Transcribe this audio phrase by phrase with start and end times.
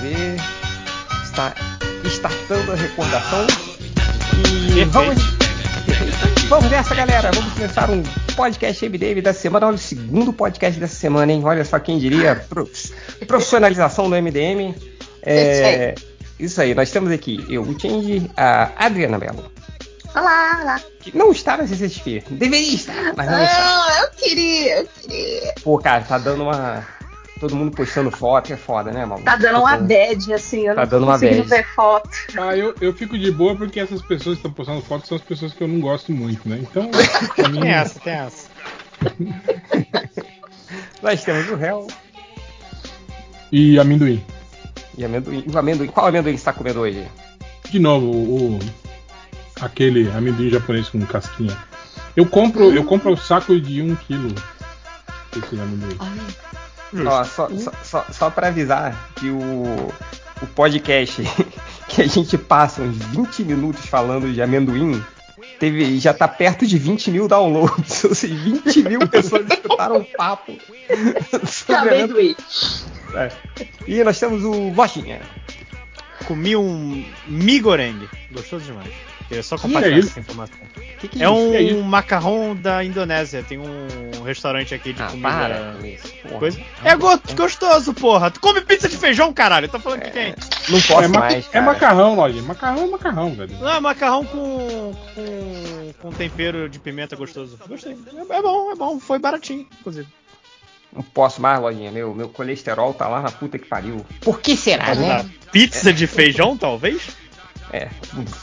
[0.00, 0.36] MD
[1.24, 1.54] está
[2.04, 3.46] startando a recordação.
[4.76, 5.16] E vamos,
[6.48, 7.30] vamos nessa, galera.
[7.32, 8.02] Vamos começar um
[8.36, 9.66] podcast MD da semana.
[9.66, 11.42] Olha o segundo podcast dessa semana, hein?
[11.44, 12.44] Olha só quem diria.
[13.26, 14.74] Profissionalização do MDM.
[15.22, 15.94] É,
[16.38, 19.50] isso aí, nós temos aqui eu, o Change, a Adriana Mello.
[20.14, 20.80] Olá, olá.
[21.00, 22.24] Que não está na CCXP.
[22.30, 24.00] Deveria estar, mas não, não está.
[24.02, 25.54] eu queria, eu queria.
[25.62, 26.97] Pô, cara, tá dando uma.
[27.40, 29.24] Todo mundo postando foto, é foda, né, maluco?
[29.24, 31.40] Tá dando uma bad, assim, eu Tá não dando uma bad.
[31.42, 32.10] ver foto.
[32.36, 35.22] Ah, eu, eu fico de boa porque essas pessoas que estão postando fotos são as
[35.22, 36.58] pessoas que eu não gosto muito, né?
[36.62, 36.84] Então,
[37.50, 37.60] mim.
[37.60, 38.48] Tem essa, tem essa.
[41.02, 41.86] Nós temos o réu
[43.52, 44.22] E amendoim.
[44.96, 45.44] e amendoim.
[45.52, 45.86] O amendoim.
[45.88, 47.06] Qual amendoim você tá comendo hoje?
[47.70, 48.58] De novo, o.
[49.60, 51.56] Aquele amendoim japonês com casquinha.
[52.16, 54.34] Eu compro, eu compro o saco de um quilo.
[55.36, 55.96] Esse amendoim.
[56.94, 59.92] Ó, só, só, só, só pra avisar que o,
[60.42, 61.22] o podcast
[61.88, 65.02] que a gente passa uns 20 minutos falando de amendoim
[65.58, 68.04] teve, já tá perto de 20 mil downloads.
[68.04, 70.56] Ou seja, 20 mil pessoas escutaram o papo
[71.46, 72.02] sobre amendoim.
[72.02, 72.36] Amendoim.
[73.14, 73.32] É.
[73.86, 75.20] E nós temos o Lojinha.
[76.26, 78.08] Comi um migoreng.
[78.32, 79.07] Gostoso demais.
[79.28, 80.08] Queria só é compartilhar isso?
[80.08, 80.56] essa informação.
[80.98, 81.34] Que que É isso?
[81.34, 83.42] um que é macarrão da Indonésia.
[83.46, 85.28] Tem um restaurante aqui de Ah, comida.
[85.28, 86.38] para.
[86.38, 86.58] Coisa.
[86.82, 88.30] É go- gostoso, porra.
[88.30, 89.68] Tu come pizza de feijão, caralho.
[89.68, 90.34] Tá falando que quem?
[90.70, 92.42] Não posso é, ma- mais, é macarrão, Lojinha.
[92.42, 93.54] Macarrão é macarrão, velho.
[93.58, 97.58] Não, é macarrão com, com, com tempero de pimenta gostoso.
[97.68, 97.92] Gostei.
[98.30, 98.98] É, é bom, é bom.
[98.98, 100.08] Foi baratinho, inclusive.
[100.90, 101.92] Não posso mais, Lojinha.
[101.92, 104.04] Meu, meu colesterol tá lá na puta que pariu.
[104.22, 105.28] Por que será, né?
[105.52, 107.02] Pizza de feijão, talvez?
[107.72, 107.88] É,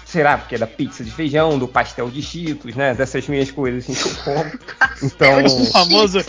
[0.05, 2.93] será porque é da pizza de feijão, do pastel de cheetos, né?
[2.93, 4.51] Dessas minhas coisas assim que eu como.
[5.03, 6.19] Então, O famoso.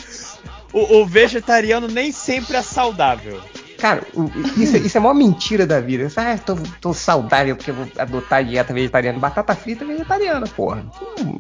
[0.73, 3.41] O, o vegetariano nem sempre é saudável.
[3.79, 4.31] cara, o-
[4.61, 6.09] isso, isso é uma mentira da vida.
[6.17, 9.19] Ah, tô, tô saudável porque eu vou adotar dieta vegetariana.
[9.19, 10.85] Batata frita é vegetariana, porra.
[11.21, 11.39] Hum,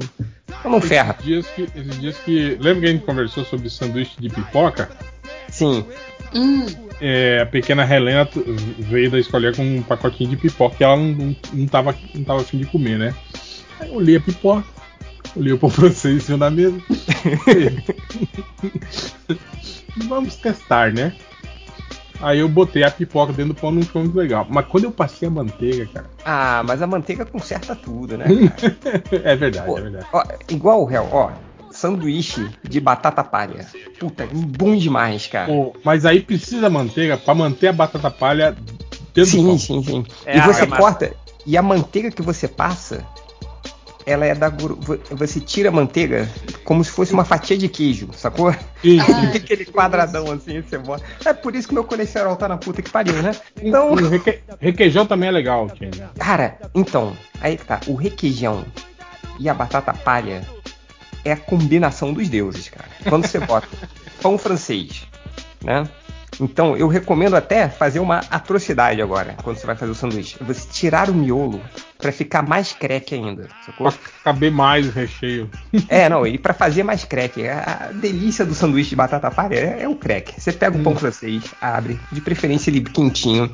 [0.65, 1.17] Eu não ferra.
[1.19, 2.56] Esses dias que, esses dias que.
[2.61, 4.91] Lembra que a gente conversou sobre sanduíche de pipoca?
[5.50, 5.84] Sim.
[6.34, 6.67] Hum,
[7.01, 8.29] É, a pequena Helena
[8.79, 12.25] veio da escolinha com um pacotinho de pipoca que ela não, não, não, tava, não
[12.25, 13.15] tava afim de comer, né?
[13.79, 14.65] Aí eu olhei a pipoca,
[15.37, 16.81] olhei o pão francês em cima da mesa.
[20.09, 21.12] Vamos testar, né?
[22.21, 24.47] Aí eu botei a pipoca dentro do pão, não foi muito legal.
[24.49, 26.06] Mas quando eu passei a manteiga, cara.
[26.25, 28.25] Ah, mas a manteiga conserta tudo, né?
[29.23, 30.06] é verdade, Pô, é verdade.
[30.12, 31.31] ó, igual o réu, ó.
[31.76, 33.66] Sanduíche de batata palha.
[33.98, 35.47] Puta, bom demais, cara.
[35.47, 38.56] Pô, mas aí precisa manteiga pra manter a batata palha
[39.14, 39.59] dentro do Sim, pão.
[39.59, 40.04] sim, sim.
[40.25, 41.12] É e você corta,
[41.44, 43.04] e a manteiga que você passa,
[44.04, 44.48] ela é da.
[44.48, 44.78] vo-
[45.10, 46.28] Você tira a manteiga
[46.64, 48.53] como se fosse uma fatia de queijo, sacou?
[48.82, 49.32] Sim, Ah.
[49.37, 51.04] Aquele quadradão assim, você bota.
[51.25, 53.32] É por isso que meu colesterol tá na puta que pariu, né?
[53.60, 55.69] Então, O reque- requeijão também é legal,
[56.19, 57.81] cara, então, aí que tá.
[57.87, 58.64] O requeijão
[59.41, 60.43] e a batata palha
[61.26, 62.88] é a combinação dos deuses, cara.
[63.09, 63.69] Quando você bota
[64.22, 65.06] pão francês,
[65.62, 65.88] né?
[66.41, 70.37] Então, eu recomendo até fazer uma atrocidade agora, quando você vai fazer o sanduíche.
[70.42, 71.60] Você tirar o miolo
[71.98, 73.91] pra ficar mais creque ainda, sacou?
[73.91, 75.50] Pra caber mais o recheio.
[75.88, 77.48] É, não, e pra fazer mais creque.
[77.48, 80.38] A delícia do sanduíche de batata palha é, é o creque.
[80.38, 83.50] Você pega o pão francês, abre, de preferência ele quentinho,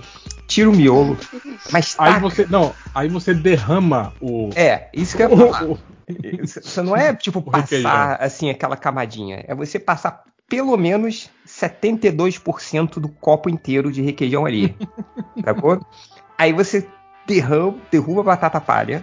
[0.52, 1.16] tira o miolo,
[1.72, 2.46] mas Aí taca- você.
[2.48, 4.50] Não, aí você derrama o.
[4.54, 5.78] É, isso que o-
[6.42, 9.44] Isso não é tipo passar assim aquela camadinha.
[9.48, 14.76] É você passar pelo menos 72% do copo inteiro de requeijão ali.
[15.44, 15.80] sacou?
[16.36, 16.86] Aí você
[17.26, 18.98] derrama, derruba a batata palha.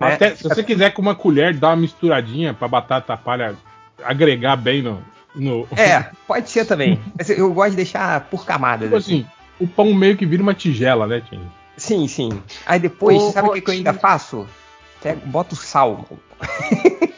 [0.00, 0.14] né?
[0.14, 3.54] Até, se você quiser com uma colher dar uma misturadinha pra batata palha
[4.02, 5.02] agregar bem no.
[5.34, 6.98] no É, pode ser também.
[7.16, 8.84] Mas eu gosto de deixar por camadas.
[8.86, 9.26] Tipo assim,
[9.60, 11.40] o pão meio que vira uma tigela, né, Tim?
[11.76, 12.30] Sim, sim.
[12.66, 14.46] Aí depois, sabe o que, que eu ainda faço?
[15.02, 16.06] Pego, boto sal.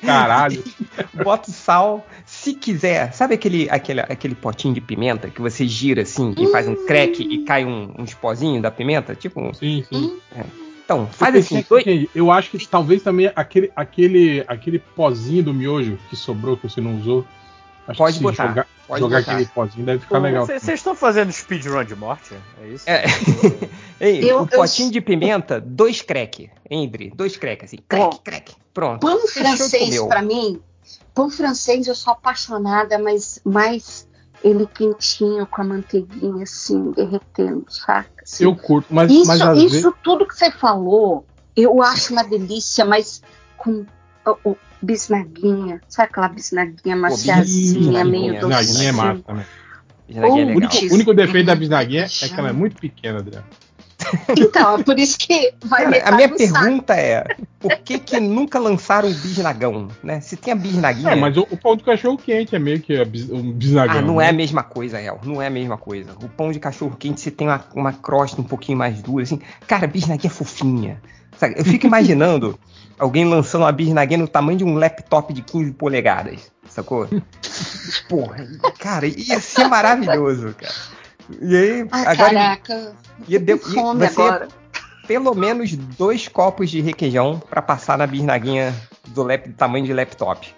[0.05, 0.63] Caralho.
[1.23, 2.05] Boto sal.
[2.27, 6.67] Se quiser, sabe aquele, aquele, aquele potinho de pimenta que você gira assim, que faz
[6.67, 9.15] um crack e cai um, uns pozinhos da pimenta?
[9.15, 9.55] Tipo um.
[9.55, 10.21] Sim, sim.
[10.85, 11.85] Então, faz Eu assim, dois.
[12.15, 16.81] Eu acho que talvez também aquele, aquele, aquele pozinho do miojo que sobrou, que você
[16.81, 17.25] não usou.
[17.87, 19.33] Acho Pode botar, Jogar, pode jogar botar.
[19.33, 20.47] aquele pozinho deve ficar legal.
[20.47, 22.35] Vocês estão fazendo speedrun de morte?
[22.63, 22.85] É isso?
[22.89, 23.05] É.
[24.01, 26.51] Ei, Eu- o eu- potinho de pimenta, dois crack.
[26.71, 27.11] Hein, Dri?
[27.15, 27.79] Dois crack, assim.
[27.89, 28.55] Crack, crack.
[28.75, 29.01] Pronto.
[29.01, 30.61] Pão francês, pra mim,
[31.15, 34.09] pão francês eu sou apaixonada, mas mais
[34.43, 38.11] ele quentinho com a manteiguinha assim, derretendo, saca?
[38.23, 38.43] Assim.
[38.45, 39.93] Eu curto, mas, isso, mas às isso vezes.
[40.03, 41.25] tudo que você falou,
[41.55, 43.23] eu acho uma delícia, mas
[43.57, 43.87] com
[44.45, 48.89] o bisnaguinha, sabe aquela bisnaguinha maciazinha, bisnaguinha, meio bisnaguinha docinha?
[48.89, 49.47] é massa também.
[50.09, 53.19] Bisnaguinha é O único, o único defeito da bisnaguinha é que ela é muito pequena,
[53.19, 53.47] Adriano.
[54.37, 57.25] Então, é por isso que vai Cara, a metade minha pergunta é:
[57.61, 60.21] por que que nunca lançaram o bisnagão, né?
[60.21, 61.13] Se tem a bisnaguinha.
[61.13, 63.99] É, mas o, o pão do cachorro quente é meio que a bis- um bisnagão.
[63.99, 64.27] Ah, não né?
[64.27, 65.21] é a mesma coisa, El.
[65.25, 66.13] Não é a mesma coisa.
[66.23, 69.41] O pão de cachorro quente, você tem uma, uma crosta um pouquinho mais dura, assim.
[69.67, 71.01] Cara, a bisnaguinha é fofinha.
[71.39, 71.55] Sabe?
[71.57, 72.59] Eu fico imaginando
[72.99, 76.51] alguém lançando uma bisnaguinha no tamanho de um laptop de 15 polegadas.
[76.69, 77.09] Sacou?
[78.09, 78.47] Porra,
[78.79, 80.75] cara, ia ser maravilhoso, cara.
[81.41, 82.97] E aí, Ai, agora caraca.
[83.29, 84.49] ia, de, Com fome ser agora.
[85.07, 88.75] pelo menos dois copos de requeijão pra passar na bisnaguinha
[89.09, 90.49] do, lap, do tamanho de laptop.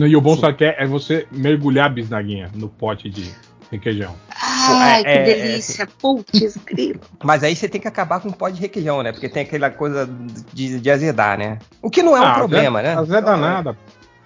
[0.00, 3.32] E o bom só que é, é você mergulhar a bisnaguinha no pote de
[3.70, 4.14] requeijão.
[4.58, 5.88] Ai, é- que é- delícia.
[6.00, 7.00] Putz, grilo.
[7.24, 9.12] Mas aí você tem que acabar com o pó de requeijão, né?
[9.12, 10.08] Porque tem aquela coisa
[10.52, 11.58] de, de azedar, né?
[11.82, 12.94] O que não é um Ah, problema, Zé, né?
[12.94, 13.76] A Zé danada.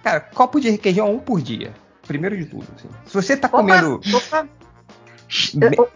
[0.03, 1.71] Cara, copo de requeijão um por dia.
[2.07, 2.65] Primeiro de tudo.
[2.77, 2.89] assim.
[3.05, 4.01] Se você tá Opa, comendo.
[4.13, 4.47] opa.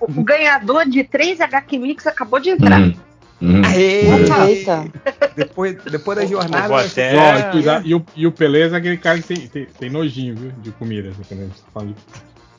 [0.02, 2.80] O, ganhador de 3 HQ Mix acabou de entrar.
[2.80, 2.94] Hum,
[3.42, 3.62] hum.
[3.76, 4.86] Eita.
[5.36, 6.80] Depois, depois da jornada.
[6.80, 7.82] Até- Ó.
[7.84, 10.52] E, o, e o Peleza é aquele cara que tem, tem, tem nojinho, viu?
[10.60, 11.10] De comida.
[11.10, 11.52] assim,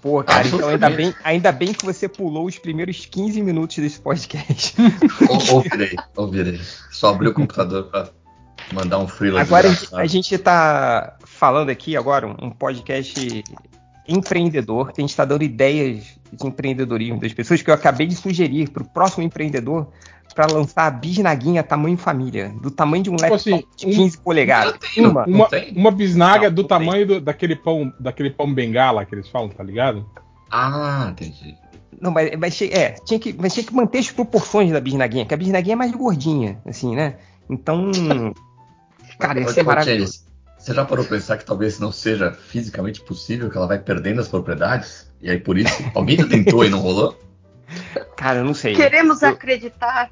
[0.00, 3.98] Pô, cara, então ainda bem, ainda bem que você pulou os primeiros 15 minutos desse
[4.00, 4.74] podcast.
[5.28, 6.60] Ou- Ouvirei, ouvirei.
[6.90, 8.08] Só abri o computador pra
[8.72, 10.02] mandar um freela Agora a gente, desgraçado.
[10.02, 13.42] a gente tá falando aqui agora um podcast
[14.06, 18.14] empreendedor, que a gente está dando ideias de empreendedorismo das pessoas que eu acabei de
[18.14, 19.90] sugerir para o próximo empreendedor
[20.38, 24.18] para lançar a bisnaguinha tamanho família, do tamanho de um laptop assim, de um- 15
[24.18, 24.72] polegadas.
[24.74, 25.26] Eu tenho, Uma.
[25.26, 25.72] não Uma, tem?
[25.74, 29.64] uma bisnaga Não, do tamanho do- daquele pão daquele pão bengala que eles falam, tá
[29.64, 30.08] ligado?
[30.48, 31.56] Ah, entendi.
[32.00, 35.34] Não, mas, mas, é, tinha que, mas tinha que manter as proporções da bisnaguinha, que
[35.34, 37.16] a bisnaguinha é mais gordinha, assim, né?
[37.50, 37.90] Então,
[39.18, 40.20] cara, ia ser ô, maravilhoso.
[40.56, 44.20] Você já parou pra pensar que talvez não seja fisicamente possível, que ela vai perdendo
[44.20, 45.10] as propriedades?
[45.20, 47.18] E aí por isso alguém já tentou e não rolou?
[48.16, 48.76] Cara, eu não sei.
[48.76, 50.10] Queremos Eu- acreditar.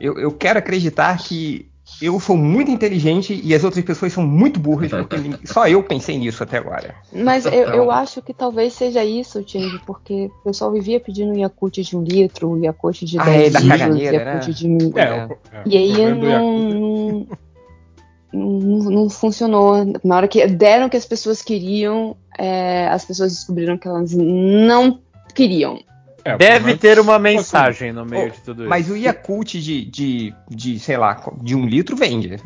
[0.00, 1.68] Eu, eu quero acreditar que
[2.00, 6.18] eu sou muito inteligente e as outras pessoas são muito burras, porque só eu pensei
[6.18, 6.94] nisso até agora.
[7.12, 11.78] Mas eu, eu acho que talvez seja isso, Change, porque o pessoal vivia pedindo Yakult
[11.78, 14.54] de um litro, Yakult de Ah, 10 é, da litros, caganeira, Yakult né?
[14.54, 14.92] de mil.
[14.96, 15.28] É, É.
[15.52, 17.26] é, E aí não, não,
[18.32, 19.84] não, não funcionou.
[20.04, 24.12] Na hora que deram o que as pessoas queriam, é, as pessoas descobriram que elas
[24.14, 25.00] não
[25.34, 25.80] queriam.
[26.32, 28.68] É, Deve problema- ter uma mensagem no meio Ô, de tudo isso.
[28.70, 32.40] Mas o Yakult de, de, de, sei lá, de um litro vende.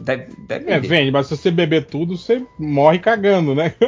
[0.00, 0.88] Deve, deve É, vender.
[0.88, 3.74] vende, mas se você beber tudo, você morre cagando, né?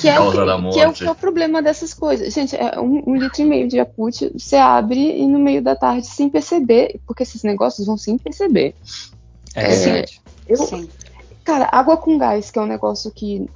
[0.00, 2.32] Que é, o que, que é o que é o problema dessas coisas.
[2.32, 5.76] Gente, é um, um litro e meio de Yakult, você abre e no meio da
[5.76, 8.74] tarde, sem perceber, porque esses negócios vão sem perceber.
[9.54, 10.20] É É, verdade.
[10.48, 10.88] Eu, Sim.
[11.44, 13.46] Cara, água com gás, que é um negócio que,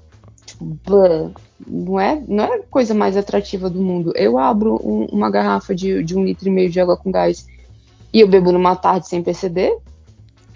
[0.54, 1.30] tipo, blá,
[1.66, 4.12] não é, não é a coisa mais atrativa do mundo.
[4.16, 7.46] Eu abro um- uma garrafa de, de um litro e meio de água com gás
[8.12, 9.76] e eu bebo numa tarde sem perceber.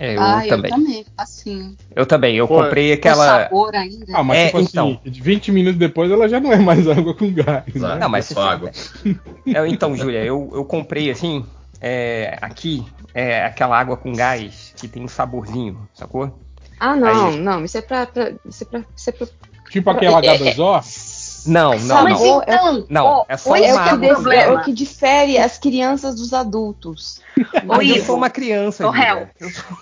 [0.00, 0.70] É, eu ah, também.
[0.70, 1.76] eu também, assim.
[1.94, 2.36] Eu também.
[2.36, 3.42] Eu Pô, comprei aquela.
[3.44, 4.04] sabor ainda.
[4.16, 5.00] Ah, mas É, tipo então.
[5.02, 7.64] assim, de 20 minutos depois ela já não é mais água com gás.
[7.74, 7.98] Não, Né?
[7.98, 8.70] Não, mas é só água.
[9.46, 11.44] É, então, Júlia, eu, eu comprei assim,
[11.80, 12.84] é, aqui,
[13.14, 16.30] é, aquela água com gás que tem um saborzinho, sacou?
[16.78, 18.06] Ah, não, Aí- não, isso é pra.
[18.06, 18.84] pra- isso é pra.
[18.94, 19.26] Isso é pra
[19.70, 21.08] Tipo aquela H2O.
[21.46, 22.42] Não, não, Mas não.
[22.42, 24.58] então, Não, é só é, uma o que água com é gás.
[24.58, 27.20] o que difere as crianças dos adultos.
[27.64, 29.06] Mas eu Igor, sou uma criança, Ô, Júlia.
[29.06, 29.28] réu.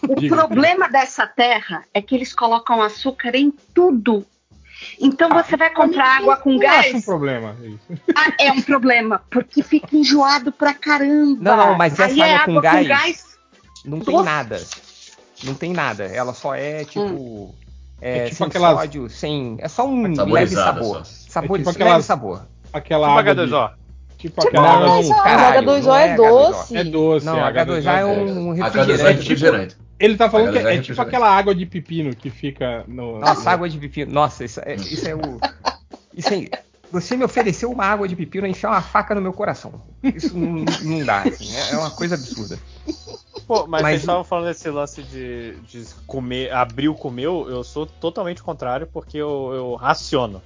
[0.09, 0.37] O Diga.
[0.37, 4.25] problema dessa terra é que eles colocam açúcar em tudo.
[5.00, 7.57] Então você vai comprar água com Eu gás, acho um problema
[8.14, 11.38] ah, é um problema, porque fica enjoado pra caramba.
[11.40, 13.25] Não, não, mas essa Aí é água com água gás-
[13.85, 14.25] Não tem Doce.
[14.26, 14.62] nada.
[15.43, 16.05] Não tem nada.
[16.05, 17.55] Ela só é tipo.
[18.00, 19.57] É, É tipo sem aquelas- sódio, sem.
[19.59, 21.05] É só um leve sabor.
[21.05, 21.05] só.
[21.05, 22.43] Sabor, É tipo leve aquelas- sabor.
[22.73, 23.35] Aquela Tipo água.
[23.35, 23.71] de- H2O.
[24.19, 24.87] Tipo Tipo, aquela água.
[24.87, 26.76] Não, H2O, caralho, H2O não é, é doce.
[26.76, 27.26] É doce.
[27.26, 29.19] Não, a H2O é um H2O é refrigerante.
[29.19, 29.76] refrigerante.
[29.99, 31.00] Ele tá falando que H2O é é tipo refrigerante.
[31.17, 33.19] aquela água de pepino que fica no.
[33.19, 34.12] Nossa, água de pepino.
[34.12, 35.21] Nossa, isso é, isso é o.
[36.17, 36.49] Isso é,
[37.00, 39.81] você me ofereceu uma água de pepino e enfiar uma faca no meu coração.
[40.03, 42.59] Isso não, não dá, assim, é, é uma coisa absurda.
[43.47, 47.62] Pô, mas, Mas- vocês estavam falando desse lance de, de comer, abrir o comeu, eu
[47.62, 50.43] sou totalmente contrário porque eu, eu raciono.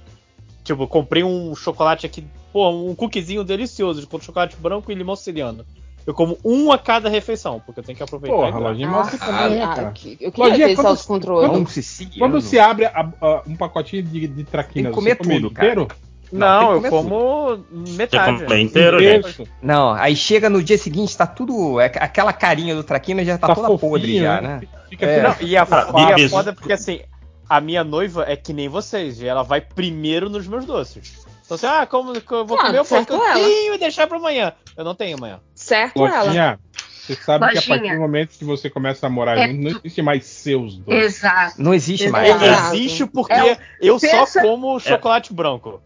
[0.63, 5.15] Tipo, eu comprei um chocolate aqui, pô, um cookiezinho delicioso, com chocolate branco e limão
[5.15, 5.65] siciliano.
[6.05, 8.35] Eu como um a cada refeição, porque eu tenho que aproveitar.
[8.35, 9.87] Porra, lojinha Ah, também, né, Ah, cara?
[9.87, 11.47] eu que- eu queria Lojinha, quando- autocontrole.
[11.47, 12.19] Não, siciliano.
[12.19, 15.33] Quando se abre a- a- um pacotinho de, de traquinas, Tem que comer você come
[15.35, 15.87] tudo, ele cara.
[16.31, 18.37] Não, Não, eu como metade.
[18.39, 19.29] Você come inteiro, gente?
[19.29, 19.43] Isso.
[19.61, 21.79] Não, aí chega no dia seguinte, tá tudo.
[21.79, 24.61] é, aquela carinha do traquina já tá, toda fofinho, podre já, né?
[24.89, 25.21] Fica É.
[25.23, 27.01] Não, e a, Ah, e a foda é porque assim,
[27.49, 31.19] a minha noiva é que nem vocês, e ela vai primeiro nos meus doces.
[31.45, 34.53] Então assim, ah, como eu vou Ah, comer um pouquinho e deixar pra amanhã.
[34.77, 35.39] Eu não tenho amanhã.
[35.53, 36.23] Certo ela.
[36.23, 36.59] Lojinha,
[37.05, 37.77] você sabe que a Lojinha.
[37.77, 41.03] partir do momento que você começa a morar É junto, não existe mais seus dois.
[41.05, 41.61] Exato.
[41.61, 42.29] Não existe mais.
[42.41, 42.75] Exato.
[42.75, 45.81] Existe porque É, eu pensa- só como chocolate branco.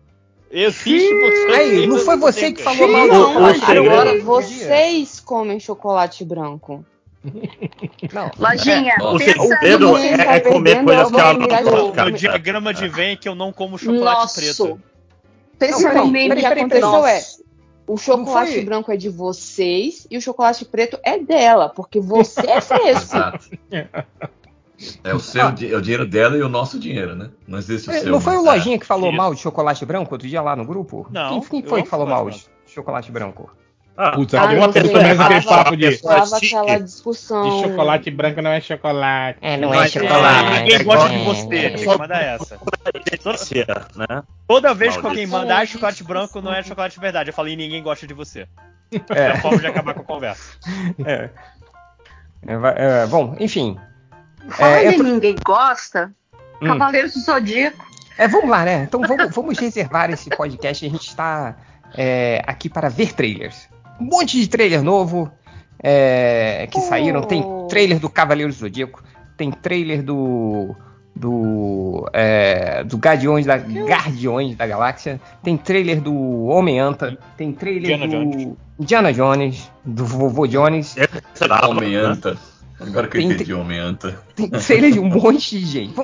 [0.58, 6.86] Existe porque Aí, não foi você que falou mal Não, agora vocês comem chocolate branco.
[8.14, 8.32] Não.
[8.40, 11.34] Lojinha, O O pensa segredo Quem é, tá é comer coisas é o que ela
[11.34, 12.06] não.
[12.06, 14.36] No diagrama de Venn que eu não como chocolate Nosso.
[14.40, 14.82] preto.
[15.60, 16.34] Pensa Não, peraí, comigo.
[16.34, 17.10] O que aconteceu Nossa.
[17.10, 17.24] é,
[17.88, 22.62] o chocolate branco é de vocês e o chocolate preto é dela, porque você é
[22.62, 23.16] fresco.
[23.18, 23.50] Exato.
[25.04, 27.30] É o, seu, di- é o dinheiro dela e o nosso dinheiro, né?
[27.48, 28.12] Não existe o É, seu.
[28.12, 29.18] Não foi o Lojinha que falou Isso.
[29.18, 31.08] mal de chocolate branco outro dia lá no grupo?
[31.12, 33.50] Não, Quem, quem foi que falou mal chocolate de chocolate branco?
[33.98, 37.44] Ah, Putz, Ah, não aquele sei, começa aquele papo de, Tava aquela discussão.
[37.62, 39.40] de chocolate branco não é chocolate.
[39.42, 40.60] É, não é chocolate.
[40.60, 41.24] Ninguém gosta de É.
[41.24, 41.98] você.
[41.98, 42.60] Manda essa.
[43.24, 44.24] Toda, né?
[44.46, 47.30] Toda vez que alguém manda ah, chocolate branco não é chocolate de verdade.
[47.30, 48.46] Eu falei, ninguém gosta de você.
[49.10, 50.58] É É, a forma de acabar com a conversa.
[51.06, 51.30] é.
[52.48, 53.78] É, é, bom, enfim.
[54.50, 56.12] Fala É, de eu- ninguém gosta.
[56.62, 56.68] Hum.
[56.68, 57.86] Cavaleiros do Zodíaco.
[58.18, 58.84] É, vamos lá, né?
[58.88, 60.86] Então vamos, vamos reservar esse podcast.
[60.86, 61.56] A gente está
[61.98, 63.68] é, aqui para ver trailers.
[64.00, 65.30] Um monte de trailer novo
[65.84, 67.22] é, que saíram.
[67.24, 69.04] Tem trailer do Cavaleiro do Zodíaco,
[69.38, 70.76] tem trailer do.
[71.18, 76.14] Do, é, do Guardiões da, Guardiões da Galáxia, tem trailer do
[76.48, 78.58] Homem-Anta, tem trailer Indiana do Jones.
[78.78, 80.94] Indiana Jones, do Vovô Jones,
[81.34, 82.36] Sei lá, Homem-Anta.
[82.80, 84.20] Agora que eu Tem- entendi Homem-Anta.
[84.36, 85.96] tem trailer de um monte de gente.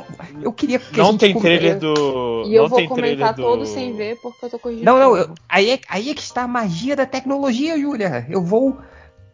[0.41, 2.43] Eu queria que Não tem com- trailer do.
[2.47, 3.41] E eu não vou comentar do...
[3.41, 4.85] todos sem ver porque eu tô corrigindo.
[4.85, 8.25] Não, não, eu- aí, é, aí é que está a magia da tecnologia, Júlia.
[8.29, 8.77] Eu vou.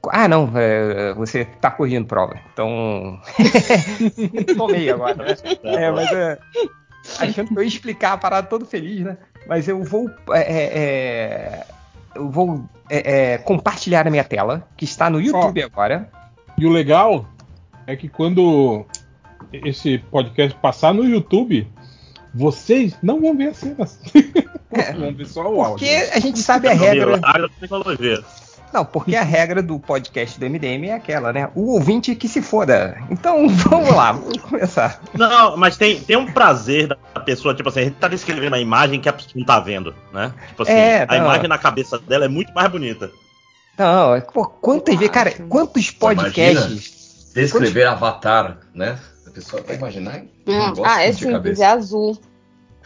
[0.10, 2.39] Ah, não, é, você tá corrigindo prova.
[2.53, 3.20] Então.
[4.58, 5.36] Tomei agora, né?
[5.63, 6.38] É, mas é,
[7.20, 9.17] achando que eu ia explicar a parada todo feliz, né?
[9.48, 10.10] Mas eu vou.
[10.32, 11.65] é, é, é,
[12.15, 16.10] eu vou é, é, compartilhar a minha tela, que está no YouTube agora.
[16.57, 17.25] E o legal
[17.85, 18.85] é que quando
[19.51, 21.67] esse podcast passar no YouTube,
[22.33, 23.99] vocês não vão ver as cenas.
[24.69, 24.91] É.
[24.91, 25.87] vão ver só o áudio.
[25.87, 27.21] Porque a gente sabe a regra.
[27.57, 28.21] Tecnologia.
[28.73, 31.49] Não, porque a regra do podcast do MDM é aquela, né?
[31.55, 33.01] O ouvinte que se foda.
[33.09, 35.01] Então vamos lá, vamos começar.
[35.13, 38.59] Não, mas tem, tem um prazer da pessoa, tipo assim, a gente tá descrevendo a
[38.59, 40.33] imagem que a pessoa não tá vendo, né?
[40.49, 43.09] Tipo assim, É, a imagem na cabeça dela é muito mais bonita.
[43.77, 47.31] Não, é, pô, quantas vezes, cara, quantos podcasts.
[47.34, 48.98] Descrever Avatar, né?
[49.25, 50.24] A pessoa vai imaginar.
[50.48, 52.17] um negócio Ah, é de simples, é azul.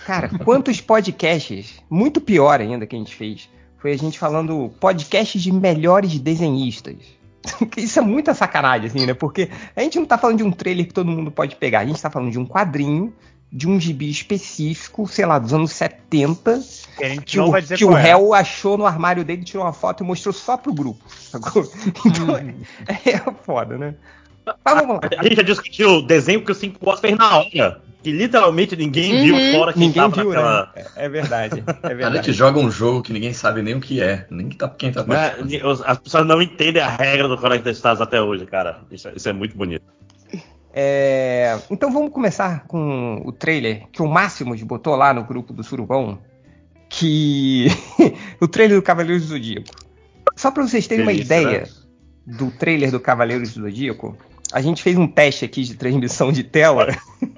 [0.06, 5.42] Cara, quantos podcasts, muito pior ainda que a gente fez, foi a gente falando podcasts
[5.42, 6.98] de melhores desenhistas.
[7.78, 9.14] Isso é muita sacanagem, assim, né?
[9.14, 11.86] Porque a gente não tá falando de um trailer que todo mundo pode pegar, a
[11.86, 13.14] gente tá falando de um quadrinho,
[13.52, 17.52] de um gibi específico, sei lá, dos anos 70, Que a gente que não o,
[17.52, 18.02] vai dizer que o é.
[18.02, 21.04] réu achou no armário dele, tirou uma foto e mostrou só pro grupo.
[22.06, 23.96] Então é, é foda, né?
[24.46, 25.02] Mas vamos lá.
[25.18, 27.82] A gente já discutiu o desenho que o 5 Boss fez na hora.
[28.04, 29.24] Que literalmente ninguém Uhum.
[29.38, 30.72] viu fora quem Ninguém tava viu, naquela.
[30.76, 30.86] né?
[30.96, 31.64] É, é verdade.
[31.68, 32.34] É A gente verdade.
[32.34, 34.26] joga um jogo que ninguém sabe nem o que é.
[34.32, 35.30] Nem que tá, quem tá Né?
[35.30, 35.84] participando.
[35.86, 38.80] As pessoas não entendem a regra do Conecta Stars até hoje, cara.
[38.90, 39.84] Isso, é- isso é muito bonito.
[40.74, 45.64] É, então vamos começar com o trailer que o Máximos botou lá no grupo do
[45.64, 46.18] Surubão.
[46.92, 47.68] Que.
[48.40, 49.76] o trailer do Cavaleiros do Zodíaco.
[50.36, 51.68] Só pra vocês terem uma Delícia, ideia né?
[52.26, 54.18] do trailer do Cavaleiros do Zodíaco,
[54.52, 56.88] a gente fez um teste aqui de transmissão de tela.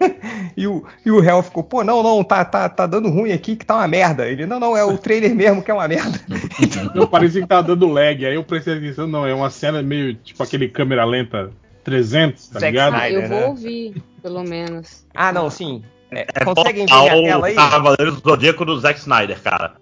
[0.57, 3.55] e o, e o réu ficou, pô, não, não, tá, tá, tá dando ruim aqui
[3.55, 4.27] que tá uma merda.
[4.27, 6.19] Ele, não, não, é o trailer mesmo que é uma merda.
[6.95, 10.15] Eu parecia que tava dando lag, aí eu prestei atenção, não, é uma cena meio
[10.15, 11.51] tipo aquele câmera lenta
[11.83, 12.93] 300, tá Zack ligado?
[12.93, 13.24] Snyder.
[13.24, 13.39] eu né?
[13.39, 15.05] vou ouvir, pelo menos.
[15.13, 15.83] Ah, não, sim.
[16.15, 17.53] É, É conseguem ver a tela aí?
[17.53, 19.74] o Cavaleiros do Zodíaco do Zack Snyder, cara.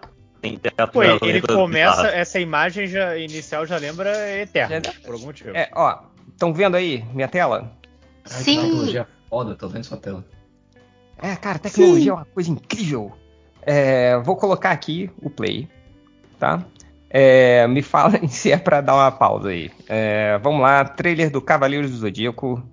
[0.41, 4.09] Tem teto, Pô, ele começa, essa imagem já, inicial já lembra
[4.39, 5.55] Eterno, Já- por algum motivo.
[5.55, 7.71] É, ó, estão vendo aí minha tela?
[8.29, 8.59] Ai, Sim.
[8.61, 10.25] tecnologia foda, tô vendo sua tela.
[11.21, 13.11] É, cara, tecnologia é uma coisa incrível.
[13.61, 15.67] É, vou colocar aqui o play,
[16.39, 16.63] tá?
[17.07, 19.69] É, me falem se é pra dar uma pausa aí.
[19.87, 22.63] É, vamos lá, trailer do Cavaleiros do Zodíaco,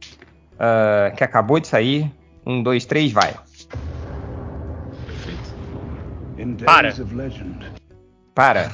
[0.59, 2.11] ah, que acabou de sair.
[2.47, 3.35] Um, dois, três, vai.
[6.65, 6.93] Para.
[8.35, 8.71] Para.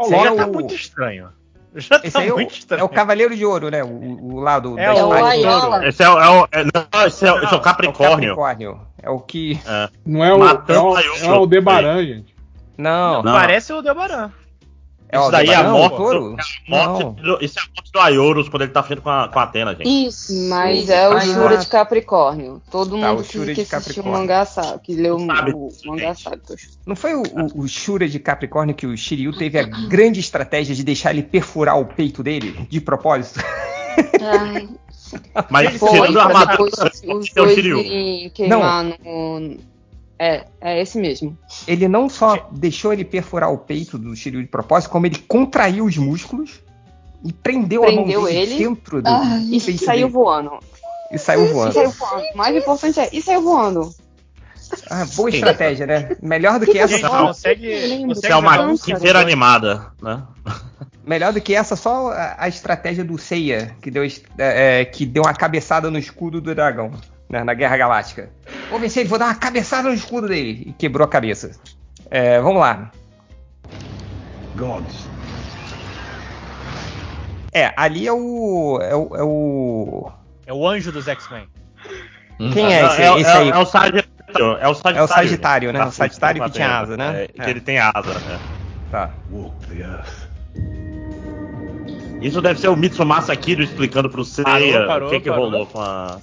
[0.00, 1.28] Esse aí já é tá o- muito estranho.
[1.76, 2.80] Já Esse tá aí é o, muito estranho.
[2.80, 3.82] é o Cavaleiro de Ouro, né?
[3.82, 3.88] O,
[4.34, 5.20] o lado É da o espada.
[5.22, 5.88] Loyola.
[5.88, 6.48] Esse é, o- é o.
[6.52, 8.36] É, não, esse é, o- esse é o É o Capricórnio.
[8.36, 8.80] Capricórnio.
[9.02, 9.60] É o que.
[9.66, 9.88] É.
[10.06, 12.34] Não é o, Matando é o, é o Aldebaran, gente.
[12.78, 13.32] Não, Não.
[13.32, 14.30] Parece o Delbaran.
[15.14, 17.12] É Isso o daí é a não, morte, o do, morte Não.
[17.12, 19.42] do- isso é a morte do Aioros quando ele tá frente com a, com a
[19.44, 20.06] Atena, gente.
[20.08, 20.32] Isso.
[20.48, 22.60] Mas é o Shura de Capricórnio.
[22.68, 24.20] Todo Tá, mundo o que, Shura que de assistiu o Capricórnio.
[24.20, 25.52] mangá sabe, que leu o, Sabe.
[25.52, 26.40] o mangá sabe.
[26.84, 30.74] Não foi o, o, o Shura de Capricórnio que o Shiryu teve a grande estratégia
[30.74, 33.38] de deixar ele perfurar o peito dele, de propósito?
[34.20, 34.68] Ai,
[35.48, 37.02] Mas Foi tirando a armadura, depois os
[37.36, 38.30] é o dois Shiryu.
[38.32, 39.56] queimar no...
[40.18, 41.36] É, é esse mesmo.
[41.66, 45.84] Ele não só deixou ele perfurar o peito do Shiryu de propósito, como ele contraiu
[45.84, 46.60] os músculos
[47.24, 48.58] e prendeu, a Prendeu mão dele ele.
[48.64, 50.12] dentro do Ai, E saiu dele.
[50.12, 50.50] voando.
[51.10, 51.72] E saiu E voando.
[51.72, 52.24] saiu voando.
[52.32, 53.94] O mais importante é, e saiu voando.
[54.90, 56.16] Ah, boa estratégia, né?
[56.22, 58.04] Melhor do que essa Gente, só, consegue.
[58.06, 60.22] consegue é uma um- inteira animada, né?
[61.06, 64.10] melhor do que essa só a, a estratégia do Seiya, que deu, é,
[64.80, 66.90] é, que deu uma cabeçada no escudo do dragão,
[67.28, 68.30] né, na Guerra Galáctica.
[68.70, 70.64] Vou vencer ele, vou dar uma cabeçada no escudo dele.
[70.66, 71.52] E quebrou a cabeça.
[72.10, 72.90] É, vamos lá.
[74.56, 75.06] Gods.
[77.52, 78.78] É, ali é o.
[78.82, 79.16] É o.
[79.16, 80.12] É o,
[80.46, 81.46] É o anjo dos X-Men.
[82.52, 83.50] Quem é esse, é, esse é- aí?
[83.50, 84.04] é o Sagitário.
[84.60, 85.78] É o Sagitário, É o Sagitário, né?
[85.78, 87.24] Tá O Sagitário que tinha a asa, né?
[87.24, 87.50] É, que É.
[87.50, 88.40] ele tem asa, né?
[88.90, 89.10] Tá.
[89.30, 90.24] Walk the earth.
[92.20, 96.18] Isso deve ser o Mitsumasa Kido explicando pro Seiya o que, que rolou com a.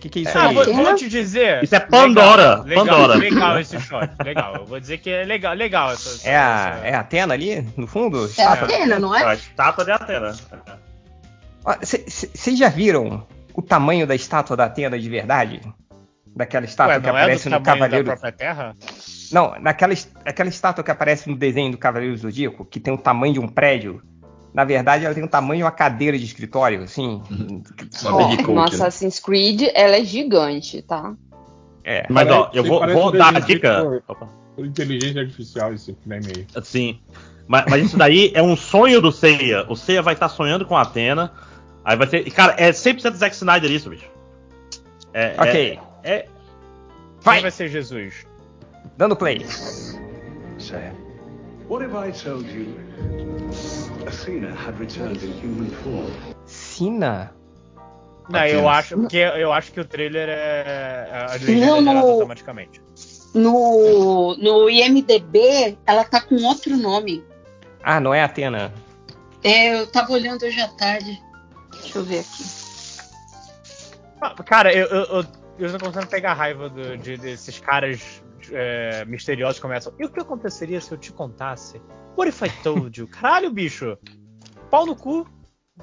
[0.00, 0.54] O que, que é isso Ah, aí?
[0.54, 1.62] vou, vou te dizer.
[1.62, 3.14] Isso é Pandora, Legal, Pandora.
[3.18, 4.08] Legal, esse shot.
[4.24, 4.56] Legal.
[4.56, 6.08] Eu vou dizer que é legal, legal essa.
[6.08, 8.22] essa- É a, essa- é a Atena ali, no fundo?
[8.22, 8.64] é Estátua?
[8.66, 9.26] Atena, não É é?
[9.26, 10.34] a estátua de Atena.
[11.82, 15.60] Vocês já viram o tamanho da estátua da Atena de verdade?
[16.34, 18.04] Daquela estátua Ué, que é aparece do no Cavaleiro.
[18.06, 18.74] da própria Terra?
[19.32, 22.98] Não, naquela est- aquela estátua que aparece no desenho do Cavaleiro Zodíaco, que tem o
[22.98, 24.00] tamanho de um prédio.
[24.52, 27.22] Na verdade, ela tem o tamanho de uma cadeira de escritório, assim.
[28.02, 28.64] Uma Ó, Baby no né?
[28.64, 31.14] Assassin's Creed, ela é gigante, tá?
[31.84, 32.04] É.
[32.10, 34.02] Mas ó, Parece- eu vou, vou dar a dica.
[34.08, 34.28] Opa.
[34.56, 36.46] Por inteligência artificial esse meme aí.
[36.54, 37.00] Assim.
[37.46, 39.64] Mas, mas isso daí é um sonho do Seiya.
[39.68, 41.32] O Seiya vai estar sonhando com a Atena.
[41.84, 42.28] Aí vai ser.
[42.32, 44.08] Cara, é 100% Zack Snyder isso, bicho.
[45.14, 45.78] É, Ok.
[46.02, 46.26] É, é-
[47.22, 47.36] Vai.
[47.36, 48.26] Quem vai ser Jesus?
[48.96, 49.44] Dando play.
[50.58, 50.92] Say,
[51.68, 52.74] what if I told you
[54.06, 56.10] Athena had returned in human form?
[56.46, 57.32] Sina?
[58.28, 61.08] Não, eu acho, que, eu acho que o trailer é.
[61.12, 62.80] A legenda Não, é no- automaticamente.
[63.34, 67.24] No, no IMDB, ela tá com outro nome.
[67.82, 68.72] Ah, não é Atena.
[69.42, 71.20] É, eu tava olhando hoje à tarde.
[71.80, 72.44] Deixa eu ver aqui.
[74.20, 75.24] Ah, Cara, eu, eu, eu,
[75.64, 79.92] eu tô começando a pegar raiva do- de, desses caras é, misteriosos que começam.
[79.98, 81.80] E o que aconteceria se eu te contasse?
[82.16, 83.06] What if I told you?
[83.06, 83.96] Caralho, bicho!
[84.70, 85.26] Pau no cu.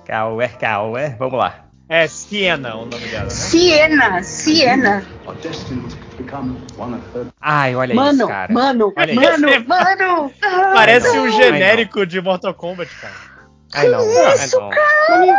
[0.05, 1.15] Caué, Caué.
[1.17, 1.65] Vamos lá.
[1.89, 3.29] É Siena o nome dela, né?
[3.29, 5.05] Siena, Siena.
[5.25, 8.53] Are destined to become one of her Ai, olha Mano, isso, cara.
[8.53, 9.67] mano, Olha mano, isso.
[9.67, 10.31] mano.
[10.73, 11.23] Parece não.
[11.23, 13.13] um genérico de Mortal Kombat, cara.
[13.73, 13.99] Ai, não.
[13.99, 15.35] Ai, não.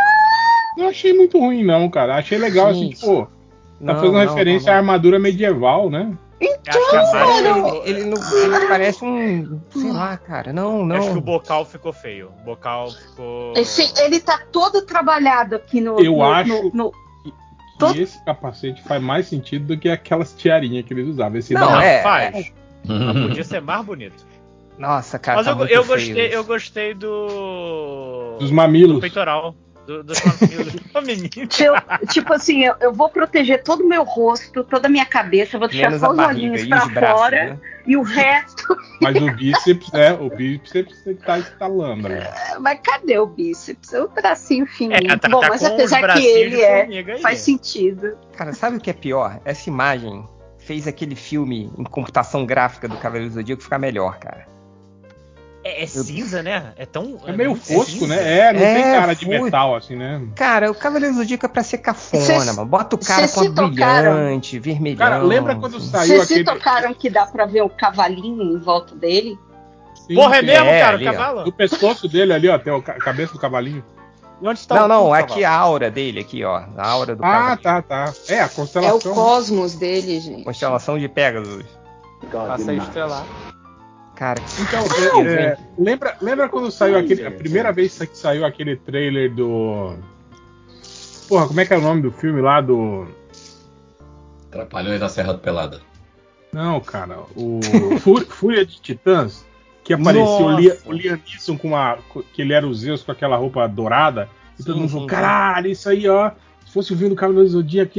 [0.77, 2.15] Não achei muito ruim, não, cara.
[2.15, 3.05] Achei legal, assim, Gente.
[3.85, 6.11] Tá fazendo não, referência não, à armadura medieval, né?
[6.41, 7.13] Acho que, a Parece-
[7.43, 9.59] Mari- ele, ele, não- ele parece um.
[9.71, 10.53] Sei lá, cara.
[10.53, 10.95] Não, não.
[10.95, 12.31] acho que o bocal ficou feio.
[12.41, 13.53] O bocal ficou.
[13.57, 15.99] Esse, ele tá todo trabalhado aqui no.
[15.99, 16.91] Eu no- acho- no- no-
[17.23, 17.33] Que
[17.79, 21.37] Todo- esse capacete faz mais sentido do que aquelas tiarinhas que eles usavam.
[21.39, 22.01] Esse Não, não, é.
[22.03, 22.53] faz.
[22.85, 24.25] Mas podia ser mais bonito.
[24.77, 25.37] Nossa, cara.
[25.37, 26.35] Mas tá eu, muito eu feio gostei, isso.
[26.35, 28.37] eu gostei do.
[28.39, 28.99] dos do mamilos.
[28.99, 29.55] peitoral.
[29.89, 31.29] Do, menino.
[31.29, 35.55] Tipo, tipo assim, eu, eu vou proteger todo o meu rosto, toda a minha cabeça,
[35.55, 37.19] eu vou deixar Menos só os olhinhos pra os braços.
[37.19, 37.59] fora né?
[37.87, 38.77] e o resto.
[39.01, 42.31] Mas o bíceps, é, o bíceps tá estalando, né?
[42.59, 43.93] Mas cadê o bíceps?
[43.93, 45.11] O bracinho fininho.
[45.11, 48.17] É, tá, Bom, tá mas apesar que ele de é, faz sentido.
[48.35, 49.39] Cara, sabe o que é pior?
[49.45, 50.25] Essa imagem
[50.57, 54.45] fez aquele filme em computação gráfica do Cavaleiro do Zodíaco ficar melhor, cara.
[55.63, 56.73] É, é cinza, né?
[56.77, 57.19] É tão.
[57.27, 58.07] É meio muito fosco, cinza.
[58.07, 58.37] né?
[58.39, 59.39] É, não É, tem cara de foi.
[59.41, 60.21] metal, assim, né?
[60.35, 62.65] Cara, o Cavaleiro do Zodíaco é pra ser cafona, Cês- mano.
[62.65, 64.13] Bota o cara com se a tocaram?
[64.13, 64.97] brilhante, vermelhão.
[64.97, 66.45] Cara, lembra quando saiu Vocês se aquele.
[66.45, 69.37] tocaram que dá pra ver o cavalinho em volta dele?
[70.07, 70.95] Sim, Porra, é mesmo, É, cara?
[70.95, 71.13] ali, o ó.
[71.13, 71.45] cavalo?
[71.45, 73.83] No pescoço dele ali, ó, tem a ca- cabeça do cavalinho.
[74.41, 76.61] E onde tá Não, o não, aqui a aura dele, aqui, ó.
[76.77, 77.57] A aura do Ah, cavalo.
[77.61, 78.13] tá, tá.
[78.29, 79.13] É, a É o constelação.
[79.13, 80.43] cosmos dele, gente.
[80.45, 81.65] Constelação de Pegasus.
[82.31, 82.83] guardian knight.
[82.87, 83.25] estrelar.
[84.19, 87.25] Cara, Então, que é, lembra, lembra quando saiu aquele.
[87.25, 89.95] A primeira vez que saiu aquele trailer do.
[91.29, 93.07] Porra, como é que é o nome do filme lá do.
[94.51, 95.79] Trapalhões da Serra do Pelada.
[96.51, 97.61] Não, cara, o
[98.01, 99.45] Fú- Fúria de Titãs,
[99.85, 101.97] que apareceu o, Liam Neeson com uma.
[102.33, 104.27] que ele era o Zeus com aquela roupa dourada.
[104.59, 105.15] E todo Sim, mundo falou, sim.
[105.15, 106.31] caralho, isso aí, ó.
[106.65, 107.93] Se fosse o filme do Cavaleiro do Zodíaco,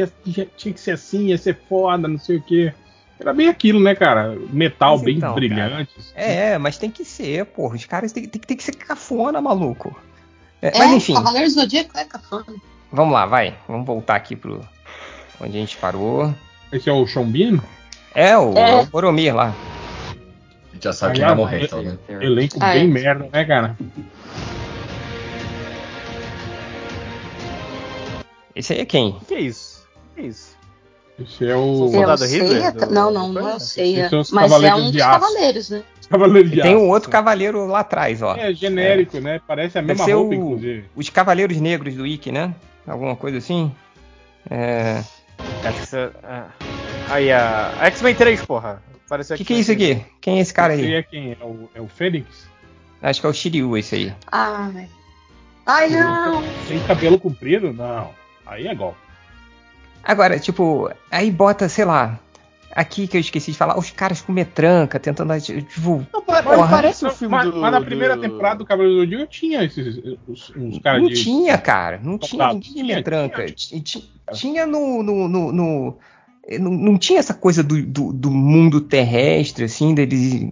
[0.57, 2.75] tinha que ser assim, ia ser foda, não sei o quê.
[3.21, 4.35] Era bem aquilo, né, cara?
[4.51, 5.91] Metal Mas bem então, brilhante.
[5.99, 6.11] assim.
[6.15, 7.77] É, mas tem que ser, porra.
[7.77, 9.95] Os caras tem, tem, tem que ser cafona, maluco.
[10.63, 12.47] É, É, mas enfim, Cavaleiro do Zodíaco é cafona.
[12.91, 13.55] vamos lá, vai.
[13.69, 14.61] Vamos voltar aqui pro
[15.39, 16.35] onde a gente parou.
[16.73, 17.61] Esse é o Bean?
[18.15, 18.77] É, o, É.
[18.83, 19.55] o Boromir lá.
[20.71, 21.99] A gente já sabe quem vai morrer, então, né?
[22.09, 22.87] Elenco Ah, bem é.
[22.87, 23.77] merda, né, cara?
[28.55, 29.19] Esse aí é quem?
[29.29, 29.87] Que isso?
[30.15, 30.57] Que isso?
[31.21, 32.73] Esse é o É o Soldado Ceia?
[32.73, 33.61] do- Não, não, do não é o?
[33.61, 34.09] Ceia.
[34.13, 35.83] Os Mas é um dos cavaleiros, né?
[36.09, 38.35] Cavaleiro de Tem um outro cavaleiro lá atrás, ó.
[38.37, 39.41] É genérico, né?
[39.47, 40.85] Parece a mesma roupa, o- inclusive.
[40.97, 42.53] Os Cavaleiros Negros do Wiki, né?
[42.87, 43.71] Alguma coisa assim.
[44.51, 45.03] É.
[45.65, 46.11] Acho que você.
[46.25, 46.49] ah.
[47.11, 47.73] Aí, a.
[47.83, 48.83] X-Men 3, porra.
[49.09, 50.05] Parece O que, que é isso aqui?
[50.21, 50.95] Quem é esse cara Esse aí?
[50.95, 51.37] é quem?
[51.41, 52.49] É o, é o Fênix?
[53.03, 54.15] Acho que é o Shiryu esse aí.
[54.31, 54.89] Ai.
[55.67, 56.43] Ai, não.
[56.69, 57.73] Tem cabelo comprido?
[57.73, 58.11] Não.
[58.47, 58.99] Aí é golpe.
[60.03, 62.19] Agora, tipo, aí bota, sei lá.
[62.73, 65.39] Aqui que eu esqueci de falar, os caras com metranca, tentando.
[65.41, 66.23] Tipo, Não,
[66.69, 67.57] parece o filme mas, do.
[67.61, 71.09] mas na primeira do- temporada do Cavaleiro do Zodíaco tinha esses uns, uns caras não
[71.09, 71.21] de.
[71.21, 72.01] tinha, cara.
[72.01, 73.45] Não tinha ninguém de Tinha, metranca.
[73.47, 73.81] tinha.
[73.83, 75.03] Ti- ti- Tinha no.
[75.03, 75.99] no, no- no-
[76.59, 80.49] não, não tinha essa coisa do, do, do mundo terrestre, assim, deles.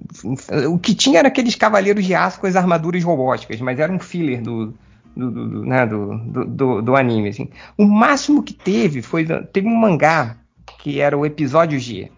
[0.68, 3.98] O que tinha era aqueles cavaleiros de aço com as armaduras robóticas, mas era um
[4.00, 4.74] filler do.
[5.18, 7.48] Do, do, né, do, do, do- anime, assim.
[7.76, 9.26] O máximo que teve foi.
[9.52, 10.36] Teve um mangá
[10.78, 12.08] que era o episódio G,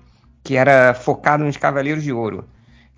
[0.44, 2.44] que era focado nos Cavaleiros de Ouro,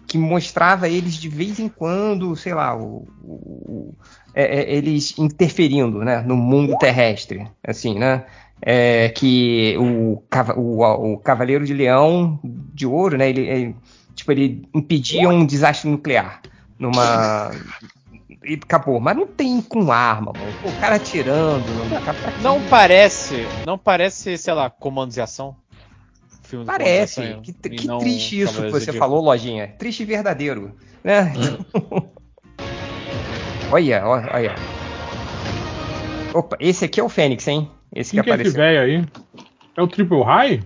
[0.09, 3.95] que mostrava eles de vez em quando, sei lá, o, o-
[4.35, 8.25] é, é, eles interferindo né, no mundo terrestre, assim, né?
[8.61, 10.21] É, que o,
[10.57, 13.29] o, o Cavaleiro de Leão de Ouro, né?
[13.29, 13.77] Ele, ele,
[14.17, 16.41] tipo, ele impedia um desastre nuclear
[16.77, 17.51] numa
[18.44, 20.52] e acabou, mas não tem com arma, mano.
[20.64, 21.64] O cara atirando,
[22.42, 23.46] Não parece.
[23.66, 25.57] Não parece, sei lá, comandos de ação?
[26.42, 27.20] Filme Parece.
[27.20, 29.68] Que, ação, que e não triste isso que você falou, lojinha.
[29.78, 30.76] Triste e verdadeiro.
[31.02, 31.33] Né?
[33.70, 34.55] olha, olha, olha.
[36.35, 37.70] Opa, esse aqui é o Fênix, hein?
[37.94, 38.61] Esse que Quem que é esse apareceu.
[38.61, 39.07] velho aí?
[39.76, 40.62] É o Triple High?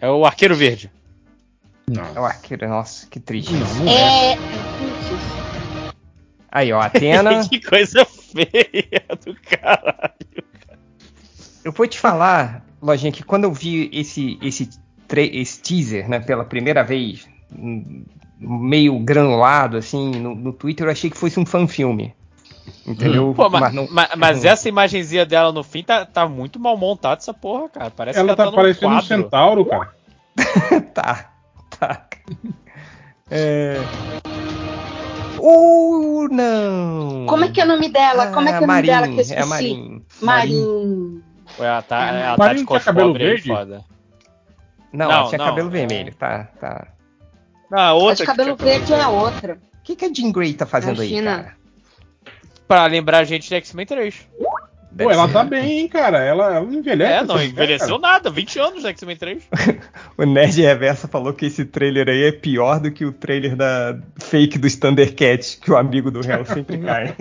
[0.00, 0.90] É o Arqueiro Verde.
[1.90, 2.04] Não.
[2.14, 3.52] É o arqueiro, nossa, que triste.
[3.52, 4.34] Não, não é.
[4.34, 4.89] É.
[6.50, 7.46] Aí, ó, Atena.
[7.48, 10.44] que coisa feia do caralho.
[11.64, 14.68] eu vou te falar, lojinha, que quando eu vi esse, esse,
[15.08, 17.28] esse teaser, né, pela primeira vez,
[18.38, 22.14] meio granulado, assim, no, no Twitter, eu achei que fosse um fan-filme.
[22.86, 23.32] Entendeu?
[23.34, 27.20] Pô, mas, não- ma- mas essa imagenzinha dela no fim tá, tá muito mal montada
[27.20, 27.90] essa porra, cara.
[27.90, 29.94] Parece Ela que tá ela tá num parecendo um centauro, cara.
[30.94, 31.30] tá,
[31.78, 32.06] tá.
[33.30, 33.80] É...
[35.40, 37.26] Ou não!
[37.26, 38.28] Como é que é o nome dela?
[38.32, 39.34] Como é que é o nome Marin, dela que eu esqueci?
[39.34, 40.04] É a Marin.
[40.20, 41.22] Marim.
[41.58, 43.48] Ué, Ela tá, ela tá Marinho de tinha cos cabelo pobre aí, verde?
[43.48, 43.84] foda.
[44.92, 46.86] Não, Não, ela tinha não, cabelo é- vermelho, tá, tá.
[47.70, 49.54] Não, a A outra de que cabelo verde é a outra.
[49.54, 51.36] O que, que a Jean Grey tá fazendo aí, Imagina.
[51.44, 51.56] cara?
[52.68, 54.28] Pra lembrar a gente de X-Men 3.
[54.96, 56.18] Pô, ela tá bem, hein, cara.
[56.18, 57.12] Ela, ela não envelhece.
[57.12, 58.30] É, não envelheceu mulher, nada.
[58.30, 59.42] 20 anos de X-Men 3.
[60.18, 63.96] O Nerd Reversa falou que esse trailer aí é pior do que o trailer da
[64.18, 67.14] fake do Thundercats, que o amigo do réu sempre cai.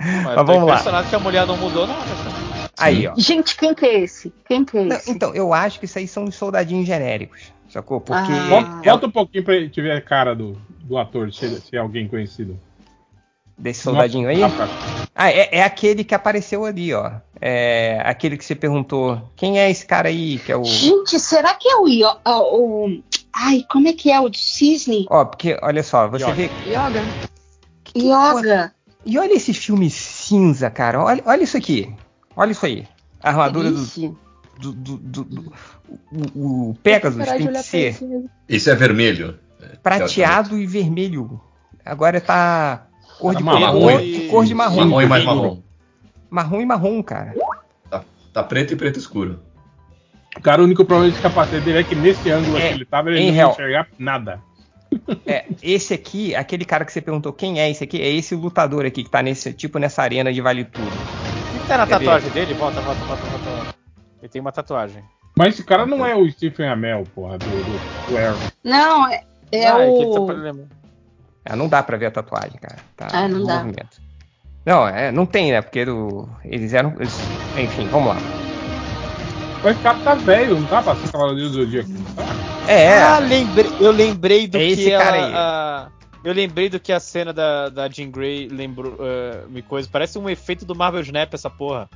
[0.00, 0.72] Mas, Mas vamos lá.
[0.72, 2.70] impressionado que a mulher não mudou nada, cara.
[2.76, 3.14] Aí, ó.
[3.16, 4.32] Gente, quem que é esse?
[4.48, 5.10] Quem que é Não, esse?
[5.10, 8.00] então, eu acho que isso aí são os soldadinhos genéricos, sacou?
[8.00, 8.26] Porque Ah.
[8.26, 8.48] cara.
[8.48, 11.78] Volta, volta um pouquinho pra gente ver a cara do, do ator, se, se é
[11.78, 12.58] alguém conhecido.
[13.56, 14.40] Desse soldadinho aí.
[15.14, 17.12] Ah, é, é aquele que apareceu ali, ó.
[17.40, 19.20] É aquele que você perguntou.
[19.36, 20.38] Quem é esse cara aí?
[20.38, 20.64] Que é o.
[20.64, 21.86] Gente, será que é o,
[22.24, 23.00] ah, o.
[23.32, 24.20] Ai, como é que é?
[24.20, 25.06] O do cisne?
[25.10, 26.34] Ó, porque, olha só, você Yoga.
[26.34, 26.50] vê.
[26.66, 27.04] Yoga.
[27.96, 28.72] Yoga.
[29.06, 31.02] E olha esse filme cinza, cara.
[31.02, 31.94] Olha, olha isso aqui.
[32.36, 32.86] Olha isso aí.
[33.22, 33.84] A armadura do.
[34.56, 35.52] Do, do- do- do-
[36.34, 37.96] o, o Pegasus de tem que ser.
[38.48, 39.38] Esse é vermelho.
[39.82, 41.40] prateado e vermelho.
[41.84, 42.86] Agora tá
[43.18, 44.84] cor de, Tá marrom cor, e- cor de marrom.
[44.84, 45.62] Marrom e mais marrom.
[46.30, 47.34] Marrom e marrom, cara.
[48.32, 49.38] Tá preto e preto escuro.
[50.42, 53.10] Cara, o único problema desse capacete dele é que nesse ângulo É, que ele tava,
[53.10, 53.52] ele não ia real.
[53.52, 54.40] enxergar nada.
[55.24, 58.84] É, esse aqui, aquele cara que você perguntou quem é esse aqui, é esse lutador
[58.84, 60.86] aqui que tá nesse tipo nessa arena de vale tudo.
[60.86, 62.54] O que tá na Quer tatuagem dele?
[62.54, 63.74] Volta, volta, volta, volta.
[64.20, 65.02] Ele tem uma tatuagem.
[65.38, 68.38] Mas esse cara não é o Stephen Amell, porra, do, do, do Arrow.
[68.64, 69.22] Não, é,
[69.52, 70.26] é ah, o.
[70.26, 70.83] que ele tá.
[71.44, 72.76] Ah, não dá pra ver a tatuagem, cara.
[72.96, 73.56] Tá Ah, não dá.
[73.56, 74.00] movimento.
[74.64, 75.60] Não, é, não tem, né?
[75.60, 76.94] Porque do- eles eram.
[76.98, 77.20] eles-
[77.54, 78.22] enfim, vamos lá.
[79.62, 81.88] Mas esse cara tá velho, não tá pra ser Cavaleiro do Zodíaco.
[81.90, 82.36] não Tá?
[82.66, 85.32] É, Ah, lembrei, eu lembrei do É que esse ela, cara aí.
[85.34, 85.88] a-
[86.24, 89.86] eu lembrei do que a cena da, da Jean Grey lembrou, eh, me coisa.
[89.90, 91.88] Parece um efeito do Marvel Snap essa porra.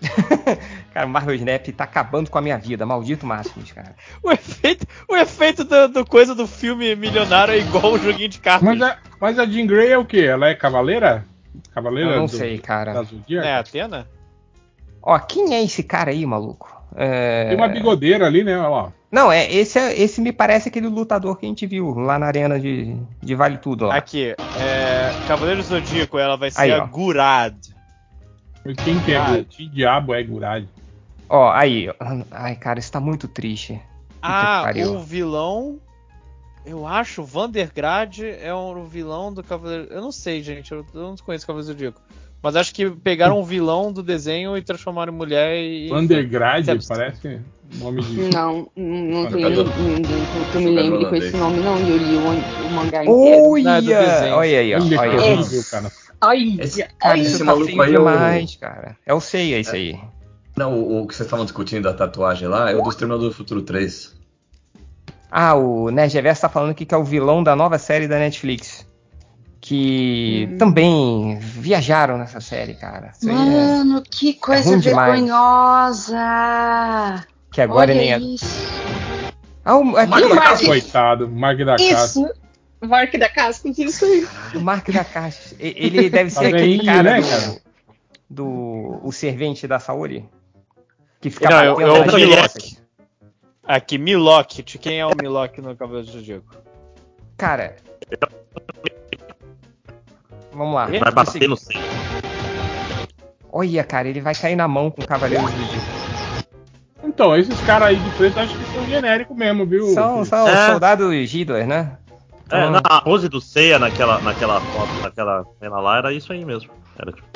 [0.92, 2.86] cara, o Marvel Snap tá acabando com a minha vida.
[2.86, 3.94] Maldito Máximos, cara.
[4.22, 8.38] O efeito, o efeito do, do coisa do filme milionário é igual o joguinho de
[8.38, 8.68] cartas.
[8.68, 10.20] Mas a, mas a Jean Grey é o quê?
[10.20, 11.24] Ela é cavaleira?
[11.74, 12.10] Cavaleira?
[12.10, 12.94] Eu não do- sei, cara.
[13.42, 14.06] É, Atena?
[15.02, 16.76] Ó, quem é esse cara aí, maluco?
[16.96, 17.48] É...
[17.48, 18.58] Tem uma bigodeira ali, né?
[18.58, 18.92] Olha lá.
[19.10, 22.26] Não, é esse, é- esse me parece aquele lutador que a gente viu lá na
[22.26, 23.96] arena de, de Vale Tudo lá.
[23.96, 26.86] Aqui, é, Cavaleiro Zodíaco, ela vai ser Aí, a ó.
[26.86, 27.54] Gurad.
[28.68, 29.16] Mas Quem que é?
[29.16, 29.44] Ah.
[29.48, 30.66] Que diabo é Gurad?
[31.26, 31.88] Ó, aí.
[32.30, 33.80] Ai, cara, isso tá muito triste.
[34.20, 35.80] Ah, o vilão.
[36.66, 39.86] Eu acho, Vandergrade é o vilão do Cavaleiro.
[39.90, 42.02] Eu não sei, gente, eu, não conheço o Cavaleiro do Zodíaco.
[42.42, 45.88] Mas acho que pegaram um vilão do desenho e transformaram em mulher e.
[46.82, 46.94] Ser.
[46.94, 47.40] parece
[47.76, 48.30] nome de.
[48.34, 51.78] Não, não Olha, tem ninguém que eu me lembre com esse nome, não.
[51.78, 53.50] E eu li o, o mangá inteiro.
[53.50, 53.92] Olha!
[53.92, 54.32] É.
[54.32, 54.78] Olha aí, ó.
[54.78, 55.92] Olha Olha cara.
[56.20, 58.96] Ai, Esse, Cara, esse tá maluco aí é o- demais, cara.
[59.06, 59.98] É o Seiya, isso aí.
[60.56, 63.34] Não, o, o que vocês estavam discutindo da tatuagem lá é o do Exterminador do
[63.34, 64.16] Futuro 3.
[65.30, 68.18] Ah, o Nerd Reverso tá falando aqui que é o vilão da nova série da
[68.18, 68.86] Netflix.
[69.60, 73.12] Que também viajaram nessa série, cara.
[73.16, 75.20] Isso é- mano, que coisa ruim demais.
[77.58, 78.18] Que agora Olha nem é.
[78.18, 78.46] isso.
[79.64, 80.66] Ah, o, aqui, Mark o, da Casca.
[80.66, 81.74] Coitado, Mark da.
[81.76, 82.30] Isso.
[82.80, 84.28] Mark da Casca, isso aí.
[84.54, 85.56] o Mark da Caixa.
[85.58, 87.60] E- Ele deve ser Tá aquele velhinho, cara, né, do, cara?
[88.30, 90.24] do- o servente da Saori.
[91.20, 92.80] Que fica Não, eu- batendo eu- eu- crianças.
[93.64, 94.62] Aqui, Milok.
[94.62, 96.54] De quem é o Milok no Cavaleiro do Zodíaco?
[97.36, 97.74] Cara.
[100.52, 100.86] Vamos lá.
[100.86, 101.82] Vai bater no centro.
[103.50, 105.77] Olha, cara, ele vai cair na mão com o Cavaleiro do Zodíaco.
[107.18, 109.88] Então, esses caras aí de preto acho que são genéricos mesmo, viu?
[109.88, 110.66] São, são É.
[110.70, 111.98] soldados Hitler, né?
[112.48, 116.32] É, Então, na, a pose do Seiya naquela, naquela foto, naquela cena lá, era isso
[116.32, 116.70] aí mesmo.
[116.96, 117.26] Era tipo.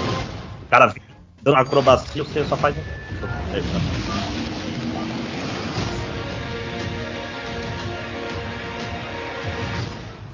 [0.63, 0.95] O cara
[1.43, 2.77] dando acrobacia, o Seiya só faz.
[2.77, 3.61] É.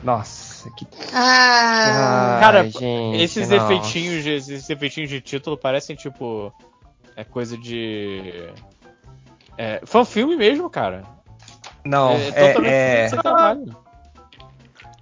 [0.03, 0.87] Nossa, que.
[1.15, 2.85] Ah, Cara, gente,
[3.15, 6.53] esses efeitinhos, de- esses efeitinhos de título parecem tipo.
[7.17, 8.53] É coisa de.
[9.59, 11.03] É, fanfilme mesmo, cara.
[11.85, 12.29] Não, é,
[12.65, 13.77] é, é- trabalho.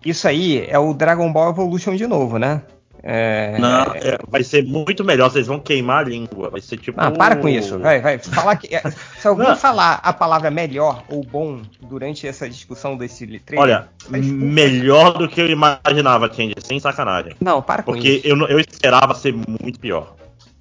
[0.04, 2.62] isso aí é o Dragon Ball Evolution de novo, né?
[3.08, 6.50] É, Não, é, vai ser muito melhor, vocês vão queimar a língua.
[6.50, 7.00] Vai ser tipo.
[7.00, 7.78] Ah, para com isso.
[7.78, 8.18] Vai, vai.
[8.18, 9.56] Falar que, é, se alguém Não.
[9.56, 13.62] falar a palavra melhor ou bom durante essa discussão desse trailer.
[13.62, 17.36] Olha, melhor do que eu imaginava, Change, sem sacanagem.
[17.40, 18.26] Não, para com Porque isso.
[18.26, 20.16] eu, não- eu esperava ser muito pior.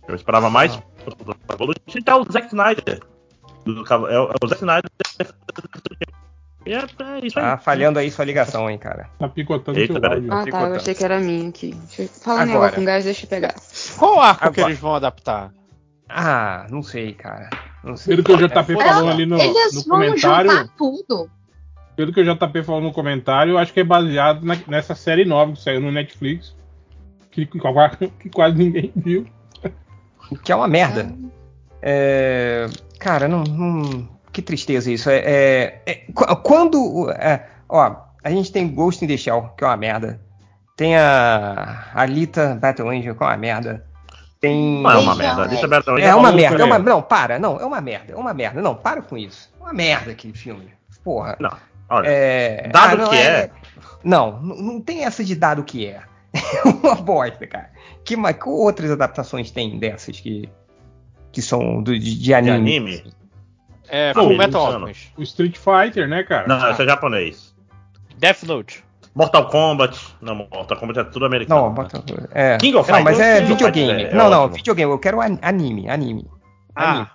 [0.08, 0.78] Eu esperava mais.
[1.52, 3.00] Evolution é o Zack Snyder.
[3.66, 4.92] Do É o, é Zack Snyder.
[6.66, 7.46] É, é isso aí.
[7.46, 9.08] Tá falhando aí sua ligação, hein, cara.
[9.20, 10.16] Tá picotando Eita, seu peraí.
[10.18, 10.34] áudio.
[10.34, 10.44] Ah, tá.
[10.46, 10.70] Picotando.
[10.74, 11.74] Eu achei que era minha aqui.
[11.74, 12.08] Deixa eu...
[12.08, 12.72] Falando em Agora.
[12.72, 13.54] com gás, deixa eu pegar.
[13.98, 14.68] Qual arco que Agora.
[14.72, 15.52] eles vão adaptar?
[16.10, 17.50] Ah, não sei, cara.
[17.84, 18.16] Não sei.
[18.16, 21.30] Pelo que o JP É, falou ali no, eles no vão comentário, juntar tudo.
[21.96, 25.24] pelo que o JP falou no comentário, eu acho que é baseado na- nessa série
[25.26, 26.56] nova que saiu no Netflix,
[27.32, 29.28] que, que quase ninguém viu.
[30.32, 31.14] O que é uma merda.
[31.82, 32.68] É,
[33.00, 35.10] cara, não, não- Que tristeza isso.
[35.10, 37.10] É, é- é- qu- quando.
[37.12, 40.20] é, ó, a gente tem Ghost in the Shell, que é uma merda.
[40.76, 43.86] Tem a Alita Battle Angel, que é uma merda.
[44.42, 44.82] Tem.
[44.84, 45.48] Não é uma merda.
[45.48, 45.66] Deixa é.
[45.66, 45.90] aberto.
[45.98, 48.62] É uma falou, merda, é uma, não, para, não, é uma merda, é uma merda,
[48.62, 49.50] não, para com isso.
[49.60, 50.70] É uma merda aquele filme.
[51.04, 51.38] Porra.
[51.40, 51.52] Não,
[51.90, 52.08] olha.
[52.08, 53.50] É, Dado não, que é.
[54.04, 56.02] Não, n- não tem essa de dado que é.
[56.36, 57.70] É uma bosta, cara.
[58.04, 60.50] Que, que outras adaptações tem dessas que,
[61.36, 62.56] que são do, de, de De anime?
[62.56, 63.04] anime?
[63.90, 64.88] É, Pô, Full Metal Luciano.
[64.88, 65.14] Alchemist.
[65.18, 66.48] O Street Fighter, né, cara?
[66.48, 67.54] Não, esse é japonês.
[68.18, 68.84] Death Note.
[69.14, 70.00] Mortal Kombat.
[70.22, 71.62] Não, Mortal Kombat é tudo americano.
[71.62, 71.76] Não, né?
[71.76, 72.58] bota, é.
[72.58, 74.04] King of não, mas Fighters é é- videogame.
[74.06, 74.56] é não, não, ótimo.
[74.56, 74.92] videogame.
[74.92, 76.26] Eu quero an- anime, anime.
[76.74, 77.06] Anime.
[77.08, 77.12] Ah,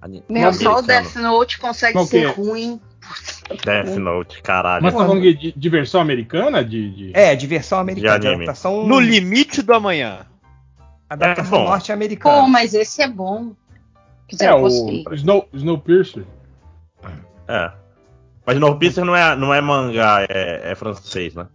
[0.00, 0.82] Ani- Meu, só o.
[0.82, 2.80] Death Note consegue ser ruim.
[3.64, 4.82] Death Note, caralho.
[4.84, 6.64] Mas tá falando de, de- de versão americana?
[6.64, 8.18] De, de- É, diversão americana.
[8.18, 8.44] De anime.
[8.44, 10.26] Adaptação, no limite do amanhã.
[11.10, 11.64] adaptação É, bom.
[11.66, 12.48] Pô, norte-americana.
[12.48, 13.52] mas esse é bom.
[14.32, 14.68] Dizer, É, o.
[15.14, 16.24] Snow, Snowpiercer.
[17.46, 17.70] É.
[18.44, 21.46] Mas Snowpiercer não é, não é mangá, é, é francês, né?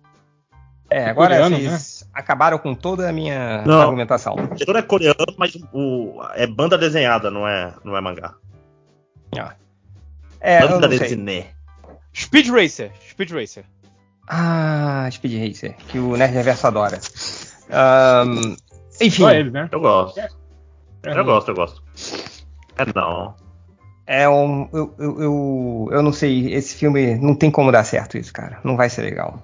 [0.89, 3.81] É, agora coreano, vocês acabaram com toda a minha Não.
[3.81, 4.35] argumentação.
[4.35, 8.35] O diretor é coreano, mas o, é banda desenhada, não é, não é mangá.
[10.39, 11.47] É, eu banda desenhada.
[12.15, 12.91] Speed Racer.
[13.09, 13.65] Speed Racer.
[14.29, 16.99] Ah, Speed Racer, que o Nerd Reverso adora.
[17.69, 18.55] Ahn,
[19.01, 19.67] enfim, Só ele, né?
[19.71, 20.19] Eu gosto.
[20.19, 20.29] É,
[21.03, 21.83] Eu gosto, eu gosto.
[22.77, 23.35] É não.
[24.05, 24.69] é um.
[24.73, 28.59] Eu, eu, eu, eu não sei, esse filme não tem como dar certo isso, cara.
[28.63, 29.41] Não vai ser legal.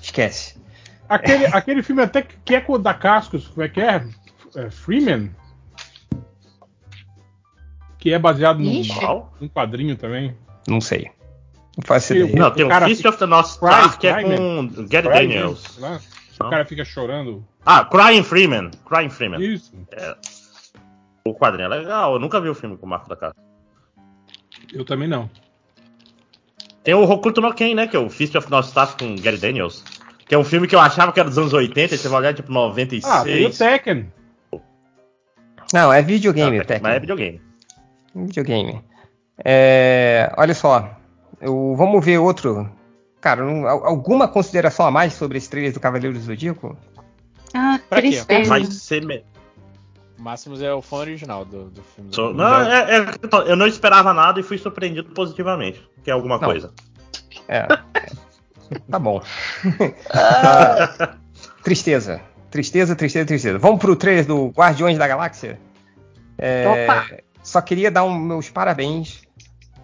[0.00, 0.60] Esquece.
[1.08, 4.04] Aquele, aquele filme até que é com o da Cascos, como é que é?
[4.56, 5.30] É, Freeman?
[8.02, 8.82] que é baseado num,
[9.40, 10.36] num quadrinho também.
[10.66, 11.08] Não sei.
[11.76, 12.42] Não faço Eu- ideia.
[12.42, 15.78] Não, tem o cara Fist of the North Star, que é com Gary Daniels.
[15.78, 16.00] Não.
[16.40, 17.46] O cara fica chorando.
[17.64, 18.72] Ah, Crying Freeman.
[18.84, 19.40] Crying Freeman.
[19.40, 19.72] Isso.
[21.24, 22.14] O quadrinho é legal.
[22.14, 23.34] Eu nunca vi o filme com o Marco da Casa.
[24.72, 25.30] Eu também não.
[26.82, 27.86] Tem o Hokuto no Ken, né?
[27.86, 29.84] Que é o Fist of North Star com Gary Daniels.
[30.26, 32.20] Que é um filme que eu achava que era dos anos 80, e você vai
[32.20, 33.04] olhar tipo 96.
[33.14, 34.12] Ah, tem o Tekken.
[35.72, 36.82] Não, é videogame, Ah, Tekken.
[36.82, 37.40] Mas é videogame.
[38.14, 38.84] Videogame.
[39.44, 40.90] É, olha só.
[41.40, 42.70] Eu- vamos ver outro.
[43.20, 46.76] Cara, não- al- alguma consideração a mais sobre esse trailer do Cavaleiro do Zodíaco?
[47.54, 48.08] Ah, Pra quê?
[48.10, 48.48] tristeza.
[48.48, 49.04] Vai ser.
[49.04, 49.24] Me...
[50.18, 52.10] Máximos é o fã original do, do filme.
[52.10, 53.06] do- Só- Não, é- é-
[53.50, 55.82] eu não esperava nada e fui surpreendido positivamente.
[56.04, 56.44] Que é alguma Não.
[56.48, 56.72] coisa.
[57.48, 57.66] É.
[58.90, 59.20] tá bom.
[60.14, 61.14] Ah,
[61.62, 62.20] tristeza.
[62.50, 63.58] Tristeza, tristeza, tristeza.
[63.58, 65.58] Vamos pro trailer do Guardiões da Galáxia?
[66.38, 67.06] É, Opa.
[67.42, 69.22] Só queria dar um- meus parabéns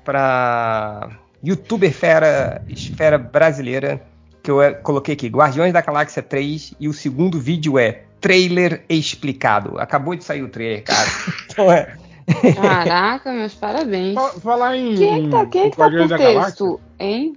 [0.05, 1.11] pra
[1.43, 4.03] youtuber fera, esfera brasileira,
[4.43, 8.85] que eu é, coloquei aqui, Guardiões da Galáxia 3, e o segundo vídeo é Trailer
[8.89, 9.79] Explicado.
[9.79, 11.09] Acabou de sair o trailer, cara.
[11.51, 11.97] Então é.
[12.55, 14.15] Caraca, meus parabéns.
[14.15, 16.45] Fa- Falar em, Quem é que tá, quem é que tá Guardiões por da Galáxia,
[16.51, 17.37] texto, hein?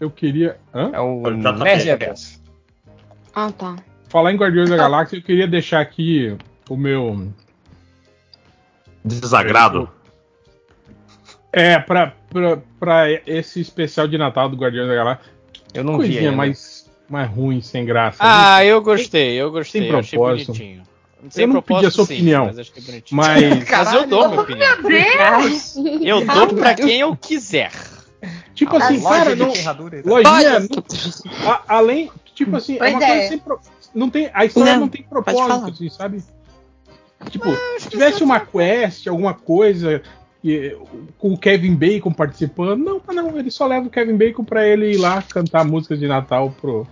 [0.00, 0.56] eu queria.
[0.74, 0.90] Hã?
[0.92, 1.22] É o.
[1.30, 2.42] Nerd Reverso.
[3.34, 3.76] Ah, tá.
[4.08, 6.36] Falar em Guardiões da Galáxia, eu queria deixar aqui
[6.68, 7.32] o meu.
[9.04, 9.88] Desagrado.
[11.52, 15.32] É, pra, pra, pra esse especial de Natal do Guardiões da Galáxia.
[15.74, 16.36] Eu não vi Coisinha ainda.
[16.36, 16.81] mais,
[17.12, 18.16] mais ruim, sem graça.
[18.20, 19.82] Ah, eu gostei, eu gostei.
[19.82, 20.46] Sem eu propósito.
[20.52, 20.82] bonitinho.
[21.36, 22.46] Eu não pedi a sua sim, opinião.
[22.46, 23.16] Mas, achei bonitinho.
[23.16, 24.82] Mas, Mas eu dou minha opinião.
[24.82, 25.76] Deus!
[26.02, 27.70] Eu dou pra quem eu quiser.
[28.54, 29.76] tipo assim, Loja cara, não, tal.
[30.04, 33.12] lojinha, não- a- além, tipo assim, é uma ideia.
[33.14, 33.60] coisa sem pro-
[33.94, 36.24] não tem, a história Não, não, tem propósito, assim, sabe?
[37.30, 37.46] Tipo,
[37.78, 40.02] se tivesse uma quest, alguma coisa
[40.42, 40.76] e-
[41.18, 44.66] com o Kevin Bacon participando, não, mas não, ele só leva o Kevin Bacon pra
[44.66, 46.84] ele ir lá cantar músicas de Natal pro,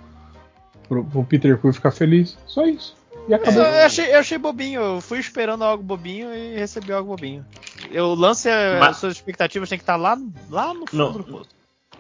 [0.91, 2.37] pro, pro Peter Quill ficar feliz.
[2.47, 2.97] Só isso.
[3.29, 3.63] E acabou.
[3.63, 7.47] Eu achei, eu achei bobinho, eu fui esperando algo bobinho e recebi algo bobinho.
[7.91, 10.19] Eu lance eh, Mas- as suas expectativas tem que estar lá,
[10.51, 11.13] lá no fundo Não.
[11.13, 11.51] do poço.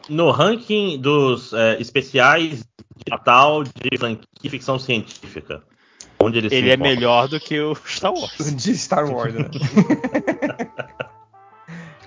[0.09, 2.64] No ranking dos é, especiais de
[3.09, 5.62] Natal de franquia ficção científica.
[6.18, 6.94] Onde ele, Ele é encontra?
[6.94, 8.33] melhor do que o Star Wars.
[8.57, 9.44] De Star Wars, né?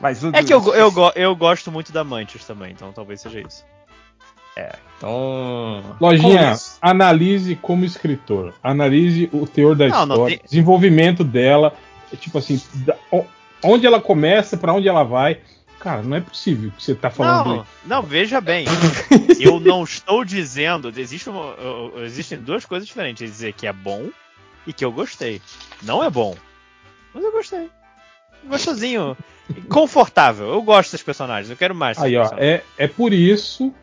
[0.02, 3.39] Mas o É que eu, eu, eu gosto muito da Mantis também, então talvez seja
[3.39, 3.63] isso.
[4.98, 5.96] Então.
[6.00, 8.54] Lojinha, com isso- analise como escritor.
[8.63, 11.74] Analise o teor da Não, não história, tem- desenvolvimento dela.
[12.12, 12.96] é Tipo assim, da-
[13.63, 15.39] onde ela começa, pra onde ela vai.
[15.80, 17.56] Cara, não é possível que você tá falando.
[17.58, 18.66] Não, não, veja bem.
[19.42, 20.94] eu não estou dizendo.
[20.96, 21.56] Existe uma-
[22.06, 23.30] existem duas coisas diferentes.
[23.30, 24.08] Dizer que é bom
[24.66, 25.42] e que eu gostei.
[25.82, 26.36] Não é bom.
[27.13, 27.70] Mas eu gostei.
[28.46, 29.18] Gostosinho.
[29.70, 30.48] Confortável.
[30.50, 31.50] Eu gosto desses personagens.
[31.50, 31.98] Eu quero mais.
[31.98, 32.62] desses Aí, ó, personagens.
[32.78, 33.74] é, é por isso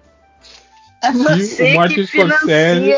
[1.03, 2.95] É você o Martin que Scorsese-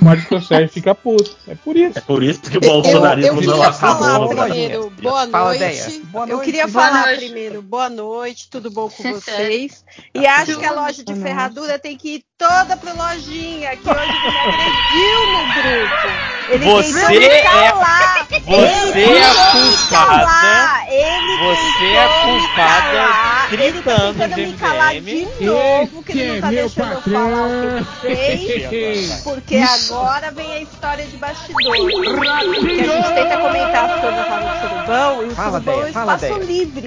[0.00, 1.36] o Martin Scorsese fica puto.
[1.48, 1.98] É por isso.
[1.98, 4.52] É por isso que o bolsonarismo eu não queria acabou Brasil.
[4.54, 6.00] primeiro, boa Fala, noite.
[6.04, 6.44] Boa Eu noite.
[6.44, 7.18] queria Boa falar noite.
[7.24, 9.84] primeiro, boa noite, tudo bom com vocês?
[10.14, 14.00] E acho que a loja de ferradura tem que ir toda pro lojinha, que hoje
[14.00, 16.36] ele me agrediu no grupo.
[16.48, 18.26] Ele Você é- calar.
[18.28, 20.86] Você Ele é tentou me culpada.
[20.90, 22.94] Ele Você é culpada calar.
[22.94, 25.28] Ele tá 30 anos tentando de me calar MDM.
[25.38, 29.20] de novo, que ele não tá é meu deixando eu falar o que ele fez.
[29.22, 31.94] Porque agora vem a história de bastidores.
[31.94, 35.84] Que a gente tenta comentar as coisas lá no Surubão e o Fala, Surubão é
[35.84, 36.86] um espaço livre.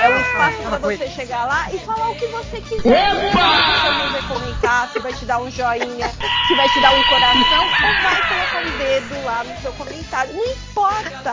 [0.00, 3.10] É um espaço pra você chegar lá e falar o que você quiser.
[3.10, 7.04] Se você vai comentar, se vai te dar um joinha, se vai te dar um
[7.04, 7.70] coração, ou
[8.02, 10.32] vai colocar um dedo lá no seu comentário.
[10.34, 11.32] Não importa.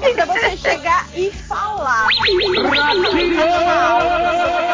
[0.00, 2.08] É pra você chegar e falar.
[2.08, 3.40] Se você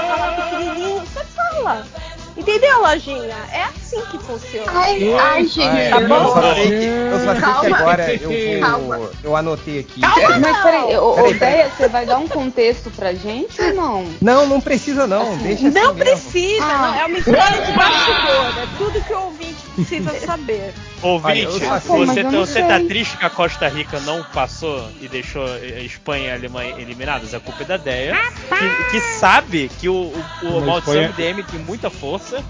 [0.09, 1.87] falar pequenininho, você fala.
[2.37, 3.37] Entendeu, lojinha?
[3.53, 4.67] É assim que funciona.
[4.75, 5.61] Ai, ai, gente.
[5.93, 6.29] Ah, Tá eu bom?
[6.35, 7.77] só sei que, eu só sei que Calma.
[7.77, 8.97] agora eu Calma.
[8.99, 9.11] vou.
[9.23, 10.01] Eu anotei aqui.
[10.01, 11.55] Mas peraí, ô, ô Peraí, peraí.
[11.59, 14.07] Deia, você vai dar um contexto pra gente ou não?
[14.21, 15.37] Não, não precisa não.
[15.39, 16.11] Deixa assim Não mesmo.
[16.13, 16.79] precisa, Ah.
[16.89, 20.75] não, é uma história de bastidor, é tudo que o ouvinte precisa saber.
[21.05, 25.07] Ouvinte, Olha, mas você, tá- você tá triste que a Costa Rica não passou e
[25.09, 27.35] deixou a Espanha e a Alemanha eliminadas?
[27.35, 28.17] A culpa é da Deia,
[28.49, 32.43] que, que sabe que o, o, o Mas Maldição Espanha- MDM tem muita força.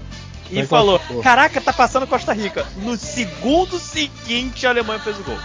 [0.49, 1.01] E Espanha falou.
[1.23, 2.65] Caraca, tá passando Costa Rica.
[2.77, 5.37] No segundo seguinte, a Alemanha fez o gol.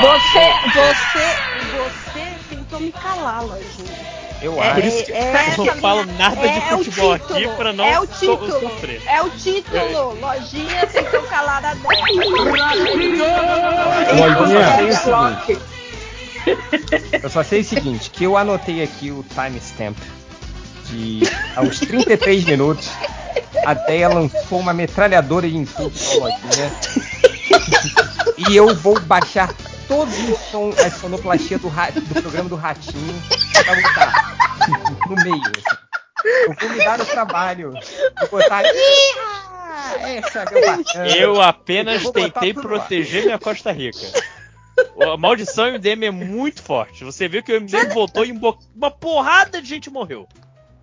[0.00, 1.36] Você, você,
[1.76, 4.21] você tentou me calar, Lojinha.
[4.42, 4.74] Eu É, acho.
[4.74, 7.72] Por isso que é eu não falo nada de é o futebol título, aqui pra
[7.72, 9.02] não é o so- título, sofrer.
[9.06, 10.18] É o título.
[10.20, 11.82] Lojinha tentou calar a dela.
[14.94, 15.62] Seguinte.
[17.22, 19.96] Eu só sei o seguinte, que eu anotei aqui o timestamp
[20.86, 21.20] de
[21.54, 22.90] aos 33 minutos
[23.64, 26.72] a Deia lançou uma metralhadora de insultos pra lojinha.
[28.48, 29.54] E eu vou baixar
[29.92, 33.14] todos os som, a sonoplastia do, ra- do programa do Ratinho
[33.52, 34.36] pra botar
[35.08, 35.42] no meio.
[35.42, 35.76] assim.
[36.46, 38.62] Eu vou me dar o trabalho de botar.
[38.72, 40.44] "Ih, Essa
[40.96, 41.22] é.
[41.22, 42.62] Eu apenas Eu tentei lá.
[42.62, 43.98] proteger minha Costa Rica.
[45.12, 47.04] A maldição MDM é muito forte.
[47.04, 50.26] Você viu que o MDM voltou e uma uma porrada de gente morreu.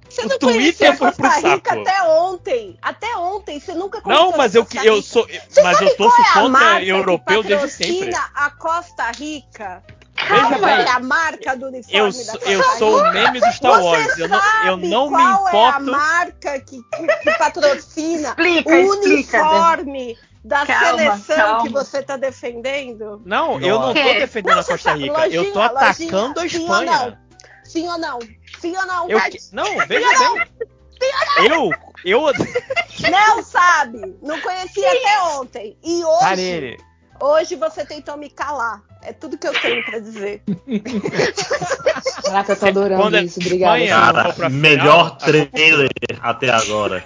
[0.10, 1.82] Você O não Twitter foi pro Costa Rica saco.
[1.82, 2.78] até ontem.
[2.82, 5.28] Até ontem, você nunca conheceu Não, mas eu, eu sou.
[5.47, 8.12] Você Mas eu torço é contra marca europeu desde sempre.
[8.12, 9.84] patrocina a Costa Rica.
[10.28, 13.51] Bem, é a marca do uniforme Eu, da sou- Costa eu sou o meme do
[13.53, 14.18] Star Você Wars.
[14.18, 14.41] Eu não, eu
[14.76, 15.91] sabe não me qual é a importo.
[15.91, 21.62] marca que, que, que patrocina Explica, o explica, uniforme da Calma, seleção calma.
[21.64, 23.22] que você tá defendendo?
[23.26, 24.14] Não, eu não tô Nossa.
[24.16, 25.28] defendendo Não, a Costa Rica.
[25.30, 26.91] Eu tô lojinha, atacando a lojinha, sim ou Espanha.
[26.91, 27.18] não?
[27.64, 28.20] Sim ou não?
[28.60, 29.10] Sim ou não?
[29.10, 30.47] Eu, que- não, veja bem.
[31.50, 31.72] Eu,
[32.04, 32.22] eu,
[33.10, 34.18] Não sabe.
[34.22, 35.78] Não conhecia até ontem.
[35.84, 36.78] E hoje,
[37.22, 38.82] hoje você tentou me calar.
[39.02, 40.43] É tudo que eu tenho pra dizer.
[42.26, 43.39] Caraca, eu tô adorando Quando é isso.
[43.39, 43.88] Obrigada.
[43.88, 45.89] Cara, final, melhor trailer
[46.22, 47.06] até agora.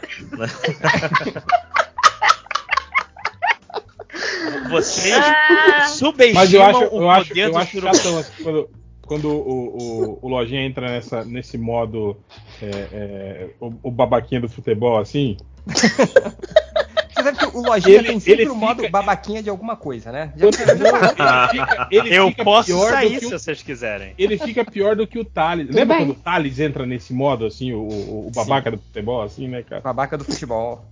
[4.69, 8.43] vocês Ah, subestimam Mas eu acho, o eu acho, poder eu do acho chatão assim,
[8.43, 8.69] quando,
[9.05, 12.17] quando o, o, o Lojinha entra nessa, nesse modo
[12.61, 15.37] é, é, o, o babaquinha do futebol, assim.
[15.67, 20.11] Você sabe que o Lojinha Ele- tem sempre o modo fica- babaquinha de alguma coisa,
[20.11, 20.33] né?
[20.35, 24.13] Já- Ele fica, ele Eu fica posso pior do sair se vocês quiserem.
[24.17, 25.67] Ele fica pior do que o Thales.
[25.69, 26.05] Lembra bem.
[26.07, 29.63] quando o Thales entra nesse modo, assim, o, o, o babaca do futebol, assim, né,
[29.63, 29.81] cara?
[29.81, 30.83] Babaca do futebol.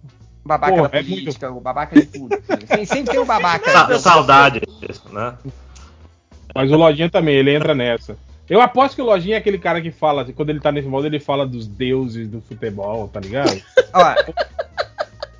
[0.45, 2.33] Babaca Porra, da é política, o babaca de tudo.
[2.35, 2.65] assim.
[2.65, 3.69] Tem- sempre tem o babaca.
[3.71, 4.61] Sa- Saudade,
[5.11, 5.33] né?
[6.53, 8.17] Mas o Lojinha também, ele entra nessa.
[8.49, 10.87] Eu aposto que o Lojinha é aquele cara que fala, assim, quando ele tá nesse
[10.87, 13.61] modo, ele fala dos deuses do futebol, tá ligado?
[13.93, 14.15] Ó,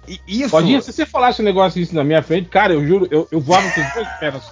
[0.08, 0.56] e- isso.
[0.56, 3.42] Lojinha, se você falasse um negócio isso na minha frente, cara, eu juro, eu, eu
[3.42, 4.50] voava com os dois pés.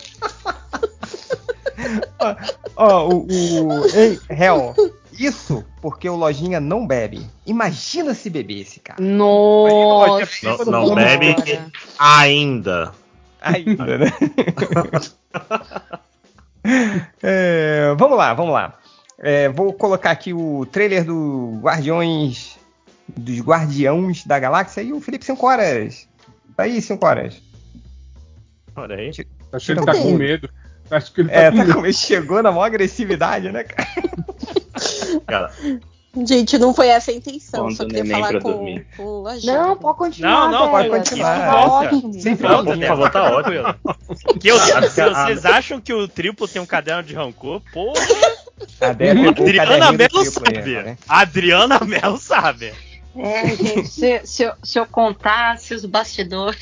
[2.75, 3.85] Ó, o, o.
[3.95, 4.75] Ei, Hell,
[5.17, 7.25] isso porque o Lojinha não bebe.
[7.45, 9.01] Imagina se bebesse, cara.
[9.01, 10.65] Nossa.
[10.65, 11.71] Não, não bebe Senhora.
[11.97, 12.91] ainda.
[13.41, 14.11] Ainda, né?
[17.23, 18.77] É, vamos lá, vamos lá.
[19.17, 22.57] É, vou colocar aqui o trailer do Guardiões.
[23.07, 26.07] Dos Guardiões da Galáxia e o Felipe 5 horas.
[26.55, 27.41] Tá aí, 5 horas.
[28.75, 29.09] Olha aí.
[29.51, 30.49] Acho que ele tá com medo.
[30.91, 31.79] Acho que ele tá É, com tá medo.
[31.85, 33.89] ele chegou na maior agressividade, né, cara?
[35.25, 35.51] Cara,
[36.25, 37.65] Gente, não foi essa a intenção.
[37.65, 39.23] Pondo só queria falar com, com.
[39.43, 40.49] Não, pode continuar.
[40.49, 41.39] Não, não, pode continuar.
[41.39, 42.13] Tá ótimo.
[42.13, 42.87] Sem não, fala, por né?
[42.87, 43.75] favor, tá ótimo.
[44.39, 48.01] Que eu, se vocês acham que o triplo tem um caderno de rancor, porra,
[48.81, 50.83] Adriana aí, sabe.
[50.83, 50.97] né?
[51.07, 52.73] Adriana Mello sabe.
[53.15, 56.59] É, gente, se, se eu, se eu contasse os bastidores.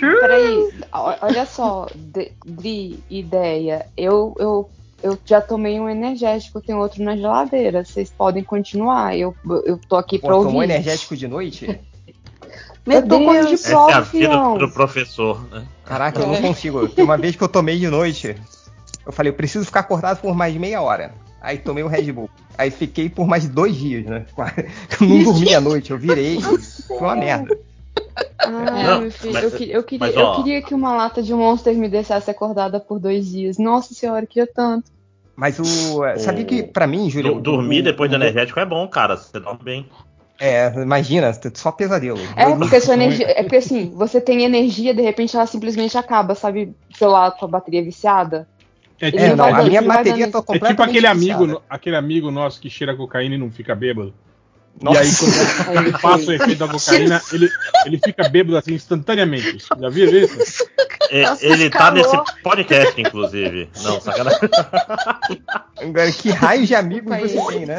[0.00, 3.86] Peraí, olha só, de, Dri, ideia.
[3.96, 4.70] Eu, eu,
[5.04, 7.84] eu já tomei um energético, tem outro na geladeira.
[7.84, 9.16] Vocês podem continuar.
[9.16, 10.64] Eu, eu tô aqui Pô, pra tomou ouvir.
[10.64, 11.78] energético de noite?
[12.86, 15.64] Eu tô com de Essa é a vida do professor, né?
[15.86, 16.86] Caraca, eu não consigo.
[16.86, 18.36] Tem uma vez que eu tomei de noite,
[19.06, 21.14] eu falei, eu preciso ficar acordado por mais meia hora.
[21.40, 22.28] Aí tomei um Red Bull.
[22.58, 24.26] Aí fiquei por mais dois dias, né?
[25.00, 26.38] Eu não dormi à noite, eu virei.
[26.86, 27.58] Foi uma merda.
[28.38, 31.22] Ah, Não, meu filho, mas- eu, que- eu queria, mas, eu queria que uma lata
[31.22, 33.56] de Monster me deixasse acordada por dois dias.
[33.56, 34.92] Nossa senhora, eu queria tanto.
[35.36, 35.64] Mas o.
[36.18, 37.40] Sabia que, pra mim, Júlio.
[37.40, 39.16] Dormir o- depois do o- energético é bom, cara.
[39.16, 39.88] Você dorme bem.
[40.40, 42.18] É, imagina, só pesadelo.
[42.36, 43.26] É, porque sua energia.
[43.30, 46.74] É porque assim, você tem energia, de repente ela simplesmente acaba, sabe?
[46.96, 48.48] Celular com a bateria viciada.
[49.00, 51.46] É, Ele É, tipo, não, vai a minha bateria tá é tipo completamente aquele amigo,
[51.46, 51.64] viciada.
[51.68, 54.12] aquele amigo nosso que cheira cocaína e não fica bêbado.
[54.82, 55.02] Nossa.
[55.02, 55.12] E aí,
[55.64, 57.50] quando ele passa o efeito da cocaína, ele,
[57.86, 59.64] ele fica bêbado assim instantaneamente.
[59.78, 60.64] Já viu isso?
[61.10, 62.24] É, Nossa, ele tá escalou.
[62.24, 63.70] nesse podcast, inclusive.
[63.82, 64.38] Não, sacanagem.
[65.76, 67.78] Agora, que raio de amigos você tem, né?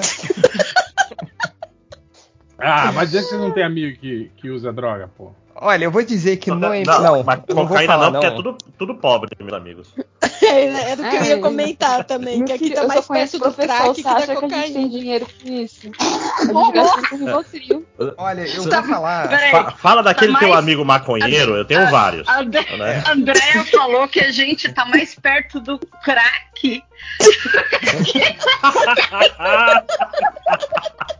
[2.57, 5.31] Ah, mas é que você não tem amigo que, que usa droga, pô.
[5.57, 6.83] Olha, eu vou dizer que não é.
[6.83, 9.93] não, Não, mas não cocaína falar, não, porque é tudo, tudo pobre, meus amigos.
[10.41, 11.39] É, era o que eu ia É.
[11.39, 14.47] comentar também, que aqui tá mais perto do crack você que da acha que a
[14.47, 14.89] gente tem cocaína.
[14.89, 15.89] dinheiro com isso?
[18.17, 18.23] A.
[18.23, 19.29] Olha, eu Tá- vou falar.
[19.51, 22.27] Fa- fala daquele Tá teu mais- amigo maconheiro, eu tenho vários.
[22.27, 23.03] a André- Né?
[23.05, 26.83] a Andréia falou que a gente tá mais perto do crack.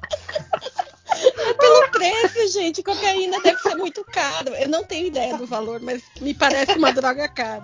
[1.60, 4.54] Pelo preço, gente, cocaína deve ser muito caro.
[4.60, 7.64] Eu não tenho ideia do valor, mas me parece uma droga cara.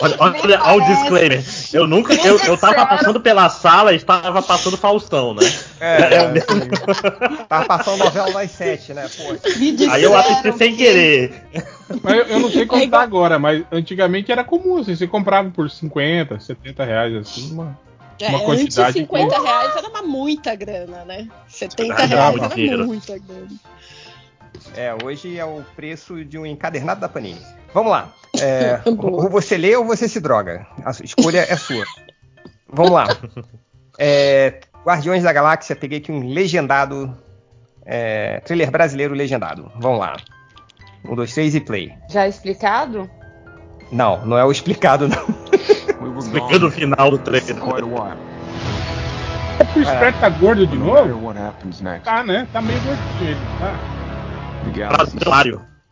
[0.00, 1.44] Olha, olha, olha o disclaimer.
[1.72, 2.14] Eu nunca.
[2.14, 5.42] Eu, eu tava passando pela sala e estava passando Faustão, né?
[5.80, 9.08] É, é, Tava passando novela das sete, né?
[9.16, 9.36] Pô.
[9.90, 11.44] Aí eu assisti sem querer.
[12.02, 15.06] Mas eu, eu não sei É contar igual- agora, mas antigamente era comum, assim, você
[15.06, 17.78] comprava por 50, 70 reais, assim, uma,
[18.22, 18.98] É, uma antes quantidade.
[19.00, 21.28] 50 reais era uma muita grana, né?
[21.48, 23.48] 70 Era reais era muita grana.
[24.76, 27.40] É, hoje é o preço de um encadernado da Panini.
[27.74, 28.12] Vamos lá.
[28.40, 30.66] É, ou você lê ou você se droga.
[30.84, 31.84] A escolha é sua.
[32.68, 33.06] Vamos lá.
[33.98, 37.14] É, Guardiões da Galáxia, peguei aqui um legendado.
[37.84, 39.70] é, trailer brasileiro legendado.
[39.76, 40.16] Vamos lá.
[41.04, 41.92] Um, dois, três e play.
[42.08, 43.10] Já explicado?
[43.90, 45.41] Não, não é o explicado, não.
[46.18, 47.56] Explicando o final do trailer.
[49.60, 51.26] O Chris Pratt tá gordo de novo?
[51.26, 52.46] what happens next, Tá, né?
[52.52, 53.78] Tá meio gordinho ele, tá?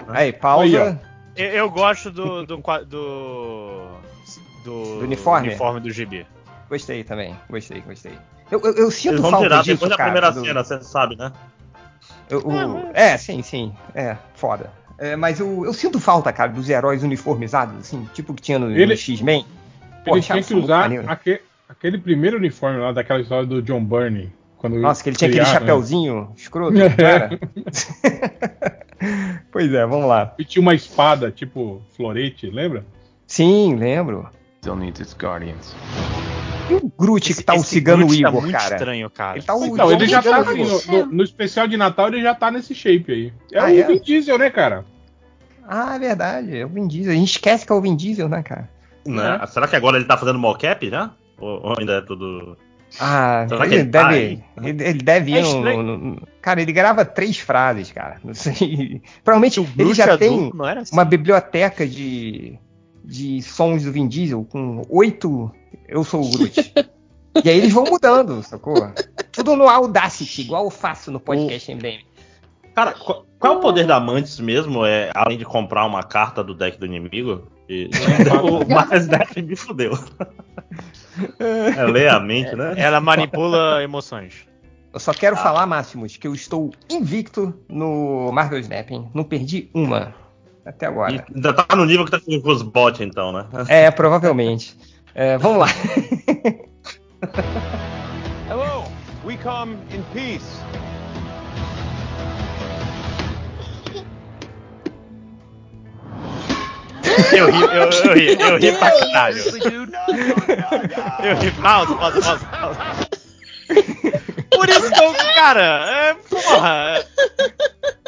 [0.08, 0.98] Aí, pausa.
[1.36, 2.84] Aí, Eu, eu gosto do do, do.
[2.88, 4.00] do.
[4.64, 5.48] Do uniforme?
[5.48, 6.26] uniforme do GB.
[6.68, 7.34] Gostei também.
[7.48, 8.12] Gostei, gostei.
[8.50, 11.32] Eu, eu, eu sinto falta tirar disso, depois da primeira do- cena, você sabe, né?
[12.28, 13.72] Eu- o- é, sim, sim.
[13.94, 14.70] É, foda.
[14.98, 18.66] É, mas eu, eu sinto falta, cara, dos heróis uniformizados, assim, tipo que tinha no,
[18.68, 19.46] no Ele- X-Men.
[20.04, 21.04] Pô, Ele tinha que usar maneiro.
[21.08, 24.32] aque- aquele primeiro uniforme lá daquela história do John Burney.
[24.56, 25.50] Quando Nossa, que ele tinha aquele né?
[25.50, 27.30] chapeuzinho escroto, não era?
[29.50, 30.34] pois é, vamos lá.
[30.38, 32.84] E tinha uma espada, tipo florete, lembra?
[33.26, 34.28] Sim, lembro.
[34.58, 35.74] still needs its guardians.
[36.68, 38.74] E o Groot que tá o Esse cigano Groot tá Igor, muito cara?
[38.76, 39.38] estranho, cara.
[39.38, 40.82] Ele tá o Então, ele já tá assim, Igor.
[40.86, 43.32] no, no- no especial de Natal ele já tá nesse shape aí.
[43.52, 43.82] É Ah, o é?
[43.86, 44.84] Vin Diesel, né, cara?
[45.66, 47.12] Ah, é verdade, é o Vin Diesel.
[47.12, 48.68] A gente esquece que é o Vin Diesel, né, cara?
[49.06, 49.40] Né?
[49.48, 51.10] Será que agora ele tá fazendo mocap já?
[51.38, 52.56] Ou, ou ainda é tudo.
[52.98, 54.16] Ah, Será que ele, ele tá deve.
[54.16, 54.44] aí?
[54.68, 55.82] ele, ele deve ir É no, estranho.
[55.82, 58.18] no- no- Cara, ele grava três frases, cara.
[58.24, 59.00] Não sei.
[59.24, 60.92] Provavelmente O ele já adulto tem não era assim.
[60.94, 62.58] uma biblioteca de,
[63.04, 65.50] de sons do Vin Diesel com oito
[65.88, 66.72] Eu sou o Groot.
[67.44, 68.74] e aí eles vão mudando, sacou?
[69.32, 72.00] Tudo no Audacity, igual eu faço no podcast MDM.
[72.74, 74.84] Cara, qual, qual é o poder da Mantis mesmo?
[74.84, 77.46] É, além de comprar uma carta do deck do inimigo?
[77.70, 77.88] E,
[78.42, 79.92] o Marcus Death me fudeu.
[81.38, 82.74] É, lê a mente, né?
[82.76, 84.44] Ela manipula emoções.
[84.92, 89.08] Eu só quero falar, Máximos, que eu estou invicto no Marvel Snap, hein?
[89.14, 90.12] Não perdi uma
[90.66, 91.14] até agora.
[91.14, 93.46] E ainda tá no nível que tá com os bots, então, né?
[93.68, 94.76] É, provavelmente.
[95.14, 95.68] É, vamos lá.
[98.50, 98.84] Hello,
[99.24, 100.60] we come in peace.
[107.36, 109.42] Eu ri, eu, eu ri, eu ri pra caralho.
[111.22, 113.08] Eu ri, pausa, pausa, pausa, pausa.
[114.50, 117.04] Por isso que eu, cara, é, porra,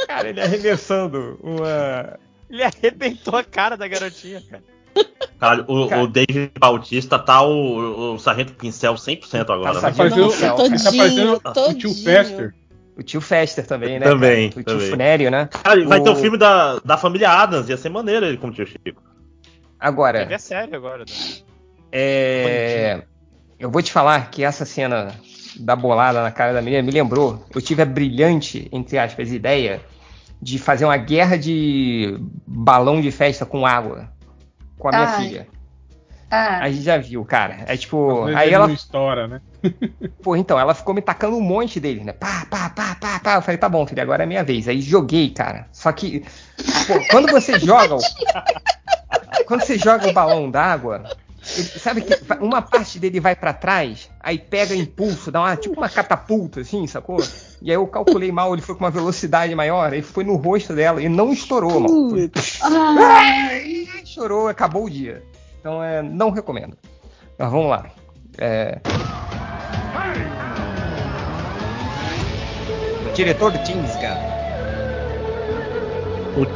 [0.06, 2.18] Cara, ele arremessando uma.
[2.50, 4.62] ele arrebentou a cara da garotinha, cara.
[5.38, 6.02] Caralho, o, Cara.
[6.02, 9.94] o Dave Bautista tá o, o Sargento Pincel 100% agora, Tá né?
[9.98, 12.04] Ele tá Todinho, o tio.
[12.04, 12.54] Fester.
[13.02, 14.06] O tio Fester também, né?
[14.06, 14.60] Também, cara?
[14.60, 14.90] O tio também.
[14.90, 15.48] Funério, né?
[15.64, 18.52] Cara, vai ter o O- filme da, da família Adams, ia ser maneiro ele como
[18.52, 19.02] tio Chico.
[19.78, 21.00] Agora, Teve a série agora.
[21.00, 21.42] Né?
[21.90, 23.02] é...
[23.58, 25.12] eu vou te falar que essa cena
[25.58, 27.44] da bolada na cara da menina me lembrou.
[27.54, 29.80] Eu tive a brilhante, entre aspas, ideia
[30.40, 34.08] de fazer uma guerra de balão de festa com água
[34.78, 35.22] com a minha Ai.
[35.28, 35.46] filha.
[36.34, 37.58] Ah, A gente já viu, cara.
[37.66, 39.40] É tipo, Às aí ele ela não estoura, né?
[40.22, 42.12] Pô, então, ela ficou me tacando um monte dele, né?
[42.12, 43.34] Pá, pá, pá, pá, pá.
[43.34, 44.66] Eu falei, tá bom, filho, agora é minha vez.
[44.66, 45.68] Aí joguei, cara.
[45.72, 46.24] Só que,
[46.86, 48.00] pô, quando você joga o.
[49.46, 51.02] Quando você joga o balão d'água,
[51.54, 55.78] ele- sabe que uma parte dele vai pra trás, aí pega impulso, dá uma, tipo
[55.78, 57.18] uma catapulta, assim, sacou?
[57.60, 60.74] E aí eu calculei mal, ele foi com uma velocidade maior, aí foi no rosto
[60.74, 61.94] dela e não estourou, mano.
[62.62, 65.22] Ai, chorou, acabou o dia.
[65.62, 66.76] Então, é, não recomendo.
[67.38, 67.86] Mas vamos lá.
[68.36, 68.80] É,
[73.08, 74.32] o diretor do James Gunn,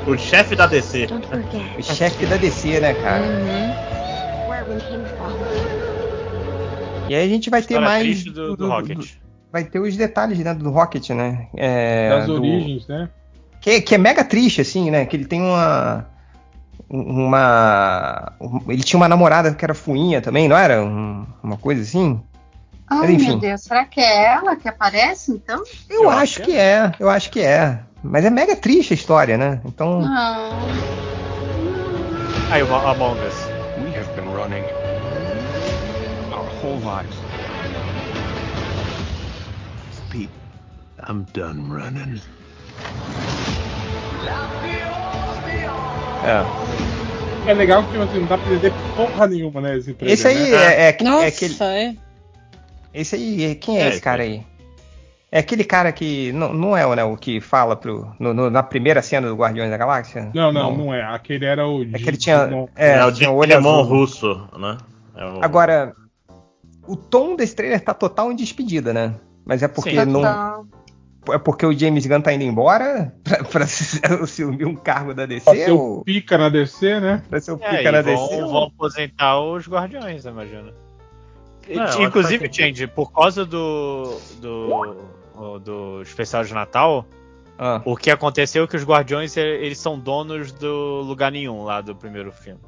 [0.06, 1.06] O, o chefe da DC.
[1.78, 3.22] o chefe da DC, né, cara?
[3.24, 4.50] Uhum.
[4.50, 5.30] where we came from.
[7.08, 8.02] E aí a gente vai ter mais.
[8.02, 9.12] triste do, do Rocket.
[9.52, 11.46] vai ter os detalhes né, do Rocket, né?
[11.56, 13.08] É, Das do- origens, né?
[13.60, 15.04] Que, que é mega triste, assim, né?
[15.06, 16.06] Que ele tem uma.
[16.88, 18.32] Uma.
[18.40, 20.82] um- Ele tinha uma namorada que era fuinha também, não era?
[20.84, 22.20] Um- uma coisa assim?
[22.88, 23.26] Ai, Mas enfim.
[23.30, 25.62] meu Deus, será que é ela que aparece então?
[25.90, 27.80] Eu, Eu acho acho que é, eu acho que é.
[28.02, 29.60] Mas é mega triste a história, né?
[29.64, 30.00] Então.
[30.02, 30.68] Não.
[32.50, 33.48] Aí o Among Us.
[33.76, 34.64] We have been running
[36.32, 37.16] our whole lives.
[40.10, 40.30] Pete,
[41.08, 42.20] I'm done running.
[46.26, 47.50] É.
[47.50, 49.76] é legal que assim, não dá pra entender porra nenhuma, né?
[49.78, 50.56] Esse, trailer, Esse aí né?
[50.56, 51.56] é, é, é Nossa, aquele.
[51.62, 51.94] é.
[52.92, 54.42] Esse aí, quem é, É, esse cara aí?
[55.30, 56.32] É aquele cara que.
[56.32, 59.34] Não, não é o, né, o que fala pro, no- no- na primeira cena do
[59.36, 60.30] Guardiões da Galáxia?
[60.34, 61.02] Não, não, não, é.
[61.02, 61.82] Aquele era o.
[61.82, 62.48] É que ele tinha.
[62.74, 63.82] É, É, o tinha olho azul.
[63.82, 64.78] russo, né?
[65.14, 65.92] É o- Agora,
[66.86, 69.14] o tom desse trailer tá total em despedida, né?
[69.44, 70.06] Mas é porque Sim.
[70.06, 70.22] não.
[70.22, 70.66] Total.
[71.32, 75.26] É porque o James Gunn tá indo embora pra, pra se- assumir um cargo da
[75.26, 77.22] Pra DC ser o ou pica na DC, né?
[77.28, 78.42] pra ser o É, pica na vão, DC?
[78.42, 80.24] ou- vão aposentar os Guardiões.
[80.26, 80.30] É,
[81.80, 82.52] acho que Inclusive.
[82.52, 84.94] Change, por causa do, do,
[85.58, 87.04] do especial de Natal,
[87.58, 91.64] Ah, o que aconteceu é que os Guardiões eh, eles são donos do lugar nenhum
[91.64, 92.60] lá do primeiro filme.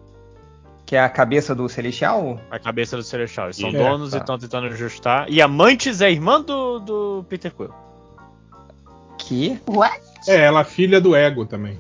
[0.85, 2.41] que é a cabeça do Celestial?
[2.51, 3.47] A cabeça do Celestial.
[3.49, 4.17] Eles são É, donos tá.
[4.17, 5.27] e estão tentando ajustar.
[5.29, 7.71] E a Mantis é irmã do, do Peter Quill.
[9.29, 9.59] Que?
[9.69, 10.01] What?
[10.27, 11.79] É, ela é filha do Ego também.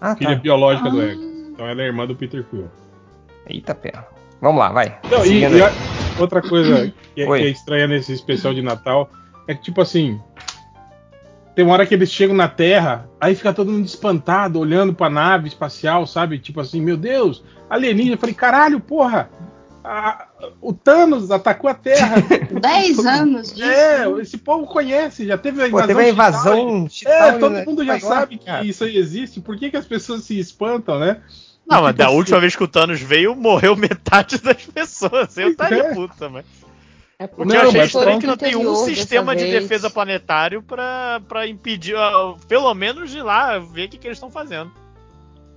[0.00, 0.40] Ah, Filha tá.
[0.42, 1.04] biológica do Ah.
[1.04, 1.22] Ego.
[1.52, 2.68] Então ela é irmã do Peter Quill.
[3.46, 3.92] Eita pé.
[4.40, 4.98] Vamos lá, vai.
[5.10, 5.72] Não, e, e a-
[6.20, 9.10] outra coisa que é, que é estranha nesse especial de Natal
[9.48, 10.20] é que, tipo assim.
[11.56, 15.10] Tem uma hora que eles chegam na Terra, aí fica todo mundo espantado, olhando pra
[15.10, 16.38] nave espacial, sabe?
[16.38, 18.14] Tipo assim, meu Deus, alienígena.
[18.14, 19.28] Eu falei, caralho, porra,
[19.88, 20.26] a-
[20.60, 22.16] o Thanos atacou a Terra.
[22.60, 23.68] 10 anos disso.
[23.68, 25.86] é, esse povo conhece, já teve a Pô, invasão.
[25.88, 27.64] teve a invasão É, todo né?
[27.64, 28.64] mundo já York, sabe que cara.
[28.64, 29.40] isso aí existe.
[29.40, 31.20] Por que, que as pessoas se espantam, né?
[31.66, 35.36] Não, mas da assim, última vez que o Thanos veio, morreu metade das pessoas.
[35.36, 35.94] Eu estaria É.
[35.94, 36.42] puto também.
[37.18, 39.34] É O porque que eu Não, achei mas estranho é que não tem um sistema
[39.34, 39.62] de vez.
[39.62, 41.96] defesa planetário pra, pra impedir,
[42.46, 44.70] pelo menos de ir lá, ver o que, que eles estão fazendo.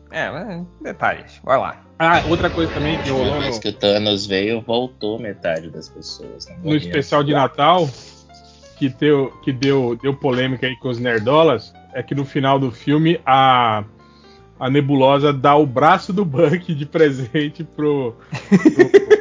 [0.10, 1.40] É, mas detalhes.
[1.44, 1.78] Vai lá.
[2.04, 6.48] Ah, outra coisa também que rolou Depois que o Thanos veio, voltou metade das pessoas.
[6.48, 6.58] né?
[6.64, 7.88] no especial de Natal,
[8.76, 12.72] que, deu, que deu, deu polêmica aí com os nerdolas, é que no final do
[12.72, 13.84] filme a,
[14.60, 18.16] a Nebulosa dá o braço do Buck de presente pro.
[18.50, 19.21] pro,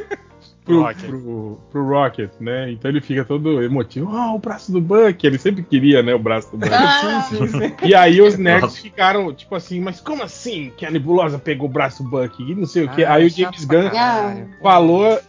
[0.79, 1.05] Rocket.
[1.05, 2.71] pro, pro Rocket, né?
[2.71, 4.15] Então ele fica todo emotivo.
[4.15, 5.25] Ah, o braço do Buck!
[5.25, 6.71] Ele sempre queria, né, o braço do Buck.
[6.73, 7.27] Ah,
[7.83, 8.81] E aí os nerds Nossa.
[8.81, 12.41] ficaram, tipo assim, mas como assim que a Nebulosa pegou o braço do Buck?
[12.41, 13.03] E não sei o que.
[13.03, 14.47] Ah, aí o James pra Gunn caralho.
[14.61, 15.19] falou,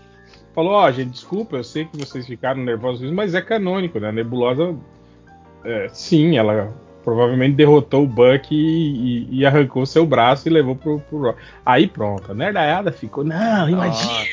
[0.55, 4.09] falou, ó, gente, desculpa, eu sei que vocês ficaram nervosos, mas é canônico, né?
[4.09, 4.74] A Nebulosa,
[5.64, 6.72] é, sim, ela
[7.05, 11.38] provavelmente derrotou o Buck e, e- e arrancou seu braço e levou pro, pro Rock.
[11.66, 14.24] Aí pronto, a nerdaiada ficou, não, imagina,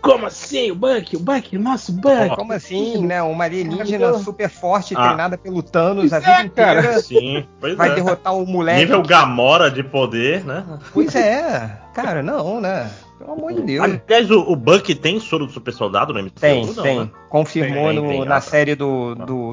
[0.00, 2.34] como assim, o Buck, o Buck, nosso Buck.
[2.36, 3.22] Como assim, né?
[3.22, 4.18] Uma alienígena Caramba.
[4.24, 5.02] super forte, Ah.
[5.04, 6.78] treinada pelo Thanos a é, vida cara.
[6.80, 7.94] inteira, Sim, pois vai é.
[7.94, 8.80] derrotar o moleque.
[8.80, 10.64] Nível Gamora de poder, né?
[10.92, 11.78] Pois é.
[11.94, 12.90] Cara, não, né?
[13.18, 13.84] Pelo amor de Deus.
[13.84, 16.30] Aliás, o, o Buck tem soro do super soldado no MCU?
[16.40, 17.00] Tem, Não, tem.
[17.00, 17.10] né?
[17.28, 18.40] Confirmou Tem, no- tem, na ah, tá.
[18.40, 19.50] série do, do,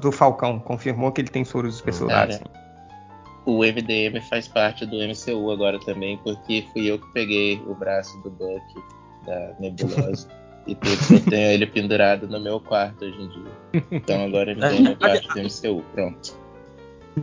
[0.00, 0.58] do Falcão.
[0.58, 2.36] Confirmou que ele tem soro dos super soldados.
[2.36, 2.50] Cara,
[3.46, 8.20] o MDM faz parte do MCU agora também, porque fui eu que peguei o braço
[8.22, 8.60] do Buck
[9.26, 10.28] da Nebulosa.
[10.66, 13.82] e por isso eu tenho ele pendurado no meu quarto hoje em dia.
[13.90, 15.84] Então agora o MDM é parte do MCU.
[15.94, 16.38] Pronto.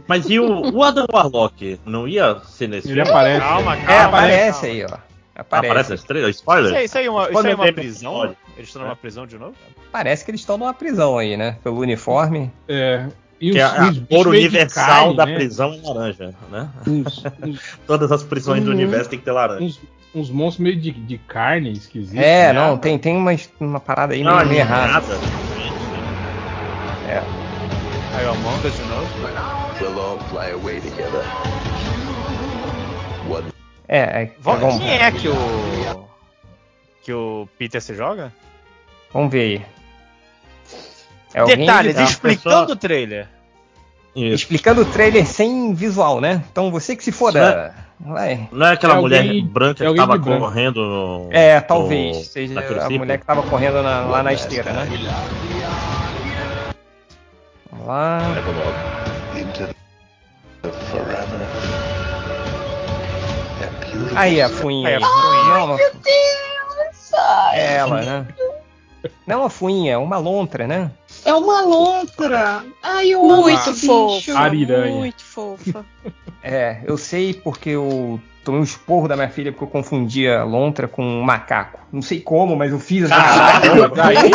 [0.08, 1.80] Mas e o, o Adam Warlock?
[1.86, 3.10] Não ia ser nesse Ele filme?
[3.10, 3.40] aparece.
[3.42, 3.92] Calma, calma.
[3.94, 4.74] É, aparece calma.
[4.76, 5.14] aí, ó.
[5.36, 5.90] Aparece Aparece.
[5.90, 6.30] na estrela?
[6.30, 6.66] Spoiler?
[6.70, 8.36] Isso aí, isso aí é uma, isso aí é uma tem prisão?
[8.56, 9.56] Eles estão numa prisão de novo?
[9.92, 11.58] Parece que eles estão numa prisão aí, né?
[11.64, 12.52] Pelo uniforme.
[12.68, 13.08] É,
[13.42, 15.36] e Que é a bichos cor universal carne, da né?
[15.36, 16.70] prisão é laranja, né?
[16.88, 19.80] Uns, uns, Todas as prisões do universo tem que ter laranja.
[20.14, 22.18] Uns, monstros meio de, de carne esquisitos.
[22.24, 22.54] É, né?
[22.54, 24.88] não, tem, tem uma, uma parada aí Não, meio, meio errada.
[24.94, 25.20] nada.
[28.14, 29.08] Aí Among Us de novo?
[29.82, 31.26] We'll all fly away together.
[33.28, 33.52] One
[33.88, 36.06] É, é, Vamos- vamos, Quem é que o.
[37.04, 38.32] que o Peter se joga?
[39.12, 39.66] vamos ver aí.
[41.34, 43.28] É Detalhes, é explicando pessoa- o trailer.
[44.16, 44.36] Isso.
[44.36, 46.44] explicando o trailer sem visual, né?
[46.52, 47.74] Então você que se foda.
[48.00, 48.48] Vai.
[48.52, 51.30] Não é aquela É mulher alguém- branca é que tava correndo no.
[51.32, 52.18] É, talvez.
[52.18, 53.00] no- seja a círculo?
[53.00, 54.88] mulher que tava correndo na- lá na esteira, né?
[57.72, 58.20] Vamos lá.
[64.16, 65.00] Aí a fuinha Aí, a.
[65.00, 65.78] Não, uma-
[67.54, 68.26] é ela, né?
[69.28, 70.90] Não uma fuinha, é uma lontra, né?
[71.26, 72.64] É uma lontra.
[72.82, 73.86] Ai, eu amo Muito bicho.
[73.88, 74.38] fofa.
[74.40, 74.94] Ariranha.
[74.96, 75.86] Muito fofa.
[76.46, 80.90] É, eu sei porque eu tomei um esporro da minha filha porque eu confundia lontra
[80.90, 81.80] com um macaco.
[81.90, 84.30] Não sei como, mas eu fiz essa Caralho, aí,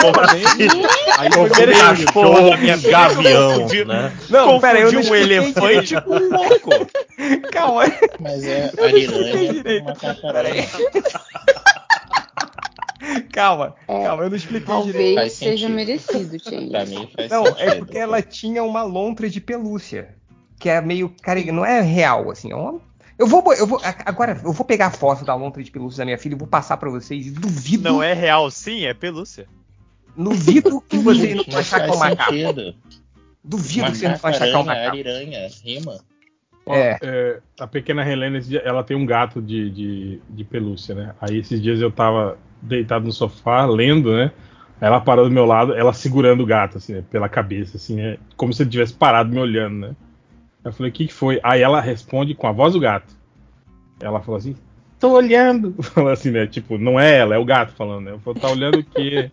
[0.46, 0.68] assim?
[1.18, 4.12] Aí Como primeiro um cachorro da minha gavião, né?
[4.30, 6.70] Não, pera, eu não um elefante com um louco.
[7.52, 7.92] Calma aí.
[8.18, 9.82] Mas é Eu Ariranha direito.
[9.84, 10.48] uma Pera catarata.
[10.48, 10.68] aí.
[13.32, 15.14] Calma, É, calma, eu não expliquei direito.
[15.14, 15.74] Talvez seja sentido.
[15.74, 16.70] merecido, Change.
[16.70, 17.60] Pra mim faz Não, sentido.
[17.62, 20.16] é porque ela tinha uma lontra de pelúcia.
[20.58, 21.12] Que é meio.
[21.22, 22.50] Cara, não é real, assim.
[22.50, 22.80] É uma,
[23.16, 23.80] Eu vou, eu vou.
[24.04, 26.48] Agora, eu vou pegar a foto da lontra de pelúcia da minha filha e vou
[26.48, 27.26] passar pra vocês.
[27.26, 27.84] E duvido.
[27.84, 29.46] Não é real, sim, é pelúcia.
[30.16, 32.32] Duvido que você não vai achar é macaco.
[32.32, 32.74] sentido.
[33.44, 34.96] Duvido que você não vai achar que é Macaco,
[35.64, 36.00] rima.
[36.70, 36.98] É.
[37.00, 41.14] é, a pequena Helena, ela tem um gato de, de, de pelúcia, né?
[41.20, 44.32] Aí esses dias eu tava deitado no sofá, lendo, né?
[44.80, 47.04] Ela parou do meu lado, ela segurando o gato, assim, né?
[47.10, 48.18] Pela cabeça, assim, né?
[48.36, 49.96] Como se ele tivesse parado me olhando, né?
[50.64, 51.40] Eu falei, o que, que foi?
[51.42, 53.12] Aí ela responde com a voz do gato.
[54.00, 54.54] Ela falou assim,
[54.98, 55.74] tô olhando.
[55.82, 56.46] Falou assim, né?
[56.46, 58.12] Tipo, não é ela, é o gato falando, né?
[58.12, 59.30] Eu falei, tá olhando o quê?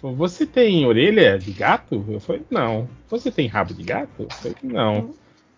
[0.00, 2.04] Falou, Você tem orelha de gato?
[2.08, 2.88] Eu falei, não.
[3.08, 4.10] Você tem rabo de gato?
[4.18, 5.14] Eu falei, não.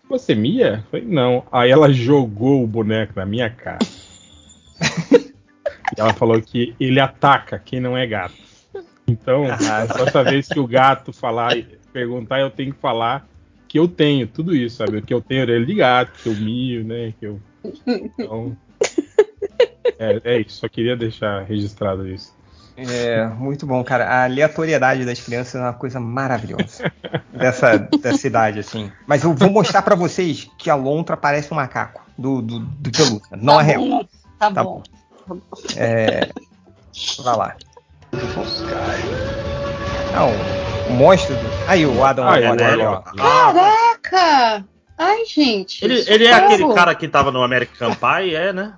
[0.07, 0.83] Você mia?
[0.85, 1.43] Eu falei, não.
[1.51, 3.79] Aí ela jogou o boneco na minha cara.
[5.95, 8.35] e ela falou que ele ataca quem não é gato.
[9.07, 11.53] Então, a próxima vez que o gato falar,
[11.93, 13.27] perguntar, eu tenho que falar
[13.67, 15.01] que eu tenho tudo isso, sabe?
[15.01, 17.13] Que eu tenho orelha de gato, que eu mio, né?
[17.19, 17.41] Que eu.
[17.85, 18.55] Então.
[19.99, 22.33] É, é isso, só queria deixar registrado isso.
[22.77, 24.05] É, muito bom, cara.
[24.05, 26.91] A aleatoriedade das crianças é uma coisa maravilhosa.
[27.31, 28.91] dessa, dessa idade, assim.
[29.07, 32.91] Mas eu vou mostrar pra vocês que a lontra parece um macaco do, do, do
[32.91, 33.37] pelúcia.
[33.37, 33.81] Não Tá é real.
[33.81, 34.03] bom,
[34.37, 34.83] Tá, Tá bom.
[35.75, 36.29] É.
[37.23, 37.55] Vai lá.
[40.13, 40.31] Não,
[40.89, 41.41] o monstro do.
[41.67, 42.87] Aí o Adam Ah, é, agora, é, ele, é.
[42.87, 43.01] ó.
[43.01, 44.65] Caraca!
[44.97, 45.83] Ai, gente.
[45.83, 48.73] Ele, ele é aquele cara que tava no American Pie, é, né?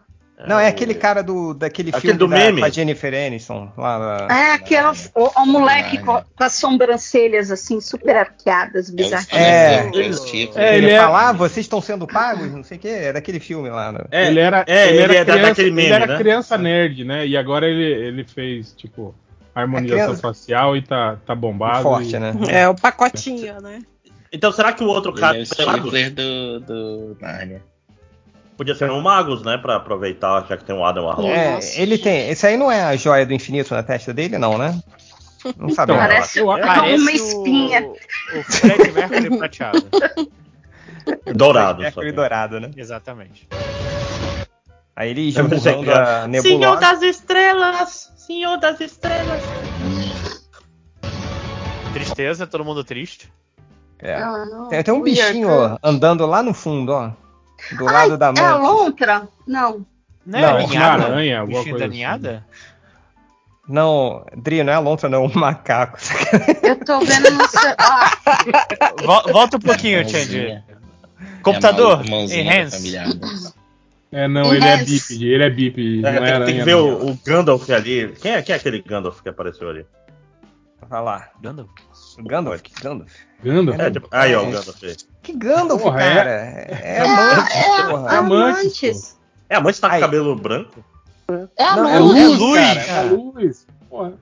[0.45, 2.59] Não, é aquele cara do, daquele Aquele filme do da, meme?
[2.59, 3.71] com a Jennifer Aniston.
[3.75, 4.27] Lá, lá.
[4.29, 9.27] É, aquela, o, o moleque com, com as sobrancelhas assim, super arqueadas, bizarras.
[9.33, 9.89] É.
[9.89, 10.55] Tipos.
[10.55, 13.69] É, ele ele é- vocês estão sendo pagos, não sei o que, é daquele filme
[13.69, 13.91] lá.
[13.91, 13.99] né?
[14.11, 16.17] É, ele era, é, ele ele era é criança, daquele meme, ele era né?
[16.17, 17.25] criança nerd, né?
[17.25, 19.15] E agora ele, ele fez, tipo,
[19.55, 21.81] harmonização criança- facial e tá, tá bombado.
[21.81, 22.33] Forte, e- né?
[22.49, 23.81] É, o pacotinho, né?
[24.31, 27.63] Então será que o outro Ele cara é o do, do Narnia.
[28.57, 29.57] Podia ser um Magus, né?
[29.57, 31.31] Pra aproveitar, já que tem um Adam Arnold.
[31.31, 32.29] É, ele tem.
[32.29, 34.77] Esse aí não é a joia do infinito na testa dele, não, né?
[35.57, 36.01] Não sabemos.
[36.01, 37.83] Então, Parece eu- uma Parece espinha.
[37.83, 39.87] O, o Fred Mercury prateado.
[41.33, 41.77] Dourado.
[41.77, 42.71] só Mercury que- dourado, né?
[42.75, 43.47] Exatamente.
[44.95, 47.05] Aí ele empurrando que a nebulosa.
[47.05, 48.11] estrelas!
[48.17, 49.41] Senhor das estrelas!
[51.93, 53.31] Tristeza, todo mundo triste.
[53.99, 54.15] É.
[54.15, 54.67] Ah, não.
[54.69, 57.11] Tem, tem um bichinho ó, andando lá no fundo, ó.
[57.77, 58.61] Do Ai, lado da É a mão.
[58.83, 59.27] lontra?
[59.47, 59.85] Não.
[60.25, 61.03] Não, Não, é uma ninhada?
[61.05, 62.41] aranha, alguma coisa da assim.
[63.67, 65.97] Não, Dri, não é a lontra, não, é um macaco.
[66.63, 67.75] Eu tô vendo no seu.
[67.79, 68.11] Ah,
[69.03, 70.37] Vol- Volta um pouquinho, Change.
[70.37, 70.65] Mãozinha.
[71.43, 72.97] Computador, É mão- mãozinha enhance.
[74.11, 76.45] É, não, ele é bípede, ele é bípede, É, não é tem, aranha.
[76.45, 78.13] tem que ver o, o Gandalf ali.
[78.21, 79.85] Quem é, quem é aquele Gandalf que apareceu ali?
[80.89, 81.29] Vai lá.
[81.41, 81.69] Gandalf.
[82.19, 82.61] Gandalf?
[82.81, 83.11] Gandalf?
[83.43, 83.79] Gandalf?
[83.79, 84.95] É, tipo, aí, ó, o Gandalf aí.
[85.27, 86.29] Que Gandalf, Porra, é- cara?
[86.31, 88.13] É, é amante, é, porra.
[88.13, 89.17] é Amantes, amantes.
[89.49, 89.99] É, a mãe tá com Aí.
[90.01, 90.85] cabelo branco?
[91.57, 92.15] É a Não, é luz.
[92.29, 92.79] luz, luz, cara.
[92.79, 93.67] é luz.
[93.89, 94.13] Porra.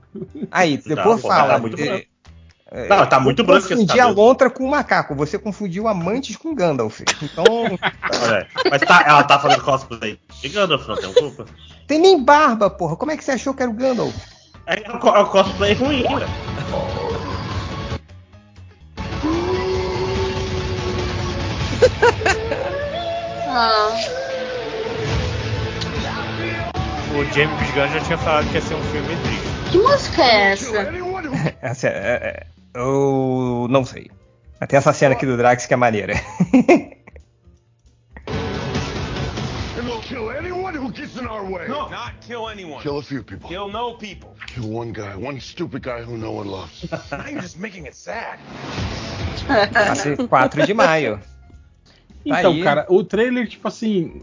[0.50, 1.52] Aí, Tá, depois fala.
[1.54, 2.06] tá muito é, branco.
[2.72, 4.20] é, Não, tá muito branco esse confundi a cabelo.
[4.20, 5.14] lontra com o macaco.
[5.14, 7.00] Você confundiu amantes com Gandalf.
[7.22, 7.44] Então.
[8.68, 11.46] Mas tá, ela tá fazendo cosplay de Gandalf, não tem culpa.
[11.86, 12.96] tem nem barba, porra.
[12.96, 14.12] Como é que você achou que era o Gandalf?
[14.66, 16.26] É o cosplay ruim, né?
[27.14, 29.70] O James Gunn já tinha falado que ia ser um filme triste.
[29.72, 31.06] que música é essa?
[31.62, 34.10] Essa, é, é, eu não sei.
[34.60, 36.14] Até essa cena aqui do Drax que é maneira.
[40.06, 41.66] kill anyone who gets in our way.
[41.66, 42.80] No, not kill anyone.
[42.82, 43.48] Kill a few people.
[43.48, 44.36] Kill no people.
[44.46, 46.86] Kill one guy, one stupid guy who no one loves.
[47.10, 48.38] Now you're just making it sad.
[49.72, 51.20] Vai ser 4 de maio.
[52.28, 52.62] Tá Então, aí.
[52.62, 54.20] cara, o trailer, tipo assim,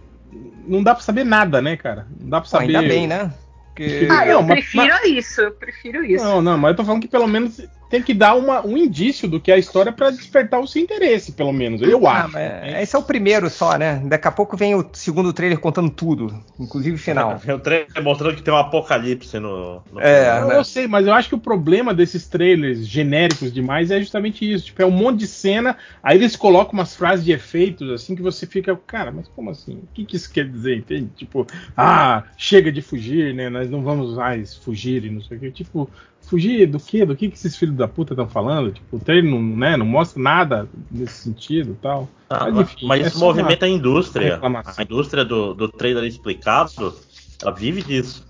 [0.68, 2.08] não dá pra saber nada, né, cara?
[2.20, 2.76] Não dá pra Pô, saber.
[2.76, 3.32] ainda bem, né?
[3.68, 4.08] Porque...
[4.12, 6.24] Ah, eu Não, mas- prefiro isso, eu prefiro isso.
[6.24, 7.60] Não, não, mas eu tô falando que pelo menos
[7.93, 10.81] tem que dar uma, um indício do que é a história pra despertar o seu
[10.81, 11.79] interesse, pelo menos.
[11.79, 12.31] Eu Ah, acho.
[12.33, 14.01] mas esse é o primeiro só, né?
[14.03, 17.39] Daqui a pouco vem o segundo trailer contando tudo, inclusive o final.
[17.55, 19.83] O trailer mostrando que tem um apocalipse no.
[19.91, 20.57] no É, Eu, né?
[20.57, 24.65] eu sei, mas eu acho que o problema desses trailers genéricos demais é justamente isso.
[24.65, 28.23] Tipo, é um monte de cena, aí eles colocam umas frases de efeitos assim que
[28.23, 29.73] você fica, cara, mas como assim?
[29.73, 30.77] O que, que isso quer dizer?
[30.77, 31.11] Entende?
[31.15, 31.45] Tipo,
[31.77, 33.49] ah, chega de fugir, né?
[33.49, 35.51] Nós não vamos mais fugir e não sei o que.
[35.51, 35.87] Tipo,
[36.28, 37.05] fugir do quê?
[37.05, 38.71] Do que, que esses filhos da puta estão falando?
[38.71, 42.09] Tipo, o trailer não, né, não mostra nada nesse sentido e tal.
[42.30, 44.34] Ah, Mas, enfim, mas é isso movimenta a indústria.
[44.36, 44.74] reclamação.
[44.78, 46.95] A indústria do, do trailer explicado,
[47.41, 48.26] ela vive disso.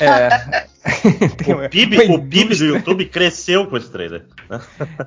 [0.00, 0.64] É.
[1.46, 2.68] O PIB, o PIB do indústria.
[2.68, 4.26] YouTube cresceu com esse trailer.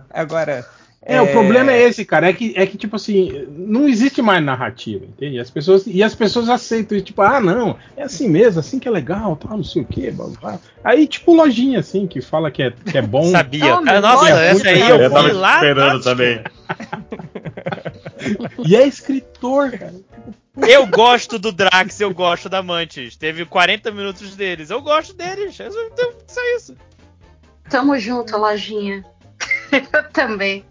[0.09, 0.65] Agora,
[1.01, 2.27] É, o problema é esse, cara.
[2.29, 5.39] É que, é que, tipo assim, não existe mais narrativa, entende?
[5.39, 8.91] As pessoas, e as pessoas aceitam, tipo, ah, não, é assim mesmo, assim que é
[8.91, 10.11] legal, tal, não sei o quê.
[10.11, 10.59] blá, blá.
[10.83, 13.23] Aí, tipo, lojinha, assim, que fala que é, que é bom.
[13.31, 13.79] Sabia.
[13.79, 14.31] Não, nossa, pode.
[14.31, 15.55] essa aí Eu eu tava vi lá.
[15.55, 16.43] esperando também.
[18.65, 19.93] E é escritor, cara.
[20.67, 23.15] Eu gosto do Drax, eu gosto da Mantis.
[23.15, 24.71] Teve 40 minutos deles.
[24.71, 25.59] Eu gosto deles.
[25.59, 26.75] É Só isso.
[27.69, 29.05] Tamo junto, lojinha.
[29.71, 30.65] Eu também.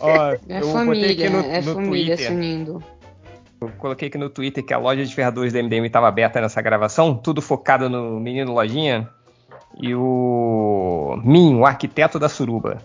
[0.00, 2.36] Ó, É eu botei família, aqui no, é no família se Twitter.
[2.36, 2.84] unindo.
[3.60, 6.60] Eu coloquei aqui no Twitter que a loja de ferradores da MDM estava aberta nessa
[6.60, 9.08] gravação, tudo focado no menino Lojinha.
[9.80, 12.78] E o Min, o arquiteto da suruba,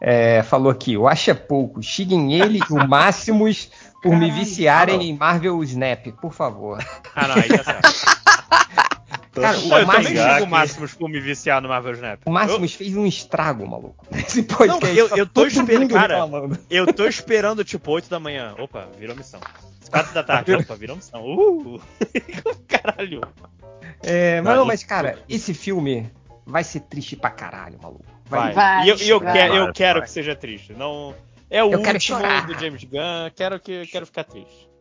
[0.00, 3.70] é, falou aqui: eu acho é pouco, xinguem ele e o Máximos
[4.02, 6.78] por me viciarem em Marvel Snap, por favor.
[7.14, 8.22] Ah, não, aí tá certo.
[9.40, 12.20] Cara, Pô, eu o também o Máximos por me viciar no Marvel Snap.
[12.26, 14.06] o Máximos fez um estrago, maluco.
[14.12, 14.84] Esse podcast.
[14.84, 16.14] Não, eu- tá eu tô todo esperando, cara.
[16.14, 16.58] reclamando.
[16.68, 18.54] Eu, eu tô esperando tipo 8 da manhã.
[18.58, 19.40] Opa, virou missão.
[19.90, 20.52] 4 da tarde.
[20.56, 21.24] Opa, virou missão.
[21.24, 21.80] Uh!
[22.68, 23.22] Caralho.
[24.02, 26.10] É, mas, Não, mas, cara, esse filme
[26.44, 28.04] vai ser triste pra caralho, maluco.
[28.26, 28.52] Vai.
[28.52, 29.32] Vai, e eu, eu, vai.
[29.32, 30.06] quero, eu quero vai.
[30.08, 30.72] que seja triste.
[30.72, 31.14] Não.
[31.48, 33.30] É o Eu último do James Gunn.
[33.36, 34.71] Quero que quero ficar triste.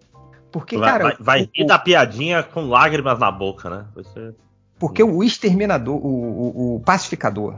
[0.52, 3.86] Porque, Vai, cara, vai, vai o- rir da piadinha com lágrimas na boca, né?
[4.14, 4.36] Ser-
[4.78, 7.56] Porque o Exterminador, o, o, o Pacificador,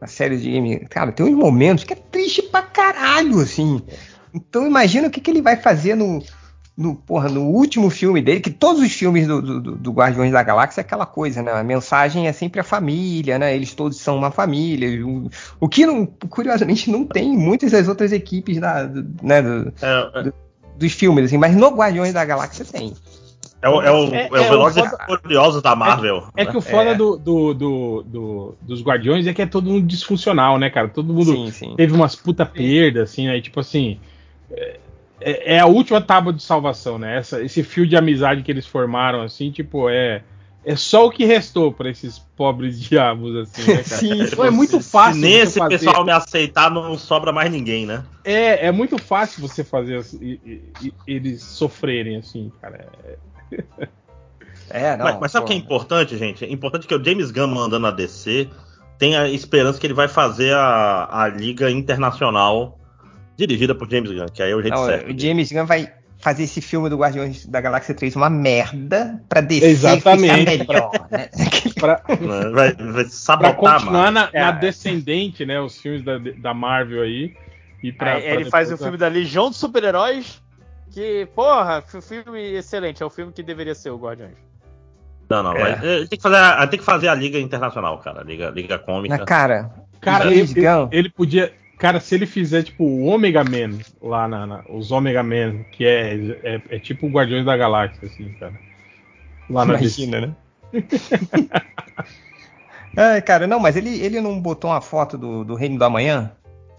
[0.00, 3.80] a série de game, cara, tem uns momentos que é triste pra caralho, assim.
[4.34, 6.22] Então imagina o que, que ele vai fazer no,
[6.76, 10.42] no, porra, no último filme dele, que todos os filmes do, do, do Guardiões da
[10.42, 11.52] Galáxia é aquela coisa, né?
[11.52, 13.54] A mensagem é sempre a família, né?
[13.56, 15.06] Eles todos são uma família.
[15.06, 19.40] O, o que, não, curiosamente, não tem em muitas das outras equipes da, do- né,
[19.40, 20.32] do- É, é,
[20.76, 22.92] dos filmes, assim, mas no Guardiões da Galáxia tem.
[23.62, 26.24] é o, é o, É- é o é o Velozes foda- Furiosos da Marvel.
[26.36, 26.50] É né?
[26.50, 26.94] que o foda É.
[26.94, 30.88] do, do, do, do- dos Guardiões é que é todo mundo disfuncional, né, cara?
[30.88, 31.74] Todo mundo Sim, sim.
[31.76, 33.36] teve umas puta perdas, assim, né?
[33.38, 33.98] E, tipo assim.
[35.20, 37.16] É, é a última tábua de salvação, né?
[37.16, 40.22] Essa, esse fio de amizade que eles formaram, assim, tipo, é.
[40.68, 43.84] É só o que restou pra esses pobres diabos, assim, né, cara?
[43.84, 45.20] Sim, é muito Se fácil.
[45.20, 48.02] nesse fazer- pessoal me aceitar, não sobra mais ninguém, né?
[48.24, 52.84] É, é muito fácil você fazer assim, e- e- e- eles sofrerem, assim, cara.
[53.04, 53.86] É-
[54.68, 55.04] É, não.
[55.04, 56.44] mas, mas sabe o que é importante, gente?
[56.44, 58.48] É importante que o James Gunn mandando na DC
[58.98, 62.76] tenha a esperança que ele vai fazer a, a Liga Internacional
[63.36, 65.12] dirigida por James Gunn, que aí é o jeito Não, certo.
[65.14, 65.92] o James Gunn vai
[66.26, 70.56] fazer esse filme do Guardiões da Galáxia 3 uma merda pra descer Exatamente.
[70.56, 71.28] ficar melhor, né?
[71.78, 72.00] Pra?
[72.52, 74.10] Vai, vai pra sabotar, continuar mano.
[74.12, 74.52] na, na É.
[74.52, 75.60] descendente, né?
[75.60, 77.32] Os filmes da, da Marvel aí.
[77.80, 80.42] E pra, Aí pra ele faz o depois- filme da Legião dos Super-Heróis.
[80.90, 83.02] Que, porra, filme excelente.
[83.02, 84.34] É o filme que deveria ser o Guardiões.
[85.30, 85.52] Não, não.
[85.52, 85.76] É.
[85.76, 88.24] vai- ele tem que fazer a, tem que fazer a Liga Internacional, cara.
[88.24, 89.16] Liga, Liga Cômica.
[89.18, 89.70] Mas, cara,
[90.00, 91.52] Cara, ele, Gunn, ele podia.
[91.78, 95.84] Cara, se ele fizer tipo o Omega Man lá na, na- os Omega Man, que
[95.84, 98.54] é, é, é tipo o Guardiões da Galáxia, assim, cara.
[99.50, 100.36] Lá na imagina, né?
[102.96, 106.32] Ai, cara, não, mas ele, ele não botou uma foto do, do Reino do Amanhã?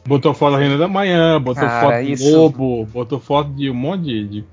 [0.08, 3.70] Botou foto da Reina da Manhã, botou Cara, foto do isso- Lobo, botou foto de
[3.70, 4.28] um monte de.
[4.28, 4.46] de-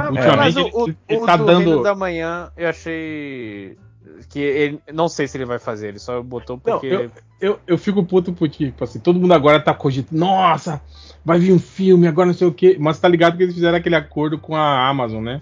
[0.00, 3.76] Ultimamente mas o, ele- o, ele o tá do dando- Reino da Manhã eu achei
[4.28, 7.60] que ele não sei se ele vai fazer, ele só botou Não, porque eu, eu,
[7.66, 10.80] eu fico puto porque, tipo assim, todo mundo agora tá cogitando, nossa,
[11.24, 12.76] vai vir um filme, agora não sei o quê.
[12.78, 15.40] Mas tá ligado que eles fizeram aquele acordo com a Amazon, né?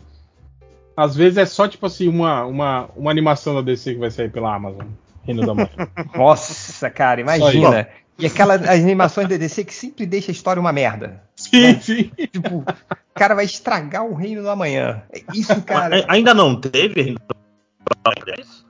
[0.96, 4.30] Às vezes é só, tipo assim, uma, uma, uma animação da DC que vai sair
[4.30, 4.86] pela Amazon.
[5.24, 5.68] Reino da Manhã.
[6.14, 7.88] Nossa, cara, imagina.
[8.18, 11.22] E aquelas as animações da DC que sempre deixa a história uma merda.
[11.36, 12.10] sim, sim.
[12.30, 12.64] Tipo, o
[13.14, 15.02] cara vai estragar o Reino do Amanhã.
[15.32, 17.16] Isso, cara, A- Ainda não teve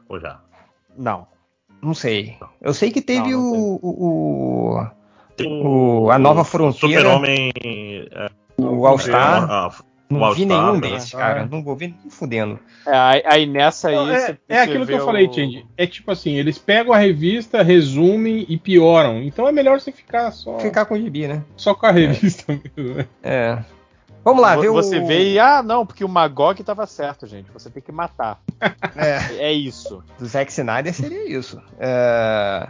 [0.09, 0.41] Ou já?
[0.97, 1.27] não.
[1.83, 2.37] não sei.
[2.61, 4.81] Eu sei que teve Não, não o, o,
[5.43, 7.53] o- o- a nova fronteira, Super-Homem.
[7.65, 9.51] é, o All-Star.
[9.51, 9.71] ah,
[10.11, 10.81] Não o vi nenhum né?
[10.91, 11.47] desses, cara.
[11.51, 12.59] Não vou ver nem fudendo.
[12.87, 15.65] É, aí, aí nessa aí Não, é, você- é aquilo que eu falei, o- Change.
[15.77, 19.23] É tipo assim, eles pegam a revista, resumem e pioram.
[19.23, 21.43] Então é melhor você ficar só, Ficar com o gibi, né?
[21.57, 23.07] só com a revista mesmo, né?
[23.23, 23.59] É.
[24.25, 24.73] Vamos lá, o.
[24.75, 27.51] Você vê e, ah, não, porque o Magog tava certo, gente.
[27.53, 28.39] Você tem que matar.
[28.97, 30.03] É, É isso.
[30.19, 31.61] do Zack Snyder seria isso.
[31.79, 32.69] É...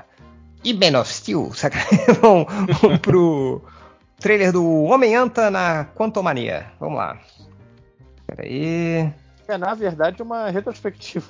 [0.62, 1.78] E Man of Steel, saca?
[2.20, 2.46] Vamos,
[3.02, 3.62] pro
[4.20, 6.66] trailer do Homem-Anta na Quantumania.
[6.78, 7.18] Vamos lá.
[8.26, 9.12] Peraí.
[9.48, 11.26] É, na verdade, uma retrospectiva.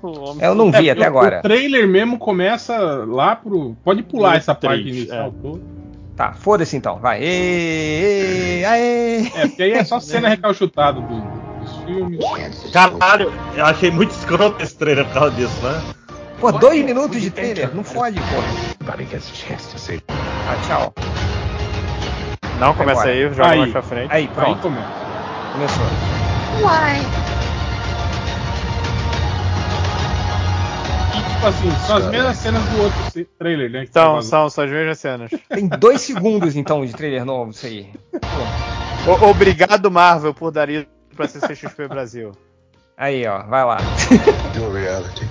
[0.00, 1.38] do Homem- Eu não vi É, até o- agora.
[1.38, 3.74] O trailer mesmo começa lá pro.
[3.82, 5.42] Pode pular essa parte inicial é.
[5.42, 5.75] toda.
[6.16, 6.98] Tá, foda-se então.
[6.98, 7.22] Vai.
[7.22, 9.26] Ê, ê, aê.
[9.34, 11.20] É, porque aí é só cena recalchutada do-
[11.60, 12.24] dos filmes.
[12.72, 15.82] Caralho, eu achei muito escroto esse trailer por causa disso, né?
[16.40, 17.74] Pô, dois minutos de trailer.
[17.74, 18.86] Não fode, pô.
[20.08, 20.94] Ah, tchau.
[22.58, 23.14] Não, começa Agora.
[23.14, 23.58] aí, joga Aí.
[23.58, 24.10] mais pra frente.
[24.10, 24.60] Aí, Aí pronto.
[24.62, 24.88] começa.
[25.52, 25.86] Começou.
[26.62, 27.25] Uai.
[31.46, 33.04] Assim, são as mesmas cenas do outro
[33.38, 33.86] trailer, né?
[33.86, 35.30] que São, são, são as mesmas cenas.
[35.48, 37.90] Tem dois segundos, então, de trailer novo, isso aí.
[39.06, 42.32] O- Obrigado, Marvel, por dar isso pra CCXP Brasil.
[42.96, 43.78] Aí, ó, vai lá.
[44.56, 45.26] Your reality.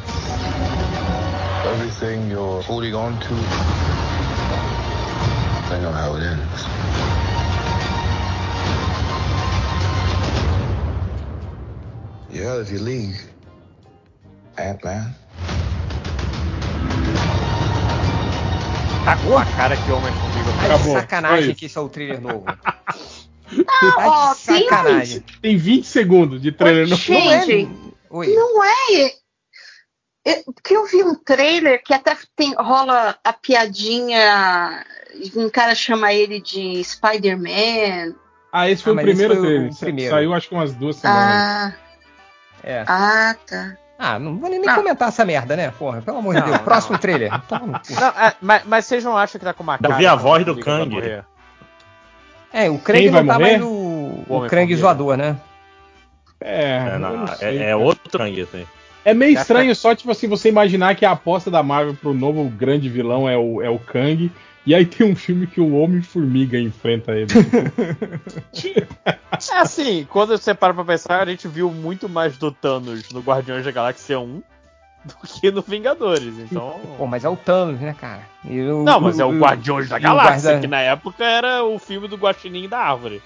[1.66, 3.34] Everything you're holding on to.
[5.74, 6.66] I know how it ends.
[12.32, 13.20] Reality League.
[14.58, 15.14] Ant-Man.
[19.04, 21.90] Tá com a cara que Homem-Formiga Tá de Acabou, foi sacanagem que isso é o
[21.90, 22.46] trailer novo.
[23.70, 25.24] Ah, ó, Tá de tem sacanagem.
[25.40, 27.70] Tem 20 segundos de trailer no Gente,
[28.10, 28.28] Não é...
[28.36, 29.14] Não é.
[30.26, 34.84] Eu, porque eu vi um trailer que até tem, rola a piadinha.
[35.36, 38.16] Um cara chama ele de Spider-Man.
[38.52, 39.74] Ah, esse foi Ah, o primeiro foi o trailer.
[39.74, 40.16] Sa- primeiro.
[40.16, 41.44] Saiu acho que umas duas semanas.
[41.44, 41.74] Ah,
[42.64, 42.84] É.
[42.88, 43.78] ah, tá.
[43.98, 44.76] Ah, não vou nem, nem Não.
[44.76, 45.72] comentar essa merda, né?
[45.78, 46.58] Porra, pelo amor de Deus.
[46.60, 47.32] Próximo trailer.
[47.52, 47.94] No cu.
[48.00, 49.96] Não, é, mas, mas vocês não acham que tá com uma cara.
[49.96, 50.96] ver a voz do Kang.
[52.52, 53.58] É, o Krang não tá morrer?
[53.58, 54.48] mais o, o.
[54.48, 55.38] Krang zoador, né?
[56.42, 57.58] É, É, não, sei.
[57.60, 58.66] é, é outro Kang, assim.
[59.06, 62.44] É meio estranho só, tipo assim, você imaginar que a aposta da Marvel pro novo
[62.50, 64.32] grande vilão é o, é o Kang,
[64.66, 67.28] e aí tem um filme que o Homem-Formiga enfrenta ele.
[69.52, 73.20] É assim, quando você para pra pensar, a gente viu muito mais do Thanos no
[73.20, 74.42] Guardiões da Galáxia 1
[75.04, 76.80] do que no Vingadores, então.
[76.98, 78.22] Pô, mas é o Thanos, né, cara?
[78.44, 81.78] E o- Não, mas é o Guardiões da Galáxia, Guarda- que na época era o
[81.78, 83.22] filme do Guaxinim da Árvore.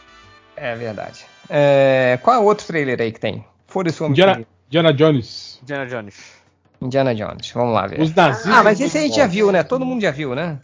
[0.58, 1.26] É verdade.
[1.50, 3.46] É, Qual é o outro trailer aí que tem?
[3.68, 5.60] Foda-se o homem Indiana, Indiana Jones.
[5.64, 6.34] Indiana Jones.
[6.82, 7.52] Indiana Jones.
[7.52, 8.02] Vamos lá ver.
[8.02, 8.52] Os nazistas.
[8.54, 9.64] Ah, mas esse a gente já viu, né?
[9.64, 10.60] Todo mundo já viu, né?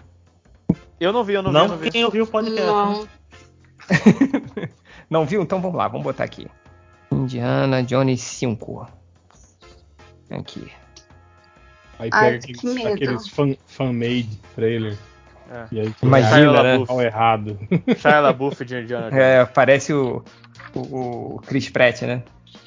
[1.00, 1.92] Eu não vi, eu não, vi, eu Não, não vi.
[1.92, 2.66] quem ouviu o podcast.
[2.66, 3.08] Não.
[5.10, 5.42] Não viu?
[5.44, 6.48] Então vamos lá, vamos botar aqui.
[7.12, 8.88] Indiana Jones 5.
[10.32, 10.72] Aqui.
[12.00, 12.94] Aí Ai, pega que aqueles, medo.
[12.96, 14.98] aqueles fan, fan-made trailer.
[15.52, 15.66] É.
[15.72, 16.84] E aí Imagina, né?
[16.88, 17.60] Ao errado.
[17.98, 19.24] Shia LaBeouf de Indiana Jones.
[19.24, 20.24] É, parece o,
[20.74, 22.24] o, o Chris Pratt, né?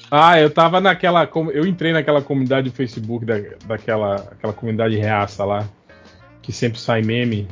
[0.09, 1.29] Ah, eu tava naquela.
[1.53, 5.67] Eu entrei naquela comunidade do Facebook da, daquela aquela comunidade reaça lá.
[6.41, 7.47] Que sempre sai meme.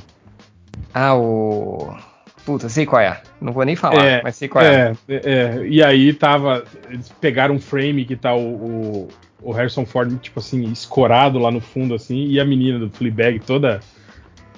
[0.99, 1.95] Ah, o.
[2.43, 3.21] Puta, sei qual é.
[3.39, 4.95] Não vou nem falar, É, mas sei qual é.
[5.07, 5.67] É, é, é.
[5.67, 6.63] E aí tava.
[6.89, 9.07] Eles pegaram um frame que tá o, o,
[9.43, 13.39] o Harrison Ford, tipo assim, escorado lá no fundo, assim, e a menina do Fleabag
[13.41, 13.79] toda.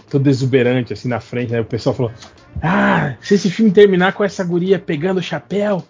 [0.09, 1.59] toda exuberante, assim, na frente, né?
[1.59, 2.11] O pessoal falou.
[2.61, 5.83] Ah, se esse filme terminar com essa guria pegando o chapéu,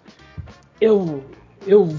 [0.80, 1.22] eu.
[1.64, 1.94] eu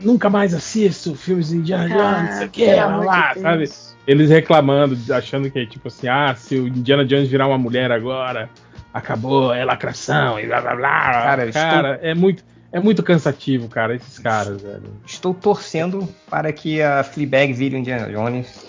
[0.00, 3.58] nunca mais assisto filmes de Indiana Jones, não sei o que, pelo lá, sabe?
[3.58, 3.96] Deus.
[4.06, 8.50] Eles reclamando, achando que, tipo assim, ah, se o Indiana Jones virar uma mulher agora,
[8.92, 10.90] acabou, é lacração e blá blá blá.
[11.12, 12.44] Cara, Cara, é muito.
[12.74, 14.84] É muito cansativo, cara, esses caras, velho.
[15.06, 18.64] Estou torcendo para que a Fleabag vire o Indiana Jones.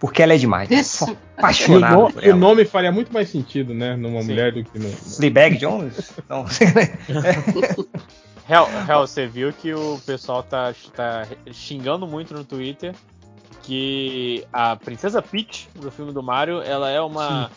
[0.00, 0.68] Porque ela é demais.
[0.72, 1.16] Isso.
[1.36, 3.94] Apaixonado no- por o nome faria muito mais sentido, né?
[3.94, 4.26] Numa Sim.
[4.28, 4.88] mulher do que no.
[4.90, 6.10] Fleabag Jones?
[6.28, 6.44] Não.
[8.48, 12.94] Hell, Hell, você viu que o pessoal tá, tá xingando muito no Twitter
[13.62, 17.50] que a Princesa Peach do filme do Mario, ela é uma.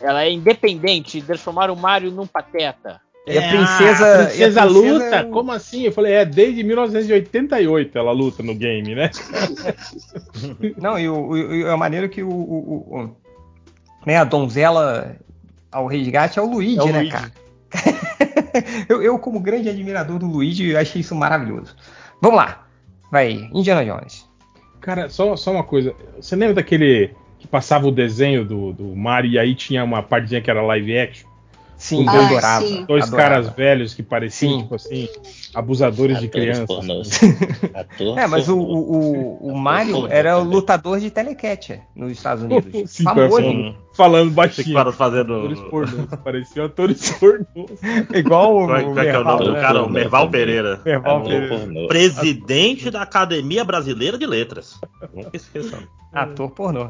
[0.00, 3.00] Ela é independente, transformaram o Mario num pateta.
[3.26, 4.12] E a É, princesa.
[4.22, 5.24] a princesa e a luta?
[5.24, 5.82] Como assim?
[5.82, 9.10] Eu falei, é desde 1988 ela luta no game, né?
[10.78, 13.16] Não, e, o, o- e a maneira que o, o- o-
[14.06, 15.16] né, a donzela
[15.72, 17.10] ao resgate é o Luigi, É o né, Luigi.
[17.10, 17.32] cara?
[18.88, 21.74] eu, eu, como grande admirador do Luigi, achei isso maravilhoso.
[22.20, 22.66] Vamos lá.
[23.10, 24.28] Vai, Indiana Jones.
[24.80, 25.94] Cara, só, só uma coisa.
[26.20, 30.40] Você lembra daquele que passava o desenho do, do Mario e aí tinha uma partezinha
[30.40, 31.28] que era live action?
[31.76, 32.66] Sim, eu dois- adorava.
[32.66, 32.84] sim.
[32.86, 33.28] Dois adorava.
[33.30, 34.62] caras velhos que pareciam, Sim.
[34.62, 35.08] tipo assim,
[35.54, 36.66] abusadores de Atores crianças.
[36.66, 37.20] pornôs.
[37.74, 38.92] Ator É, mas o, o,
[39.42, 42.90] o, o Mario era o lutador de telecat nos Estados Unidos.
[42.90, 43.28] Sim, Famoso.
[43.36, 44.74] falando, falando Esse baixinho.
[44.76, 45.34] cara fazendo.
[45.36, 46.06] Atores pornôs.
[46.24, 47.46] Pareciam atores pornôs.
[48.14, 49.60] Igual o, Como é, como é que é o nome do né?
[49.60, 49.82] cara?
[49.84, 50.30] O Merval.
[50.30, 50.80] Pereira.
[50.84, 51.88] Merval Ator Pereira.
[51.88, 54.80] Presidente da Academia Brasileira de Letras.
[55.14, 55.80] Nunca esqueçam.
[56.12, 56.88] Ator pornô.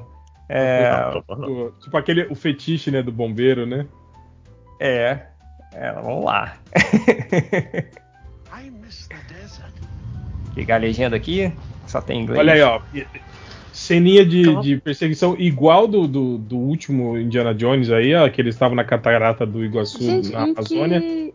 [0.48, 1.46] É, Ator pornô.
[1.66, 3.86] O- tipo aquele o fetiche, né, do bombeiro, né?
[4.80, 5.20] É,
[5.72, 6.56] é, vamos lá.
[10.56, 11.52] Ligar a legenda aqui,
[11.86, 12.40] só tem inglês.
[12.40, 12.80] Olha aí, ó.
[13.72, 18.54] Ceninha de, de perseguição igual do, do, do último Indiana Jones aí, ó, que eles
[18.54, 20.98] estavam na catarata do Iguaçu, Gente, na Amazônia.
[20.98, 21.34] que...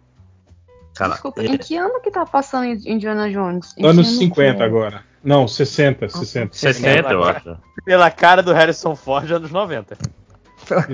[0.96, 3.76] Cara, Desculpa, é- em que ano que tá passando Indiana Jones?
[3.78, 4.66] Em Anos que ano 50 que é?
[4.66, 5.04] agora.
[5.24, 6.54] Não, 60, 60.
[6.56, 7.58] 60, eu acho.
[7.86, 9.96] Pela cara do Harrison Ford, anos 90.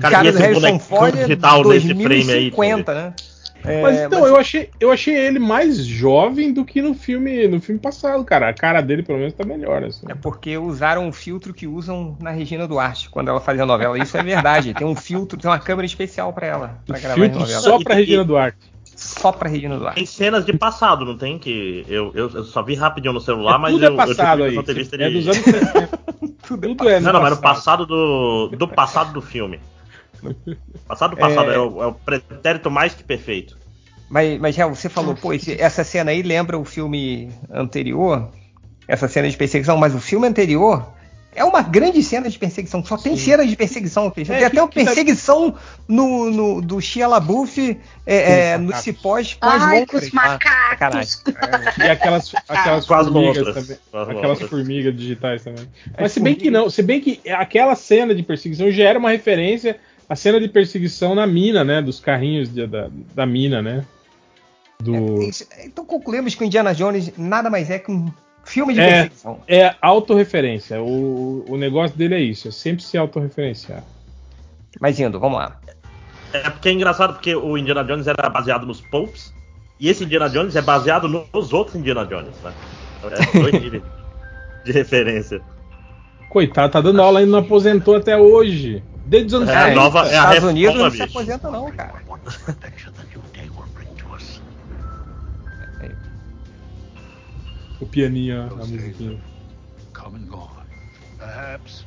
[0.01, 3.13] Cara, e do Harrison Ford é digital nesse frame aí, 2050, né?
[3.65, 7.59] É, Mas então, eu, achei, eu achei ele mais jovem do que no filme no
[7.59, 8.47] filme passado, cara.
[8.49, 9.83] A cara dele, pelo menos, tá melhor.
[9.83, 10.05] Assim.
[10.09, 13.97] É porque usaram um filtro que usam na Regina Duarte quando ela fazia novela.
[13.97, 14.73] Isso é verdade.
[14.73, 16.79] Tem um filtro, tem uma câmera especial pra ela.
[16.85, 17.61] Pra gravar Filtro novela.
[17.61, 18.57] só pra E- Regina Duarte.
[18.97, 19.95] Só pra Regina Duarte.
[19.97, 21.37] Tem cenas de passado, não tem?
[21.37, 24.45] Que eu, eu, eu só vi rapidinho no celular, mas Tudo eu, é passado eu
[24.45, 24.51] aí.
[24.51, 25.99] tive que entrevista É de- dos anos 60.
[26.47, 27.85] Tudo é no Não, não, mas no passado.
[27.85, 28.49] passado do.
[28.57, 29.59] Do passado do filme.
[30.87, 31.55] Passado do passado, É.
[31.55, 33.55] é, o, é o pretérito mais que perfeito.
[34.09, 38.29] Mas, mas Real, você falou, pô, esse- essa cena aí lembra o filme anterior,
[38.87, 40.87] essa cena de perseguição, mas o filme anterior
[41.37, 42.83] é uma grande cena de perseguição.
[42.83, 44.09] Só tem cena de perseguição.
[44.09, 45.55] Tem É, até que- uma que tá- perseguição
[45.87, 48.83] no, no- do Shia LaBeouf é, é, no macacos.
[48.83, 50.11] cipós pós Ai, com os Londres.
[50.17, 50.39] Ah,
[50.79, 51.23] macacos.
[51.77, 53.77] E aquelas, aquelas Com as formigas também.
[53.91, 54.49] Com as Aquelas lontras.
[54.49, 55.65] formigas digitais também.
[55.95, 58.97] É Mas se bem que não, se bem que aquela cena de perseguição já era
[58.99, 59.79] uma referência
[60.09, 61.81] à cena de perseguição na mina, né?
[61.81, 63.85] Dos carrinhos de- da, da mina, né?
[64.79, 65.21] Do.
[65.23, 68.11] Isso- Então concluímos que o Indiana Jones nada mais é que um
[68.47, 68.91] filme de É.
[69.03, 69.39] perseguição.
[69.47, 70.81] É autorreferência.
[70.81, 73.83] O, o negócio dele é isso, é sempre se autorreferenciar.
[74.81, 75.59] Mas indo, vamos lá.
[76.33, 79.33] É porque é engraçado porque o Indiana Jones era baseado nos Popes
[79.79, 82.53] e esse Indiana Jones é baseado nos outros Indiana Jones, né?
[83.03, 83.83] É dois níveis
[84.65, 85.41] de referência.
[86.29, 88.83] Coitado, tá dando aula ainda, não aposentou até hoje.
[89.05, 89.75] Desde os anos É, a 30.
[89.79, 91.03] nova- é a Estados reforma, Unidos não se bicho.
[91.17, 91.93] aposenta não, cara.
[97.79, 99.19] O pianinho, a musiquinha.
[99.93, 100.49] Come and gone.
[101.17, 101.85] Perhaps.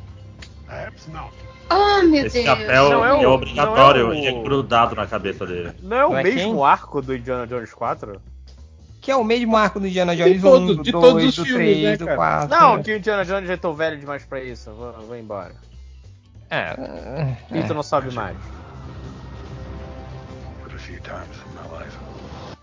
[0.67, 1.33] Perhaps not.
[1.73, 2.47] Oh, meu Esse Deus.
[2.47, 5.73] chapéu Não é é, o- obrigatório, não é o- é grudado na cabeça dele.
[5.83, 6.65] Não é o Não é mesmo quem?
[6.65, 8.21] arco do Indiana Jones 4?
[9.01, 11.35] Que é o mesmo arco do Indiana Jones todos- 1, do de 2, todos os
[11.37, 12.17] do filmes, 3, né, do cara?
[12.17, 12.49] 4.
[12.61, 14.71] Não, que o Indiana Jones já tô velho demais pra isso.
[14.73, 15.55] Vou, vou embora.
[16.51, 16.75] É,
[17.53, 18.37] E tu não sabe mais.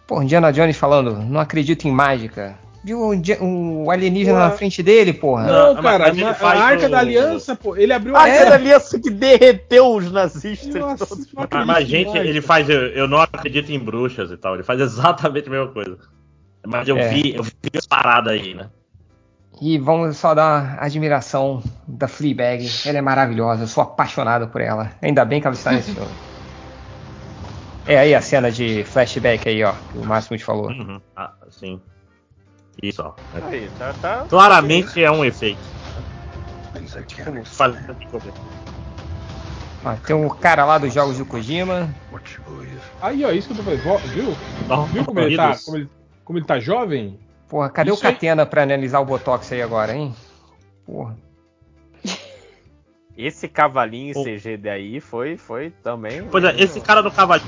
[0.06, 2.58] Pô, Indiana Jones falando, não acredito em mágica.
[2.88, 4.50] Viu o, Indi- o alienígena Porra.
[4.50, 5.44] na frente dele, porra?
[5.46, 6.06] Não, mas- cara,
[6.42, 11.06] a Arca da Aliança, pô, ele abriu a aquela aliança que derreteu os nazistas Nossa,
[11.06, 11.28] todos.
[11.34, 12.26] não Mas, gente, mágica.
[12.26, 12.70] ele faz.
[12.70, 14.54] Eu, eu não acredito em bruxas e tal.
[14.54, 15.98] Ele faz exatamente a mesma coisa.
[16.66, 17.10] Mas eu É.
[17.10, 18.70] vi, eu vi as paradas aí, né?
[19.62, 22.66] E vamos só dar admiração da Fleabag.
[22.86, 24.94] Ela é maravilhosa, eu sou apaixonado por ela.
[25.02, 26.12] Ainda bem que ela está nesse filme.
[27.86, 30.70] É aí a cena de flashback aí, ó, que o Máximo te falou.
[30.70, 31.02] Uhum.
[31.18, 31.82] Ah, sim.
[32.82, 33.14] Isso, ó.
[33.48, 34.26] Aí, tá, tá.
[34.30, 35.60] Claramente é um efeito.
[39.84, 41.90] Ó, tem um cara lá dos jogos do Kojima.
[43.02, 44.00] Aí, ó, isso que eu tô falando.
[44.14, 44.36] Viu?
[44.94, 45.90] Viu como ele, tá, como, ele,
[46.26, 47.20] como ele tá jovem?
[47.48, 50.14] Porra, cadê Isso o aí- Catena pra analisar o Botox aí agora, hein?
[50.86, 51.16] Porra.
[53.18, 54.14] Esse cavalinho.
[54.24, 56.24] CG daí foi, foi também.
[56.30, 57.48] Pois é, esse cara do cavalinho,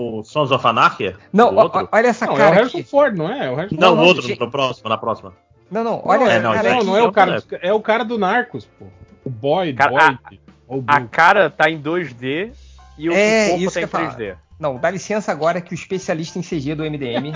[0.00, 1.16] o Sons of Anarchy?
[1.32, 2.88] Não, o olha essa Não, é o cara Harrison aqui.
[2.88, 3.46] Ford, não é?
[3.46, 4.38] É o Harrison Não, não, o outro, gente.
[4.38, 5.34] no próximo, na próxima.
[5.70, 7.80] Não, não, olha não, essa é, não, cara não, não é o cara, é o
[7.80, 8.86] cara do Narcos, pô.
[9.24, 10.40] O Boy, Cara, Boyd.
[10.68, 11.08] ou A Blue.
[11.10, 12.52] cara tá em 2D
[12.96, 14.36] e o É, corpo isso tá em que eu ia 3D.
[14.58, 17.32] Não, dá licença agora que o especialista em CG do MDM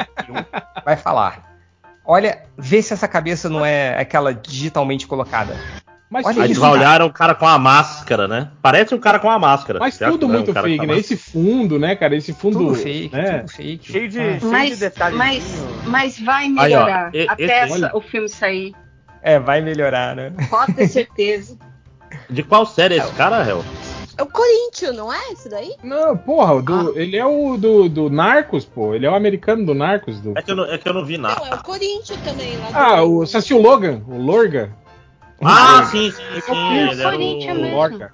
[0.85, 1.53] vai falar.
[2.05, 5.55] Olha, vê se essa cabeça não é aquela digitalmente colocada.
[6.13, 6.71] Mas olha cara.
[6.73, 8.51] olhar o cara com a máscara, né?
[8.61, 9.79] Parece um cara com a máscara.
[9.79, 10.99] mas acha tudo não é um muito fake, né?
[10.99, 12.15] Esse fundo, né, cara?
[12.15, 12.59] Esse fundo.
[12.59, 13.39] Tudo fake, né?
[13.39, 13.93] tudo fake.
[13.93, 14.23] Cheio de, Ah.
[14.23, 15.17] cheio de Mas, detalhes.
[15.19, 18.75] mas, mas vai Aí, ó, melhorar e- até esse- o filme sair.
[19.23, 20.33] É, vai melhorar, né?
[20.51, 21.57] Pode ter certeza.
[22.29, 23.65] De qual série é esse cara, Hel?
[24.19, 25.75] É o Corinthians, não é esse daí?
[25.83, 28.95] Não, porra, o do- ele é o do, do Narcos, pô.
[28.95, 30.21] Ele é o americano do Narcos.
[30.21, 30.37] Do...
[30.37, 31.47] É que eu não, é que eu não vi Não, nada.
[31.51, 32.55] é o Corinthians também.
[32.59, 34.03] Lá do- Ah, o, você assistiu o Logan?
[34.07, 34.70] O Lorga?
[35.44, 36.69] Ah, sim, sim, Esse é o sim.
[36.69, 37.01] Pierce.
[37.01, 37.70] Ele era O.
[37.74, 38.12] Lorca.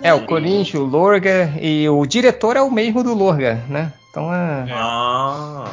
[0.00, 3.92] É, o Corinthians, o Lorga e o diretor é o mesmo do Lorga, né?
[4.10, 4.66] Então é.
[4.72, 5.64] Ah.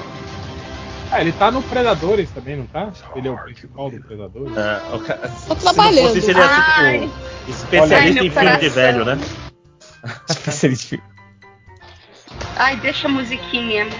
[1.11, 2.89] Ah, ele tá no Predadores também, não tá?
[3.15, 4.55] Ele é o principal do Predadores.
[4.55, 6.13] É, o ca- Tô Se não trabalhando.
[6.13, 6.99] fosse ele Ai.
[6.99, 7.11] tipo
[7.49, 9.17] especialista Ai, em filme de velho, né?
[10.29, 10.99] Especialista.
[12.57, 13.87] Ai, deixa a musiquinha.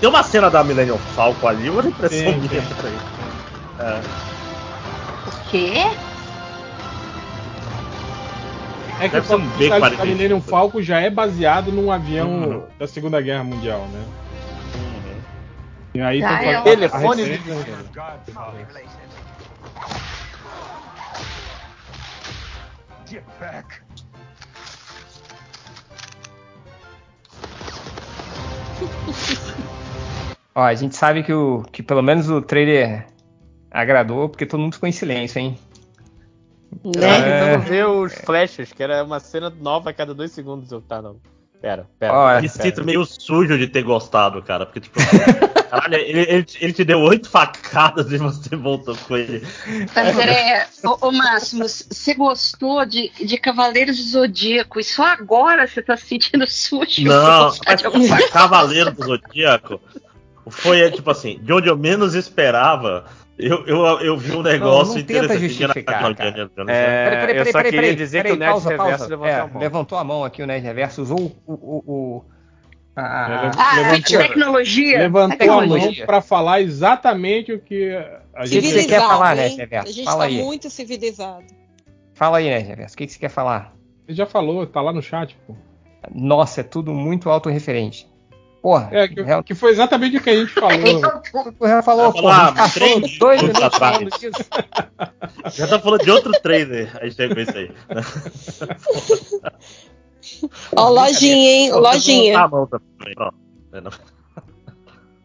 [0.00, 2.48] Tem uma cena da Millennium Falcon ali, uma impressão minha.
[2.48, 2.98] peraí.
[3.78, 4.00] É.
[5.28, 5.72] O quê?
[9.00, 10.04] É que Deve um o Millennium B-45.
[10.06, 12.62] Millennium Falcon já é baseado num avião Uhum.
[12.78, 14.04] da Segunda Guerra Mundial, né?
[15.94, 17.76] E aí Tá, tem é a- Telefone a de- referência-
[23.06, 23.82] Get back.
[30.54, 33.06] Ó, a gente sabe que, o, que pelo menos o trailer
[33.72, 35.58] agradou, porque todo mundo ficou em silêncio, hein?
[36.92, 37.46] Tava É.
[37.52, 40.70] tentando ver os flashes, que era uma cena nova a cada dois segundos.
[40.72, 41.16] Eu, tá, não.
[41.60, 42.12] Pera, pera.
[42.12, 42.84] Olha, Me sinto pera.
[42.84, 44.66] meio sujo de ter gostado, cara.
[44.66, 44.98] Porque, tipo,
[45.70, 49.46] caralho, ele, ele, ele te deu oito facadas e você voltou com ele.
[49.94, 55.80] André, ô, ô Máximo, você gostou de, de Cavaleiros do Zodíaco e só agora você
[55.82, 57.04] tá se sentindo sujo?
[57.04, 57.80] Não, mas
[58.32, 59.80] Cavaleiro do Zodíaco
[60.48, 63.04] foi, é, tipo assim, de onde eu menos esperava,
[63.42, 65.48] eu, eu, eu vi um negócio não tenta interessante.
[65.48, 66.28] justificar, Não, cara.
[66.30, 67.10] É, né?
[67.10, 69.08] Peraí, peraí, eu só peraí, queria peraí, dizer peraí, que o Nerd pausa, Reverso pausa.
[69.08, 69.60] levantou É, a mão.
[69.60, 71.52] levantou a mão aqui o Nerd Reverso, usou o.
[71.52, 72.24] o, o
[72.94, 74.98] a- a- Ah, Levantou- tecnologia.
[74.98, 75.96] Levantou a Tecnologia.
[75.98, 77.94] mão pra falar exatamente o que
[78.34, 78.70] a que gente.
[78.72, 79.48] você quer falar, né?
[79.48, 79.88] Reverso?
[79.88, 80.36] A gente Fala tá aí.
[80.42, 81.46] muito civilizado.
[82.14, 83.72] Fala aí, Nerd Reverso, o que, que você quer falar?
[84.06, 85.54] Ele já falou, tá lá no chat, pô.
[86.14, 88.06] Nossa, é tudo muito autorreferente.
[88.62, 90.70] Porra, É, que, real- que foi exatamente o que a gente falou.
[91.58, 93.96] o Real falou, a gente falar passou três dois minutos atrás.
[93.96, 94.44] falando disso.
[95.56, 96.96] Já tá falando de outro trailer.
[97.02, 97.70] Aí chegou isso aí.
[100.76, 101.72] Ó, lojinha, hein?
[101.72, 102.38] Lojinha.
[102.38, 103.14] Ah, a mão também.
[103.18, 103.30] Ó,
[103.72, 103.82] é.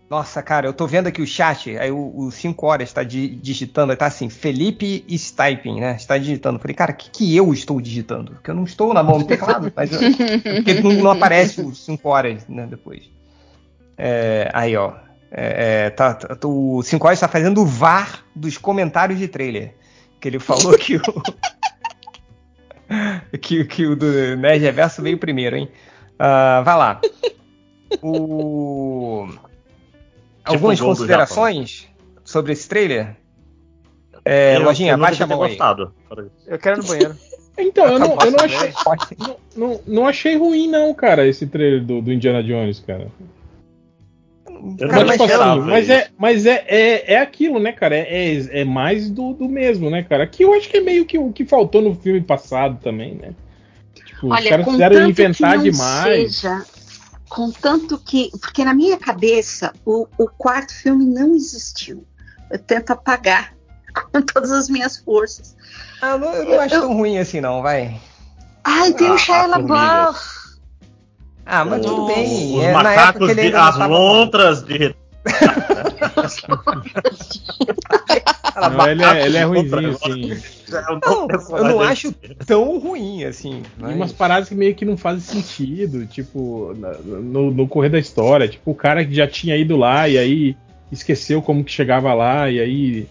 [0.09, 3.93] Nossa, cara, eu tô vendo aqui o chat, aí o 5 horas tá di- digitando,
[3.95, 5.97] tá assim, Felipe Stiping, né?
[5.97, 6.57] Está digitando.
[6.59, 8.31] Falei, cara, o que, que eu estou digitando?
[8.31, 9.99] Porque eu não estou na mão do teclado, mas eu-
[10.55, 13.03] porque não, não aparece os 5 horas, né, depois.
[13.97, 14.93] É, aí, ó.
[15.31, 19.73] É, é, tá, tá- o 5 horas tá fazendo o VAR dos comentários de trailer.
[20.19, 21.01] Que ele falou que o.
[23.41, 25.69] que, que o do Nerd Reverso veio primeiro, hein?
[26.17, 27.01] Ah, vai lá.
[28.01, 29.27] O.
[30.43, 31.87] Algumas o gol do considerações
[32.23, 33.15] sobre esse trailer?
[34.23, 35.57] É, Eu- Lojinha, eu baixa a mão aí.
[36.47, 37.15] Eu quero ir no banheiro.
[37.59, 38.71] Então, eu não, eu não achei,
[39.55, 43.07] não, não achei ruim, não, cara, esse trailer do, do Indiana Jones, cara.
[44.79, 47.95] Eu Cara, não mas, eu- esperava mas, é, mas é, é, é aquilo, né, cara?
[47.95, 50.23] É, é, é mais do, do mesmo, né, cara?
[50.23, 53.33] Aqui eu acho que é meio que o que faltou no filme passado também, né?
[54.05, 56.35] Tipo, os Olha, caras com quiseram tanto inventar que não demais.
[56.35, 56.65] seja,
[57.29, 62.05] contanto que, porque na minha cabeça o, o quarto filme não existiu.
[62.49, 63.53] Eu tento apagar
[64.11, 65.55] com todas as minhas forças.
[66.01, 67.99] Ah, eu não, eu não acho tão ruim assim, não, vai.
[68.63, 69.47] Ai, tem Ah, o Shia.
[69.47, 70.36] LaBeouf.
[71.47, 72.57] Ah, mas tudo Os- bem.
[72.57, 74.95] Os é, macacos, de, as tava- lontras de.
[78.75, 80.31] Não, ele, é, ele é ruimzinho, assim.
[81.05, 82.11] Não, eu não acho
[82.45, 83.61] tão ruim assim.
[83.77, 87.99] E mas- umas paradas que meio que não fazem sentido, tipo, no, no correr da
[87.99, 88.47] história.
[88.47, 90.57] Tipo, o cara que já tinha ido lá e aí
[90.91, 93.07] esqueceu como que chegava lá, e aí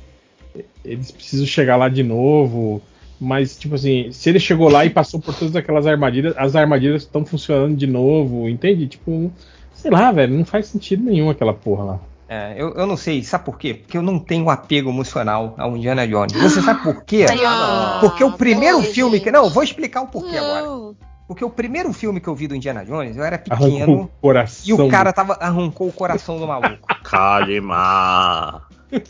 [0.84, 2.82] eles precisam chegar lá de novo.
[3.20, 7.02] Mas, tipo assim, se ele chegou lá e passou por todas aquelas armadilhas, as armadilhas
[7.02, 8.86] estão funcionando de novo, entende?
[8.86, 9.32] Tipo,
[9.72, 11.98] sei lá, velho, não faz sentido nenhum aquela porra lá.
[12.28, 13.72] É, eu, eu não sei, sabe por quê?
[13.74, 16.32] Porque eu não tenho apego emocional ao Indiana Jones.
[16.32, 17.24] Você sabe por quê?
[17.46, 19.30] Ah, Porque o primeiro filme que.
[19.30, 20.62] Não, vou explicar o porquê agora.
[20.62, 20.96] Não.
[21.28, 24.08] Porque o primeiro filme que eu vi do Indiana Jones, eu era Arrancou pequeno o
[24.20, 24.64] coração.
[24.68, 26.86] e o cara tava, arrancou o coração do maluco.
[27.02, 28.62] Kalima.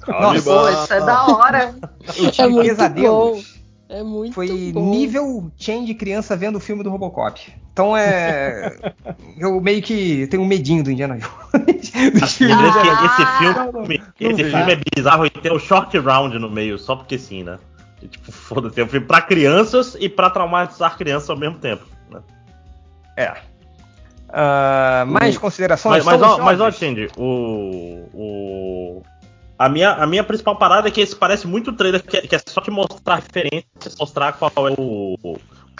[0.09, 0.39] Nossa,
[0.85, 1.75] isso é da hora.
[2.17, 3.11] eu É tive pesadelos.
[3.11, 3.56] bom.
[3.89, 4.91] É muito Foi bom.
[4.91, 7.53] nível chain de criança vendo o filme do Robocop.
[7.73, 8.77] Então é.
[9.39, 11.93] eu meio que tenho um medinho do Indiana Jones.
[12.13, 15.53] Dos filmes do Lembrei que Indiana esse Ah, filme, esse filme é bizarro e tem
[15.53, 17.59] o short round no meio, só porque sim, né?
[18.03, 21.87] E, tipo, foda-se, é um filme pra crianças e pra traumatizar crianças ao mesmo tempo.
[22.11, 22.21] Né?
[23.17, 23.35] É.
[24.29, 26.05] Ah, mais considerações?
[26.05, 26.71] Mas, mas, ó, mas ó.
[26.71, 28.09] Change, o.
[28.13, 29.03] o
[29.59, 32.35] a, minha, a minha principal parada é que esse parece muito trailer, que, é- que
[32.35, 35.17] é só te mostrar referências, mostrar qual é o,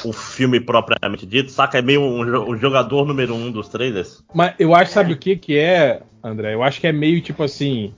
[0.05, 1.79] o filme propriamente dito, saca?
[1.79, 2.21] É meio um,
[2.51, 4.23] o jogador número um dos trailers.
[4.35, 6.55] Mas eu acho, sabe o que que é, André?
[6.55, 7.93] Eu acho que é meio tipo assim.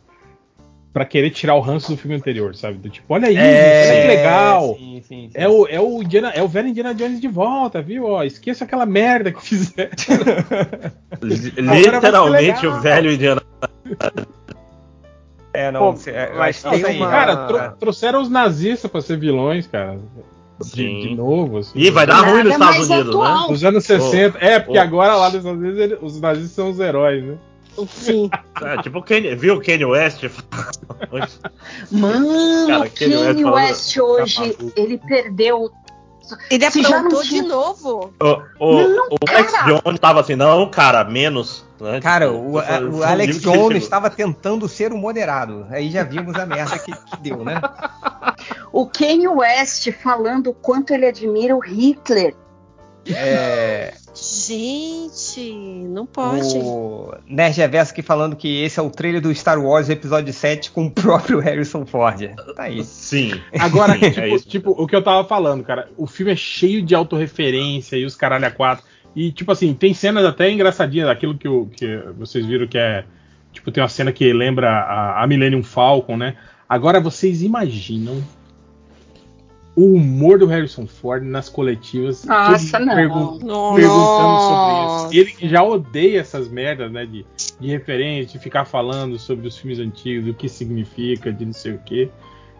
[0.90, 2.78] Pra querer tirar o ranço do filme anterior, sabe?
[2.78, 4.74] Do tipo, olha aí, É, olha que legal.
[4.76, 5.30] sim, sim, sim.
[5.34, 8.04] É o, é, o Indiana, é o velho Indiana Jones de volta, viu?
[8.06, 9.90] Ó, esqueça aquela merda que fizeram.
[11.22, 13.42] Literalmente o velho Indiana.
[15.58, 15.92] É, não.
[15.94, 19.98] Pô, é, mas tem uma- Cara, tro- trouxeram os nazistas pra ser vilões, cara.
[20.60, 21.00] De, Sim.
[21.00, 21.78] de novo, assim.
[21.78, 23.42] Ih, vai dar ruim nos Estados Unidos, atual.
[23.42, 23.46] né?
[23.50, 24.38] Nos anos 60.
[24.38, 24.82] é, porque oh.
[24.82, 27.36] agora lá nos Estados Unidos ele- os nazistas são os heróis, né?
[27.88, 28.30] Sim.
[28.60, 30.24] É, tipo, o Kanye, viu o Kanye West?
[31.92, 34.72] Mano, Cara, Kanye West Kanye West hoje, maluco.
[34.76, 35.70] ele perdeu.
[36.50, 38.12] Ele Se já não aprontou tinha- de novo.
[38.20, 38.26] o
[38.58, 39.52] o, Não, o Alex.
[39.84, 41.64] Jones tava assim, não, cara, menos.
[41.80, 42.00] Né?
[42.00, 45.66] Cara, o, a- o um Alex Jones estava tentando ser o moderado.
[45.70, 47.60] Aí já vimos a merda que, que deu, né?
[48.72, 52.34] O Kanye West falando o quanto ele admira o Hitler.
[53.06, 55.52] É, Gente,
[55.88, 56.58] não pode.
[56.58, 60.72] o Nerd Reverso aqui falando que esse é o trailer do Star Wars Episódio 7
[60.72, 62.34] com o próprio Harrison Ford.
[62.56, 62.82] Tá aí.
[62.84, 63.40] Sim.
[63.58, 64.48] Agora, Sim, tipo, é isso.
[64.48, 68.16] tipo, o que eu tava falando, cara, o filme é cheio de autorreferência e os
[68.16, 68.84] caralho a quatro.
[69.14, 73.04] E, tipo assim, tem cenas até engraçadinhas, aquilo que, que vocês viram que é.
[73.52, 76.36] Tipo, tem uma cena que lembra a, a Millennium Falcon, né?
[76.68, 78.22] Agora vocês imaginam
[79.80, 82.24] o humor do Harrison Ford nas coletivas.
[82.24, 82.94] Nossa, não.
[82.94, 83.76] pergun- Nossa.
[83.76, 85.20] perguntando sobre isso.
[85.20, 87.06] Ele que já odeia essas merdas, né?
[87.06, 87.24] De,
[87.60, 91.72] de referência, de ficar falando sobre os filmes antigos, o que significa, de não sei
[91.72, 92.10] o quê.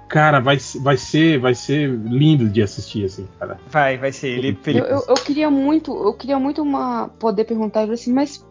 [0.09, 3.59] Cara, vai, vai ser vai ser lindo de assistir, assim, cara.
[3.69, 4.59] Vai, vai ser ele.
[4.67, 8.47] Eu, eu, eu queria muito, eu queria muito uma, poder perguntar ele assim, mas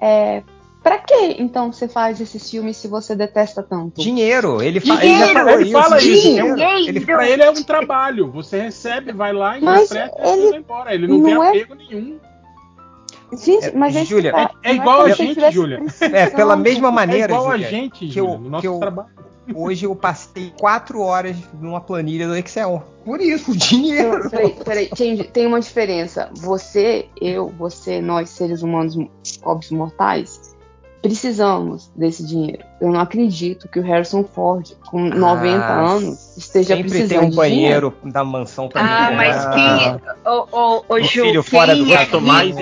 [0.00, 0.42] é,
[0.88, 4.00] pra que então você faz esses filmes se você detesta tanto?
[4.00, 4.62] Dinheiro.
[4.62, 5.72] Ele, fa ele já Dinheiro, falou ele isso.
[5.82, 6.22] fala isso.
[6.22, 6.60] dinheiro.
[6.88, 8.30] Ele Pra ele é um trabalho.
[8.32, 10.94] Você recebe, vai lá, Mas interpreta ele e vai embora.
[10.94, 12.18] Ele não, tem não é- apego nenhum.
[13.30, 15.80] Gente, É, mas esse Júlia, tá, é não igual a gente, Júlia.
[16.00, 18.66] É, pela mesma É maneira, igual a Júlia, gente, que Júlia, eu, no nosso que
[18.68, 19.08] eu- trabalho.
[19.54, 22.82] hoje eu passei quatro horas numa planilha do Excel.
[23.04, 24.22] Por isso, dinheiro.
[24.24, 26.30] Não, Peraí, peraí, tem, tem uma diferença.
[26.36, 28.96] Você, eu, você, nós, seres humanos
[29.42, 30.47] pobres mortais,
[31.02, 32.64] precisamos desse dinheiro.
[32.80, 37.26] Eu não acredito que o Harrison Ford, com 90 Ah, anos, esteja Sempre precisando tem
[37.28, 39.16] um de banheiro da mansão pra Ah, mim.
[39.16, 40.32] mas Ah, quem.
[40.32, 42.54] Ô, ô, ô, O Ju, filho fora do quem é Quanto mais,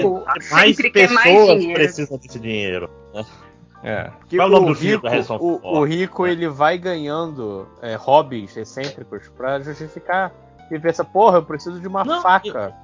[0.50, 1.74] mais sempre mais pessoas dinheiro.
[1.80, 2.90] precisam desse dinheiro.
[3.14, 3.24] né?
[3.84, 4.10] é.
[4.28, 5.62] Que Qual é o nome o do filho rico, do Harrison o, Ford?
[5.64, 10.32] o rico ele vai ganhando é, hobbies excêntricos pra justificar.
[10.70, 12.74] E pensa, porra, eu preciso de uma Não, faca.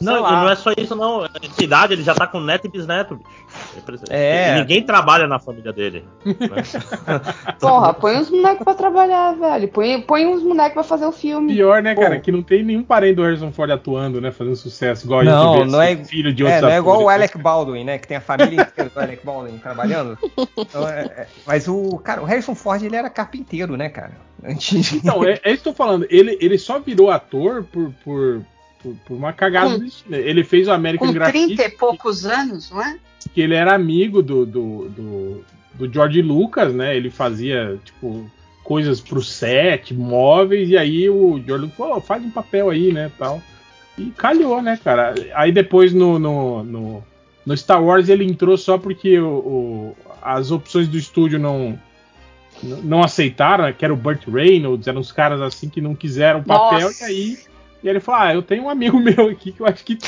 [0.00, 1.24] Não, e não é só isso, não.
[1.26, 3.84] Essa idade ele já tá com neto e bisneto, bicho.
[3.84, 4.56] Precisa- É.
[4.56, 6.04] E ninguém trabalha na família dele.
[6.24, 6.34] né?
[7.60, 9.68] Porra, põe os bonecos pra trabalhar, velho.
[9.68, 11.52] Põe, põe os bonecos pra fazer o filme.
[11.54, 12.16] Pior, né, cara?
[12.16, 12.20] Pô.
[12.22, 14.30] Que não tem nenhum parente do Harrison Ford atuando, né?
[14.30, 16.78] Fazendo sucesso igual a Não, gente vê não é- filho de É, outros não é
[16.78, 17.08] igual o?
[17.08, 17.98] Alec Baldwin, né?
[17.98, 20.18] Que tem a família inteira do Alec Baldwin trabalhando.
[20.56, 24.12] Então, é- é- mas o cara, o Harrison Ford ele era carpinteiro, né, cara?
[24.42, 24.96] Antes de...
[24.96, 26.06] Então, é, é isso que eu tô falando.
[26.08, 28.40] Ele, ele só virou ator por, por,
[28.82, 30.14] por, por uma cagada Com-.
[30.14, 32.98] Ele fez o American Com Graffiti, 30 e poucos anos, não é?
[33.34, 35.44] que ele era amigo do, do, do,
[35.74, 36.96] do George Lucas, né?
[36.96, 38.28] Ele fazia, tipo,
[38.64, 42.92] coisas pro set, móveis, e aí o George Lucas falou, "Ô, faz um papel aí,
[42.92, 43.40] né, tal.
[43.98, 45.14] E calhou, né, cara?
[45.34, 47.04] Aí depois no, no, no,
[47.44, 51.78] no Star Wars ele entrou só porque o, o- as opções do estúdio não
[52.62, 56.40] não aceitaram, né, que era o Burt Reynolds, eram uns caras assim que não quiseram
[56.40, 57.04] o papel, Nossa.
[57.04, 57.38] e aí
[57.82, 59.98] e ele falou, ah, eu tenho um amigo meu aqui que eu acho que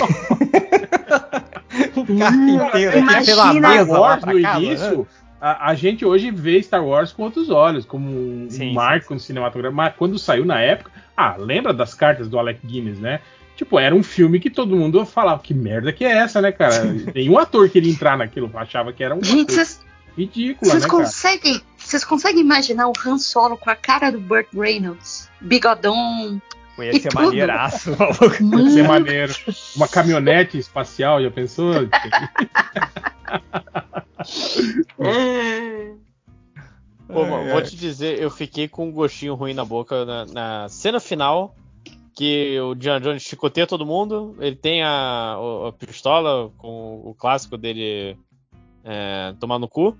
[1.97, 5.07] um carpinteiro Imagina mesa Star lá Wars, pra no casa, início, né?
[5.41, 9.15] a, a gente hoje vê Star Wars com outros olhos, como um, um Sim, marco
[9.15, 9.77] no cinematográfico.
[9.77, 13.21] Mas quando saiu na época, ah, lembra das cartas do Alec Guinness, né?
[13.57, 16.85] Tipo, era um filme que todo mundo falava, que merda que é essa, né, cara?
[17.15, 19.81] Nenhum ator queria entrar naquilo, achava que era um Gente, vocês
[20.17, 21.03] ridículo, vocês né, cara?
[21.03, 25.29] conseguem, vocês conseguem imaginar o Han Solo com a cara do Burt Reynolds?
[25.41, 26.41] Bigodão.
[26.77, 27.15] Pô, Ia ser E tudo.
[27.23, 28.59] maneiraço, maluco.
[28.59, 29.35] Ia ser maneiro.
[29.77, 31.73] Uma caminhonete espacial, já pensou?
[37.09, 37.63] Pô, Ai, vou ai.
[37.63, 41.55] te dizer, eu fiquei com um gostinho ruim na boca na, na cena final.
[42.15, 44.37] Que o John Jones chicoteia todo mundo.
[44.39, 45.35] Ele tem a,
[45.69, 48.19] a pistola com o clássico dele
[48.85, 49.97] é, tomar no cu.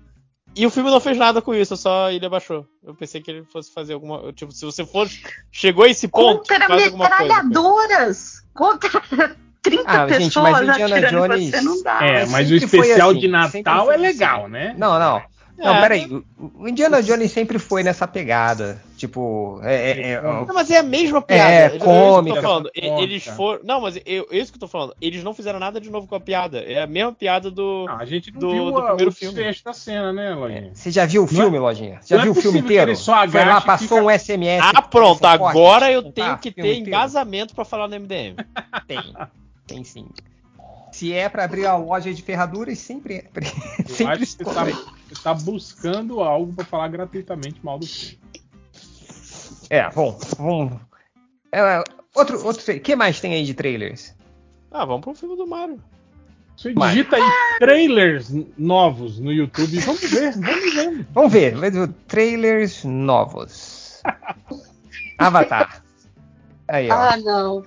[0.55, 2.65] E o filme não fez nada com isso, só ele abaixou.
[2.85, 4.31] Eu pensei que ele fosse fazer alguma.
[4.33, 5.09] Tipo, se você for.
[5.51, 7.25] Chegou a esse ponto, Contra faz alguma coisa.
[7.27, 7.43] cara.
[7.43, 8.43] metralhadoras!
[8.53, 8.89] Contra
[9.63, 11.99] 30 Ah, pessoas gente, mas o Indiana Jones- você, não dá.
[12.05, 14.03] É, mas mas o especial assim, de Natal é assim.
[14.03, 14.75] legal, né?
[14.77, 15.21] Não, não.
[15.57, 15.81] Não, É.
[15.81, 16.23] peraí.
[16.37, 18.81] O Indiana Jones sempre foi nessa pegada.
[19.03, 21.51] Tipo, é, é- é- Não, mas é a mesma piada.
[21.51, 22.71] É, isso que eu cômica, tô falando.
[22.73, 23.01] Cômica.
[23.03, 23.59] Eles foram.
[23.65, 24.95] Não, mas eu, isso que eu tô falando.
[25.01, 26.59] Eles não fizeram nada de novo com a piada.
[26.61, 27.83] É a mesma piada do.
[27.85, 29.55] Não, a gente não Do- viu do a- primeiro o filme.
[29.65, 30.71] da cena, né, Lojinha?
[30.73, 31.99] Você já viu o Não é- filme, Lojinha?
[32.05, 32.91] Já não é viu o filme inteiro?
[32.91, 34.63] ele só Foi lá, passou fica- um SMS.
[34.73, 35.25] Ah, pronto.
[35.25, 36.87] Agora eu tá, tenho que ter inteiro.
[36.87, 38.37] embasamento pra falar no MDM.
[38.87, 38.99] Tem.
[39.67, 40.07] Tem sim.
[40.93, 43.23] Se é pra abrir a loja de ferraduras, sempre é.
[43.83, 47.85] Eu sempre acho que você tá, você tá buscando algo pra falar gratuitamente mal do
[47.85, 48.23] filme.
[49.73, 50.79] É, bom, vamos.
[51.51, 51.83] É,
[52.13, 52.75] outro, outro.
[52.75, 54.13] O que mais tem aí de trailers?
[54.71, 55.81] Ah, vamos pro filme do Mario.
[56.55, 57.23] Você digita aí
[57.57, 59.79] trailers novos no YouTube.
[59.79, 61.05] Vamos ver, vamos ver.
[61.11, 64.03] Vamos ver, trailers novos.
[65.17, 65.83] Avatar.
[66.67, 66.93] Aí, ó.
[66.93, 67.57] Ah, não.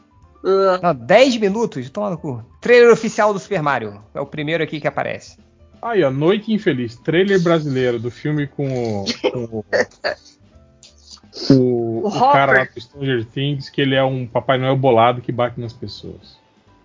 [0.44, 2.44] Uh, Não, 10 minutos, toma no cu.
[2.60, 4.00] Trailer oficial do Super Mario.
[4.14, 5.38] É o primeiro aqui que aparece.
[5.82, 9.04] Aí, ó, Noite Infeliz, trailer brasileiro do filme com o.
[9.32, 9.64] Com o,
[11.50, 15.20] o, O o cara lá do Stranger Things, que ele é um Papai Noel bolado
[15.20, 16.38] que bate nas pessoas.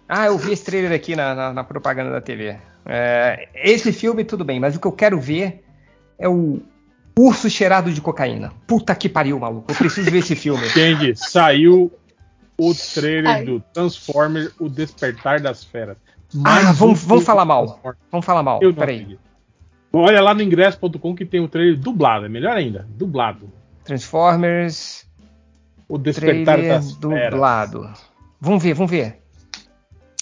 [0.07, 2.57] Ah, eu vi esse trailer aqui na, na- na propaganda da TV.
[2.85, 5.63] É, esse filme, tudo bem, mas o que eu quero ver
[6.19, 6.59] é o
[7.17, 8.51] urso cheirado de cocaína.
[8.67, 9.71] Puta que pariu, maluco.
[9.71, 10.65] Eu preciso ver esse filme.
[10.69, 11.13] Entende?
[11.15, 11.91] Saiu
[12.57, 13.45] o trailer Ai.
[13.45, 15.97] do Transformer O Despertar das Feras.
[16.33, 17.79] mais Ah, um vamos, vamos falar mal.
[18.11, 18.59] Vamos falar mal.
[18.61, 19.17] Eu não Peraí.
[19.93, 23.49] Olha lá no ingresso.com que tem o trailer dublado, é melhor ainda, dublado.
[23.91, 25.05] Transformers
[25.89, 26.95] O Despertar das Feras.
[26.95, 27.91] dublado.
[28.39, 29.17] Vamos ver, vamos ver.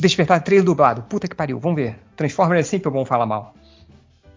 [0.02, 1.04] Despertar trailer dublado.
[1.04, 2.00] Puta que pariu, vamos ver.
[2.16, 3.54] Transformers é sempre bom falar mal.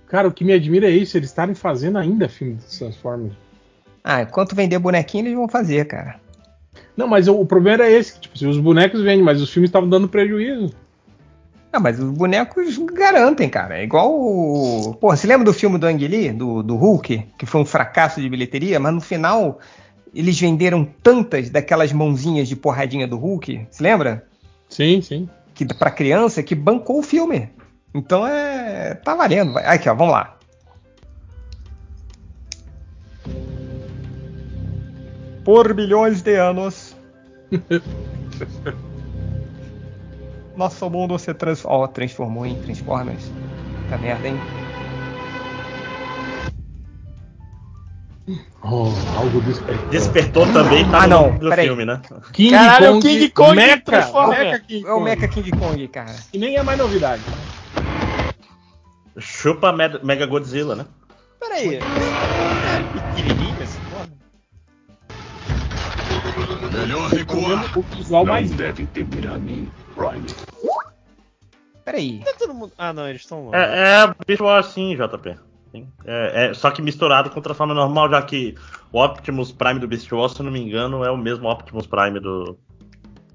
[0.06, 3.32] Cara, o que me admira é isso, eles estarem fazendo ainda filme de Transformers.
[4.04, 6.20] Ah, enquanto vender bonequinho, eles vão fazer, cara.
[6.94, 9.68] Não, mas o, o problema era esse, que, tipo, os bonecos vendem, mas os filmes
[9.68, 10.74] estavam dando prejuízo.
[11.72, 13.78] Ah, mas os bonecos garantem, cara.
[13.78, 14.94] É igual o.
[15.00, 18.20] Pô, você lembra do filme do Ang Lee, do, do Hulk, que foi um fracasso
[18.20, 19.58] de bilheteria, mas no final
[20.14, 24.26] eles venderam tantas daquelas mãozinhas de porradinha do Hulk, você lembra?
[24.68, 25.28] Sim, sim.
[25.54, 27.48] Que pra criança que bancou o filme.
[27.94, 28.94] Então é.
[28.94, 29.56] tá valendo.
[29.58, 30.36] Aqui, ó, vamos lá.
[35.42, 36.94] Por bilhões de anos.
[40.62, 41.64] Nosso mundo se trans...
[41.64, 43.32] ó, transformou em Transformers.
[43.90, 44.36] Tá merda, hein?
[48.62, 49.88] Oh, algo despertou.
[49.90, 51.66] Despertou também, tá Ah, no não, peraí.
[51.66, 52.00] filme, né?
[52.32, 54.38] King Caralho, Kong, o King Kong Mecha, Transformer.
[54.38, 55.04] Mecha King É o Kong.
[55.04, 56.16] Mecha King Kong, cara.
[56.32, 57.22] E nem é mais novidade.
[59.18, 60.86] Chupa Med- Mega Godzilla, né?
[61.40, 61.74] Peraí.
[61.74, 61.82] É
[62.92, 64.08] pequenininho esse porra?
[66.72, 67.10] Melhor
[67.76, 68.50] O visual mais.
[68.52, 70.34] devem temer a mim, right?
[71.84, 72.20] Peraí.
[72.24, 72.72] Tá todo mundo...
[72.78, 73.56] Ah, não, eles estão longe.
[73.56, 75.36] É, é visual assim, JP.
[75.72, 75.88] Sim.
[76.04, 78.54] É, é- só que misturado com o Transformer normal, já que
[78.92, 81.86] o Optimus Prime do Beast Wars, se eu não me engano, é o mesmo Optimus
[81.86, 82.58] Prime do,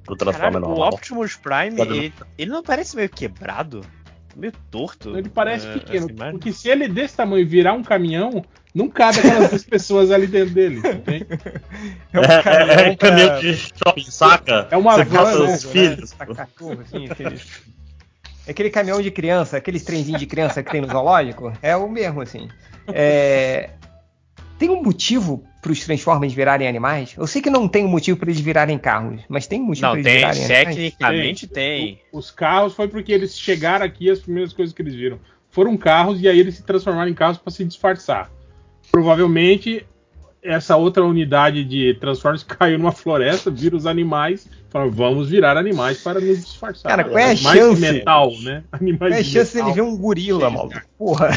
[0.06, 0.94] do Transformer Caralho, o normal.
[0.94, 3.82] Optimus Prime, ele, ele não parece meio quebrado?
[4.36, 5.18] Meio torto?
[5.18, 6.08] Ele parece É, pequeno.
[6.32, 8.46] Porque se ele desse tamanho virar um caminhão,
[8.78, 10.78] não cabe aquelas duas pessoas ali dentro dele.
[10.80, 11.26] entende?
[12.14, 14.68] É um É, é, é caminhão pra- caminhão de shopping, saca?
[14.72, 16.12] É uma Você van, né, os filhos.
[16.12, 16.48] Tá
[16.82, 17.42] assim, aquele...
[18.46, 21.52] É aquele caminhão de criança, aqueles trenzinhos de criança que tem no zoológico.
[21.62, 22.48] É o mesmo, assim.
[22.88, 23.72] É,
[24.58, 27.14] Tem um motivo para os Transformers virarem animais?
[27.18, 29.88] Eu sei que não tem um motivo para eles virarem carros, mas tem um motivo
[29.90, 30.76] para eles tem, virarem animais?
[30.76, 32.00] tecnicamente tem.
[32.12, 35.20] O- Os carros foi porque eles chegaram aqui as primeiras coisas que eles viram
[35.52, 38.32] foram carros e aí eles se transformaram em carros para se disfarçar.
[38.92, 39.86] Provavelmente
[40.42, 46.02] essa outra unidade de Transformers caiu numa floresta, viram os animais, falaram vamos virar animais
[46.02, 46.90] para nos disfarçar.
[46.90, 47.76] Cara, qual é a Mais chance?
[47.82, 48.64] que metal, né?
[48.72, 49.74] Animais Qual é a de chance metal.
[49.74, 50.82] dele ver um gorila, maluco?
[50.98, 51.30] Porra.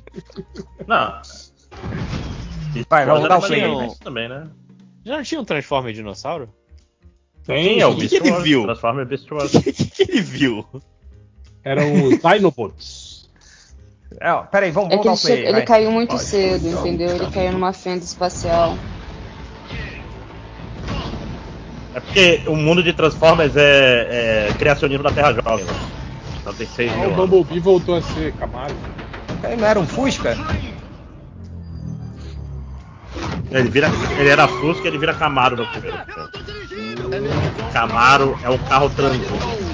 [0.86, 1.20] Não.
[2.90, 3.74] Vai, vamos Pode dar o ser play.
[3.74, 4.46] mais isso também, né?
[5.04, 6.48] Já não tinha um Transformer dinossauro?
[7.44, 7.94] Tem, é o.
[7.94, 8.62] Beast que ele viu?
[8.64, 9.54] Transformer Beast Wars.
[9.54, 10.66] O que, que ele viu?
[11.64, 13.05] Eram os Dinobots.
[14.20, 15.58] É, ó, peraí, vamos, É vamos que dar ele, o play.
[15.58, 17.16] ele caiu muito cedo, entendeu?
[17.16, 18.76] Ele caiu numa fenda espacial.
[21.94, 25.64] É porque o mundo de Transformers é, é criacionismo da Terra Jovem.
[25.64, 25.72] né?
[26.40, 27.14] Então tem seis Ah, mil o.
[27.26, 28.74] Bumblebee voltou a ser Camaro.
[29.40, 30.36] Peraí, Não era um Fusca?
[33.50, 33.88] Ele, vira,
[34.18, 35.96] ele era Fusca ele vira Camaro no primeiro.
[37.72, 39.65] Camaro é um carro tranquilo.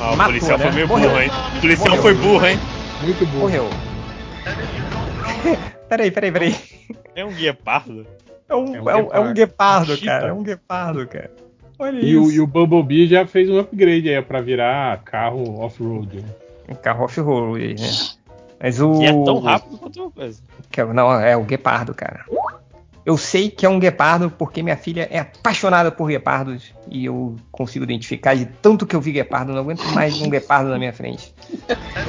[0.00, 0.64] Ah, o Matou, policial né?
[0.64, 1.10] foi meio Morreu.
[1.10, 1.30] burro, hein?
[1.56, 2.02] O policial Morreu.
[2.02, 2.60] foi burro, hein?
[3.00, 3.38] Muito bom.
[3.40, 3.70] Morreu.
[5.88, 6.56] peraí, peraí, peraí.
[7.14, 8.06] É um guepardo.
[8.48, 10.12] É um, É um é um, é um guepardo, Cheetah.
[10.18, 10.28] cara.
[10.28, 11.30] É um guepardo, cara.
[11.78, 12.32] Olha E o, isso.
[12.32, 16.20] e o Bumblebee já fez um upgrade aí pra virar carro off-road.
[16.20, 16.28] né?
[16.68, 17.90] Um carro off-road, né?
[18.62, 19.02] Mas o.
[19.02, 20.42] E é tão rápido quanto uma coisa.
[20.70, 22.24] que é- Não, é o guepardo, cara.
[23.04, 27.34] Eu sei que é um guepardo porque minha filha é apaixonada por guepardos e eu
[27.50, 30.92] consigo identificar de tanto que eu vi guepardo, não aguento mais um guepardo na minha
[30.92, 31.34] frente.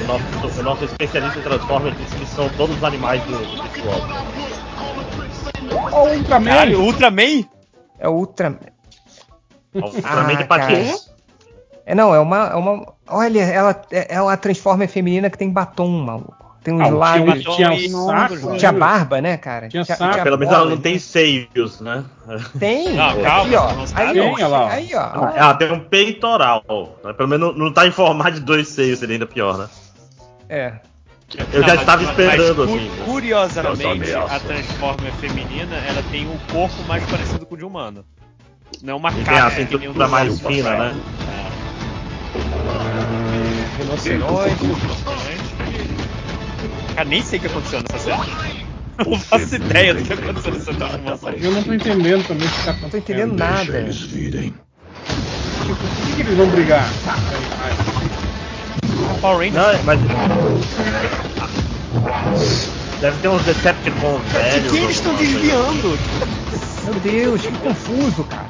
[0.04, 3.64] O nosso, o nosso especialista em Transformers disse que são todos os animais do, do
[3.64, 4.04] Beast Wars.
[5.94, 6.50] Ó, o Ultraman!
[6.50, 7.46] Caralho, o Ultraman?
[8.00, 8.60] É o Ultra.
[9.74, 10.66] O Ultraman de Ah, cara.
[10.68, 11.12] patins.
[11.86, 12.48] É, não, é uma.
[12.48, 12.94] É uma...
[13.08, 16.41] Olha, ela é é uma Transformer feminina que tem batom, maluco.
[16.64, 17.44] Tem uns Ah, lábios.
[17.44, 18.58] tinha, tinha saco.
[18.58, 18.78] Tinha né?
[18.80, 19.68] barba, né, cara?
[19.68, 20.22] Tinha saco.
[20.22, 22.04] Pelo menos ela não tem seios, né?
[22.60, 22.94] Tem.
[22.94, 23.74] Não, aqui, calma, ó.
[23.74, 24.34] não Aí, tem, ó.
[24.36, 24.70] olha lá.
[24.72, 25.30] Aí, ó.
[25.36, 26.64] Ela tem um peitoral.
[27.04, 27.14] né?
[27.14, 29.68] Pelo menos não tá em formato de dois seios, seria ainda pior, né?
[30.48, 30.74] É.
[31.54, 32.92] Eu Não, já mas- estava mas esperando, cu- assim.
[33.06, 38.06] Curiosamente, a Transformer feminina, ela tem um corpo mais parecido com o de humano.
[38.84, 40.96] Não uma E tem cara a que nem o cintura mais fina, né?
[43.78, 44.56] Rinoceronte.
[46.96, 48.26] Cara, nem sei o que aconteceu nessa cena.
[49.06, 51.30] Não faço ideia do que aconteceu nessa transformação.
[51.32, 52.82] Eu não tô entendendo também o que tá acontecendo.
[52.84, 53.78] Não tô entendendo nada.
[53.80, 54.54] Eles virem.
[55.66, 56.88] Tipo, por que, que eles vão brigar?
[59.22, 59.54] Power Rangers.
[59.56, 60.00] Não, mas
[63.00, 64.72] Deve ter uns Decepticons velhos.
[64.72, 65.32] que eles estão coisa.
[65.34, 66.00] desviando?
[66.84, 68.50] Meu Deus, que confuso, cara.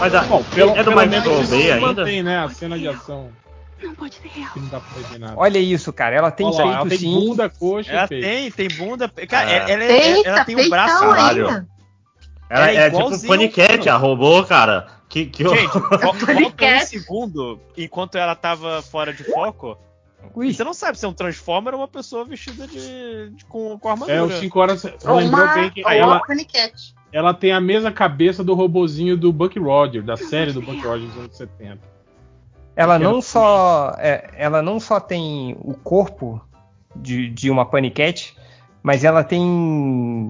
[0.00, 1.80] Mas a, Bom, pelo, é do pelo menos ainda?
[1.80, 2.38] mantém, né?
[2.44, 3.28] A cena de ação.
[3.78, 3.86] Que
[4.60, 5.34] não dá pra ver nada.
[5.36, 6.14] Olha isso, cara.
[6.16, 7.12] Ela tem Olha lá, peito ela tem sim.
[7.14, 8.26] bunda, coxa Ela peito.
[8.26, 9.08] tem, tem bunda.
[9.28, 9.56] Cara, É.
[9.56, 11.00] ela, ela, ela, Eita, tem um braço.
[11.00, 11.48] Caralho.
[11.48, 11.68] ainda.
[12.50, 13.08] Ela É é, tipo ao-
[13.88, 14.86] a robô, cara.
[15.08, 19.78] Que, que Gente, vo- volta um segundo enquanto ela tava fora de foco.
[20.34, 23.78] Ui, você não sabe se é um Transformer ou uma pessoa vestida de, de- com,
[23.78, 24.16] com armadura.
[24.16, 24.84] É, os 5 horas.
[25.04, 26.94] Ou uma, bem que ou ela, uma paniquete.
[27.12, 31.10] ela tem a mesma cabeça do robozinho do Buck Rogers, da série do Buck Rogers
[31.12, 31.93] dos anos 70.
[32.76, 36.40] Ela não só é, ela não só tem o corpo
[36.96, 38.36] de, de uma paniquete,
[38.82, 39.40] mas ela tem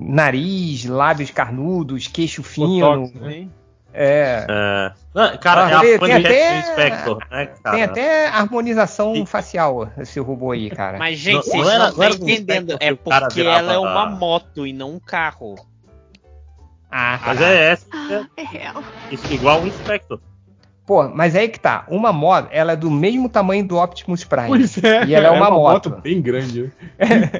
[0.08, 2.80] nariz, lábios carnudos, queixo fino.
[2.80, 3.30] Botox, né?
[3.30, 3.50] Sim.
[3.96, 4.92] É, É.
[5.14, 6.76] Não, cara, Ah, é a tem- tem até-
[7.30, 7.74] né, cara?
[7.76, 10.98] tem até harmonização E- facial esse robô aí, cara.
[10.98, 12.76] Mas, gente, vocês não não estão não do entendendo.
[12.80, 15.54] É porque virava- ela é uma moto e não um carro.
[16.90, 17.86] Ah, Mas é essa.
[18.36, 18.82] É real.
[19.12, 20.20] Isso igual o Inspector.
[20.86, 21.84] Pô, mas aí que tá.
[21.88, 24.48] Uma moto, ela é do mesmo tamanho do Optimus Prime.
[24.48, 25.90] Pois é, E ela é uma moto.
[26.02, 26.70] bem grande.
[26.98, 27.30] né?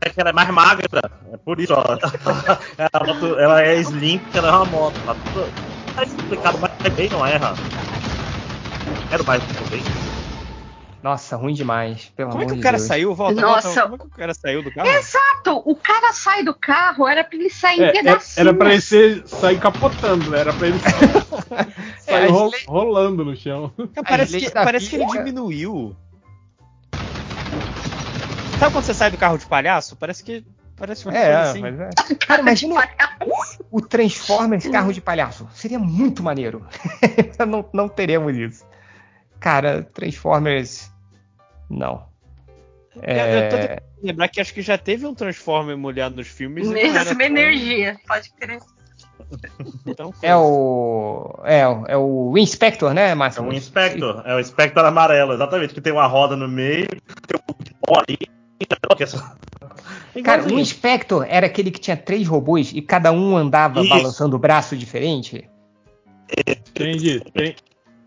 [0.00, 0.86] É que ela é mais magra.
[1.32, 1.82] É por isso, ó.
[2.78, 4.94] Ela, moto- ela é slim porque ela é uma moto.
[5.04, 5.48] Tá tudo
[5.96, 7.54] tá explicado, mas é bem não erra.
[9.10, 9.82] Quero mais um bem.
[11.02, 12.12] Nossa, ruim demais.
[12.16, 12.86] Pelo Como é amor que o cara Deus.
[12.88, 13.12] saiu?
[13.14, 13.68] Volta, Nossa.
[13.68, 13.82] volta.
[13.82, 14.88] Como é que o cara saiu do carro?
[14.88, 18.38] Exato, o cara sai do carro, era pra ele sair em É, é- pedacinhos.
[18.38, 20.38] era pra ele ser, sair capotando, né?
[20.38, 20.78] Era pra ele
[22.06, 23.72] É, sair a ro- rolando no chão.
[23.76, 25.96] Cara, parece que, da parece que ele diminuiu.
[28.58, 29.96] Sabe quando você sai do carro de palhaço?
[29.96, 30.44] Parece que.
[30.76, 31.60] Parece uma coisa É, assim.
[31.60, 31.90] mas é.
[32.26, 32.74] Cara, imagina
[33.70, 35.48] o Transformers carro de palhaço.
[35.54, 36.64] Seria muito maneiro.
[37.46, 38.64] não, não teremos isso.
[39.38, 40.91] Cara, Transformers.
[41.72, 42.04] Não.
[42.96, 46.28] Eu- eu tô É, tentando lembrar que acho que já teve um Transformer mulher nos
[46.28, 46.68] filmes.
[46.68, 48.58] Mesma energia, pode crer.
[49.96, 51.40] tão é o.
[51.44, 53.42] É, o- é o Inspector, né, É Márcio?
[53.42, 54.22] um Inspector.
[54.26, 55.72] É o Inspector amarelo, exatamente.
[55.72, 58.18] Que tem uma roda no meio, tem um pó ali.
[60.14, 60.58] é Cara, o.
[60.58, 63.88] Inspector era aquele que tinha três robôs e cada um andava Isso.
[63.88, 65.48] balançando o braço diferente?
[66.46, 67.20] Entendi.
[67.32, 67.56] Tem,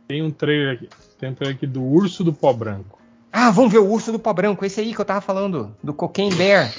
[0.08, 0.90] tem um trailer aqui.
[1.20, 3.00] Tem um trailer aqui do Urso do Pó Branco.
[3.38, 5.94] Ah, vamos ver o urso do pó branco, esse aí que eu tava falando, do
[5.94, 6.72] Cocaine Bear.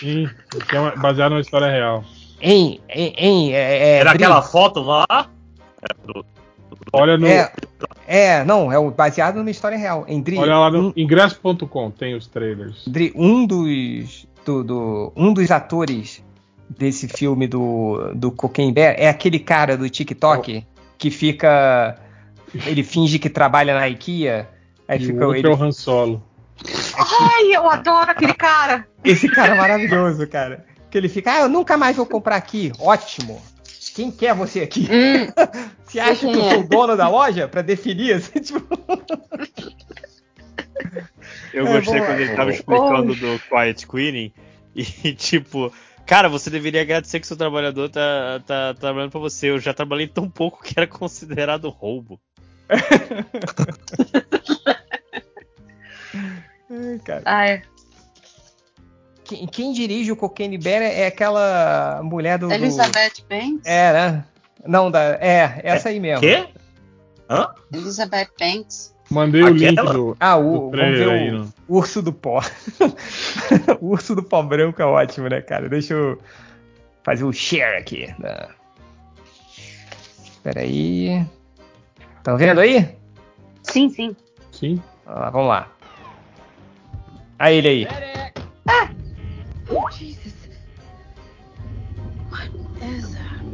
[0.00, 0.28] Sim,
[0.68, 2.02] que é uma- baseado numa história real.
[2.42, 5.06] Hein, hein, hein, é, é, Era aquela foto lá.
[5.80, 6.26] É, do-
[6.92, 7.26] Olha no.
[7.28, 7.52] É,
[8.08, 10.04] é, não, é o- baseado numa história real.
[10.08, 12.82] Em Dri, Olha lá no um, ingresso.com, tem os trailers.
[12.88, 16.24] Dri, um dos do, do- um dos atores
[16.68, 20.66] desse filme do, do Cocaine Bear é aquele cara do TikTok
[20.98, 21.96] que fica
[22.66, 24.48] ele finge que trabalha na IKEA,
[24.88, 26.22] aí E o fica outro ele, é o Han Solo.
[26.96, 28.86] Ai, eu adoro aquele cara.
[29.04, 30.64] esse cara é maravilhoso, cara.
[30.90, 32.70] Que ele fica, ah, eu nunca mais vou comprar aqui.
[32.78, 33.42] Ótimo.
[33.94, 34.88] Quem quer você aqui?
[34.90, 35.28] Hum,
[35.86, 37.46] Você acha que eu sou o dono da loja?
[37.46, 38.66] Pra definir assim, tipo,
[41.52, 42.20] Eu É, gostei vamos quando lá.
[42.24, 44.32] ele tava explicando do Quiet Quitting.
[44.74, 45.72] E tipo,
[46.04, 49.50] cara, você deveria agradecer que seu trabalhador tá, tá trabalhando pra você.
[49.50, 52.18] Eu já trabalhei tão pouco que era considerado roubo.
[56.74, 57.22] Ai, cara.
[57.24, 57.62] Ai,
[59.24, 62.48] Quem, quem dirige o Cocaine Bear é aquela mulher do.
[62.48, 63.64] do- Elizabeth Banks?
[63.66, 64.24] É, né?
[64.66, 65.02] Não, da...
[65.20, 66.20] é, essa aí mesmo.
[66.20, 66.48] Quê?
[67.28, 67.48] Hã?
[67.72, 68.94] Elizabeth Banks.
[69.10, 69.92] Mandei o link Aquela?
[69.92, 70.16] do.
[70.18, 72.40] Ah, do o, vamos trailer ver aí, o no- urso do pó.
[73.80, 75.68] o urso do pó branco é ótimo, né, cara?
[75.68, 76.18] Deixa eu
[77.02, 78.14] fazer o share aqui.
[78.18, 78.48] Da...
[80.32, 81.24] Espera aí.
[82.16, 82.96] Estão vendo aí?
[83.62, 84.16] Sim, sim.
[84.52, 84.82] Sim.
[85.06, 85.70] Ah, vamos lá.
[87.38, 87.86] Aí ele aí.
[89.98, 90.34] Jesus.
[92.30, 92.50] What
[92.82, 93.44] is that?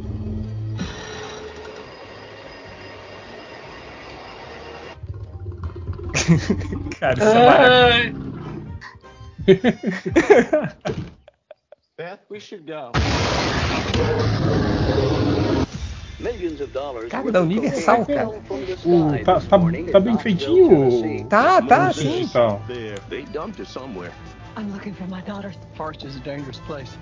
[6.99, 8.21] Cara, isso é maravilhoso.
[11.97, 12.91] Beth, we should go.
[16.21, 18.05] Millions of dollars Cara, da Universal, cara.
[18.05, 21.25] fell from the O, tá, tá, tá bem feitinho.
[21.27, 22.29] Tá, tá, sim.
[23.09, 24.11] they dumped it somewhere.
[24.55, 25.51] I'm looking for my daughter.
[25.75, 26.97] Forest is a dangerous place.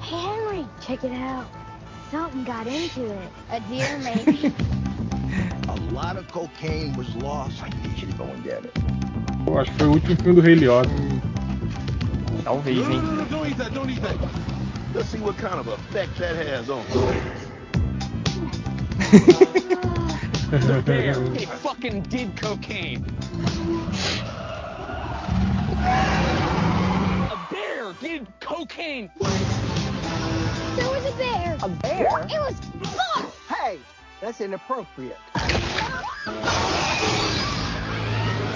[0.00, 1.46] Hey, Henry, check it out.
[2.10, 3.28] Something got into it.
[3.50, 4.52] A deer, maybe.
[5.68, 7.62] A lot of cocaine was lost.
[7.62, 8.72] I need you to go and get it.
[9.46, 10.88] Eu acho que foi o último filme do Rei Liotta.
[12.44, 13.00] Talvez, hein?
[13.30, 14.16] don't eat that, don't eat that.
[14.94, 16.82] Let's see what kind of effect that has on
[20.84, 23.04] Bear, he fucking did cocaine.
[27.30, 29.10] A bear did cocaine.
[29.18, 31.56] There was a bear.
[31.62, 32.26] A bear?
[32.28, 33.26] It was fun.
[33.48, 33.78] Hey,
[34.20, 35.16] that's inappropriate.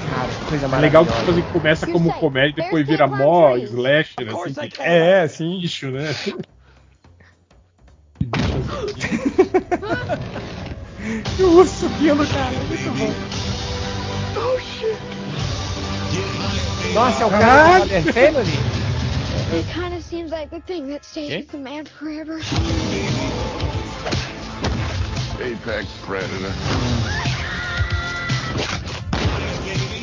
[0.08, 4.68] Cara, que coisa É legal que quando começa como comédia, depois vira mó slasher, assim,
[4.68, 5.60] que É, assim.
[5.66, 6.14] bicho, né?
[11.38, 12.50] E o urso subindo, cara.
[12.68, 13.14] Muito bom.
[14.36, 14.98] Oh shit.
[16.92, 17.72] Nossa, é o cara Caraca.
[17.72, 18.52] do Modern Family?
[19.52, 22.40] It kind of seems like the thing that stays with the man forever.
[25.40, 26.52] Apex predator.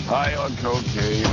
[0.08, 1.24] High on cocaine.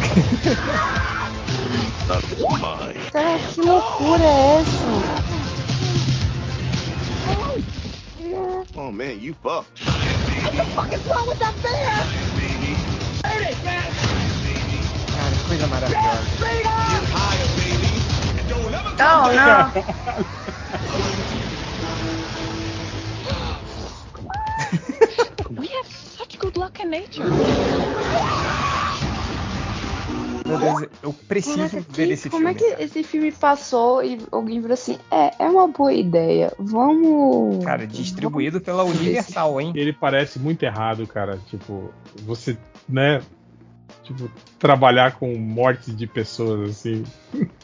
[2.09, 2.97] That's mine.
[3.13, 5.41] Cara, que loucura é essa?
[8.77, 9.79] Oh man, you fucked.
[9.81, 12.07] What the fuck is wrong with that bear?
[15.07, 16.43] Cara, que coisa maravilhosa.
[19.01, 19.73] Oh, não.
[25.59, 27.31] We have such good luck in nature.
[30.59, 32.55] Meu Deus, eu preciso Caraca, ver que- esse como filme.
[32.55, 37.65] é que esse filme passou e alguém falou assim: é, é uma boa ideia, vamos.
[37.65, 39.73] Cara, distribuído pela Universal, hein?
[39.74, 41.39] Ele parece muito errado, cara.
[41.49, 41.93] Tipo,
[42.24, 42.57] você,
[42.89, 43.20] né?
[44.03, 47.05] Tipo, trabalhar com mortes de pessoas assim.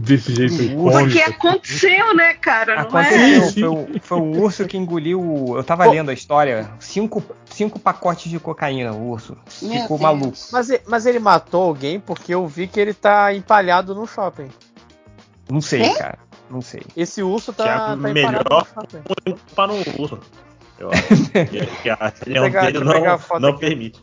[0.00, 2.84] Desse jeito Porque aconteceu, né, cara?
[2.84, 3.08] Não é?
[3.08, 5.54] Aconteceu, foi, o, foi o urso que engoliu.
[5.56, 6.70] Eu tava lendo a história.
[6.78, 9.36] Cinco, cinco pacotes de cocaína, o urso.
[9.60, 10.00] Meu Ficou Deus.
[10.00, 10.36] maluco.
[10.52, 14.48] Mas, mas ele matou alguém porque eu vi que ele tá empalhado no shopping.
[15.50, 15.94] Não sei, Quê?
[15.98, 16.18] cara.
[16.48, 16.82] Não sei.
[16.96, 19.36] Esse urso tá, Que é tá empalhado melhor no shopping.
[19.56, 20.20] para um urso.
[20.78, 24.00] Eu acho que, que a religião dele não, não permite.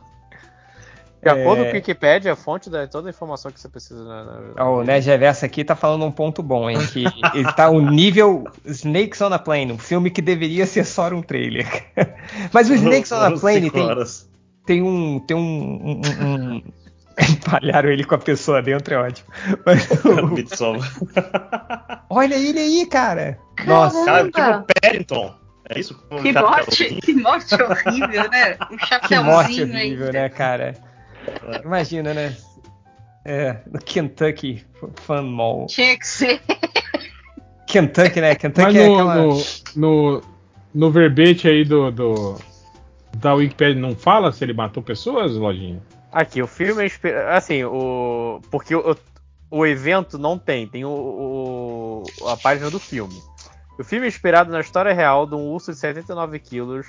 [1.25, 1.65] De acordo É.
[1.65, 4.03] com o Wikipedia, a fonte da toda a informação que você precisa.
[4.03, 4.23] né,
[4.55, 6.77] na- na- O Nerd Reverso aqui tá falando um ponto bom, hein?
[6.93, 7.03] Que
[7.33, 11.23] ele tá o nível Snakes on a Plane, um filme que deveria ser só um
[11.23, 11.67] trailer.
[12.53, 13.87] Mas o Snakes on a Plane tem,
[14.67, 15.19] tem um.
[15.19, 15.41] Tem um.
[15.41, 16.25] um, um-
[16.57, 16.63] um-
[17.17, 19.27] Empalharam ele com a pessoa dentro, é ótimo.
[19.65, 19.87] Mas
[20.61, 20.77] o-
[22.09, 23.37] olha ele aí, cara!
[23.65, 24.65] Nossa, Cara, Caramba.
[24.67, 25.35] tipo Paddington.
[25.69, 25.99] É isso?
[26.11, 28.55] Um Que morte, que morte horrível, né?
[28.71, 29.71] Um que chapéuzinho morte aí.
[29.71, 30.75] horrível, né, cara?
[31.63, 32.35] Imagina, né?
[33.23, 34.65] É, no Kentucky
[35.01, 35.65] Fun Mall.
[35.67, 36.41] Tinha que ser.
[37.67, 38.29] Kentucky, né?
[38.29, 39.15] Mas Kentucky é no, aquela.
[39.15, 39.37] no,
[39.75, 40.21] no,
[40.73, 42.35] no verbete aí do, do
[43.17, 45.81] da Wikipedia não fala se ele matou pessoas, lojinha?
[46.11, 48.39] Aqui, o filme é inspi- Assim, o.
[48.51, 48.95] Porque o,
[49.49, 53.15] o evento não tem, tem o, o- a página do filme.
[53.77, 56.87] O filme é inspirado na história real de um urso de 79 quilos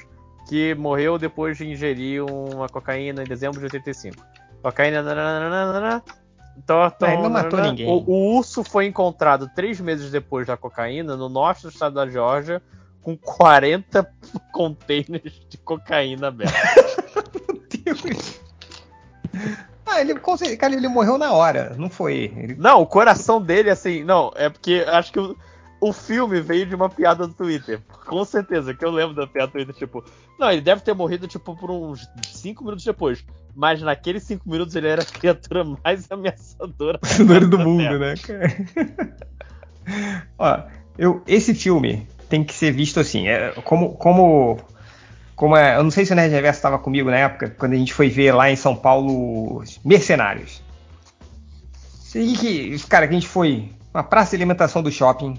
[0.48, 4.16] que morreu depois de ingerir uma cocaína em dezembro de 85.
[4.70, 5.02] Cocaína.
[5.02, 6.02] nananana,
[6.66, 7.70] tó, tó, Ah, ele não matou nanana.
[7.70, 7.88] ninguém.
[7.88, 12.06] O, o urso foi encontrado três meses depois da cocaína no norte do estado da
[12.08, 12.62] Geórgia
[13.02, 14.08] com 40
[14.52, 16.56] containers de cocaína abertos.
[19.88, 22.32] Ah, ele, com certeza- cara, ele morreu na hora, não foi?
[22.36, 25.36] Ele- Não, o coração dele, assim, não, é porque acho que
[25.80, 27.80] o, filme veio de uma piada do Twitter.
[28.06, 30.04] Com certeza, que eu lembro da piada do Twitter, tipo,
[30.38, 33.24] não, ele deve ter morrido, tipo, por uns 5 minutos depois.
[33.54, 36.98] Mas naqueles 5 minutos ele era a criatura mais ameaçadora.
[37.48, 38.14] Do mundo, né?
[40.38, 40.62] Ó,
[40.98, 44.58] eu, esse filme tem que ser visto assim, é, como, como,
[45.34, 47.76] como é, eu não sei se o Nerd Reverso estava comigo na época, quando a
[47.76, 50.62] gente foi ver lá em São Paulo Mercenários.
[51.72, 55.38] Sei que, cara, que a gente foi uma praça de alimentação do shopping,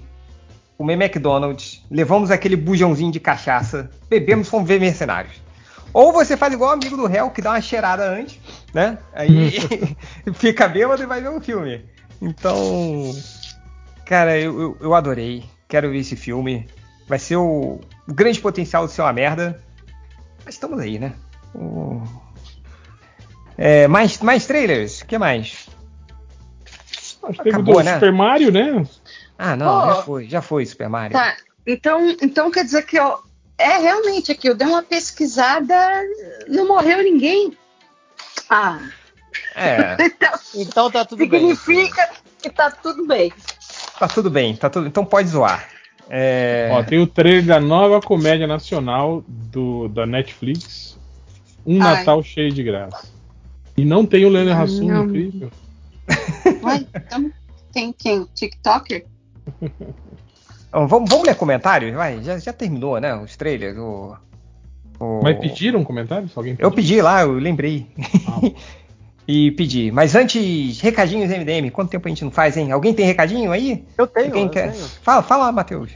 [0.78, 5.34] comer McDonald's, levamos aquele bujãozinho de cachaça, bebemos, fomos ver Mercenários.
[5.92, 8.38] Ou você faz igual o amigo do réu, que dá uma cheirada antes,
[8.72, 8.96] né?
[9.12, 9.58] Aí
[10.34, 11.84] fica bêbado e vai ver o filme.
[12.22, 13.12] Então,
[14.06, 15.44] cara, eu, eu, eu adorei.
[15.66, 16.66] Quero ver esse filme.
[17.08, 19.60] Vai ser o, o grande potencial de ser uma merda.
[20.44, 21.12] Mas estamos aí, né?
[21.54, 22.02] O-
[23.56, 25.00] É, mais, mais trailers?
[25.00, 25.68] O que mais?
[27.22, 27.94] Acho que teve Acabou, do né?
[27.94, 28.86] Super Mario, né?
[29.38, 29.86] Ah, não, Pô.
[29.86, 31.12] já foi, já foi Super Mario.
[31.16, 31.36] Tá,
[31.66, 33.18] então, então quer dizer que ó,
[33.56, 36.02] é realmente aqui, eu dei uma pesquisada,
[36.48, 37.56] não morreu ninguém.
[38.50, 38.80] Ah,
[39.54, 41.54] É, então Então tá tudo bem.
[41.54, 42.10] significa
[42.42, 43.32] que tá tudo bem.
[43.98, 44.86] tá tudo bem, tá tudo.
[44.88, 45.68] Então pode zoar.
[46.10, 50.96] É, Ó, tem o trailer da nova comédia nacional do, da Netflix.
[51.66, 51.98] Um Ai.
[51.98, 53.06] Natal cheio de graça.
[53.76, 55.04] E não tem o Leandro Hassum, Não.
[55.04, 55.50] incrível.
[56.62, 57.30] Ué, então,
[57.72, 58.24] tem quem?
[58.34, 59.04] TikToker?
[60.70, 61.94] Vamos, vamos ler comentários?
[61.94, 63.14] Vai, já, já terminou, né?
[63.16, 63.78] Os trailers.
[63.78, 64.14] O,
[65.00, 66.30] o- Mas pediram comentários?
[66.36, 66.72] Alguém Eu pediu?
[66.96, 67.86] pedi lá, eu lembrei.
[69.26, 69.90] e pedir.
[69.92, 71.70] Mas antes, recadinhos MDM.
[71.70, 72.70] Quanto tempo a gente não faz, hein?
[72.70, 73.86] Alguém tem recadinho aí?
[73.96, 74.72] Eu tenho, Alguém eu quer?
[74.72, 74.84] tenho.
[75.02, 75.90] Fala, fala, Matheus.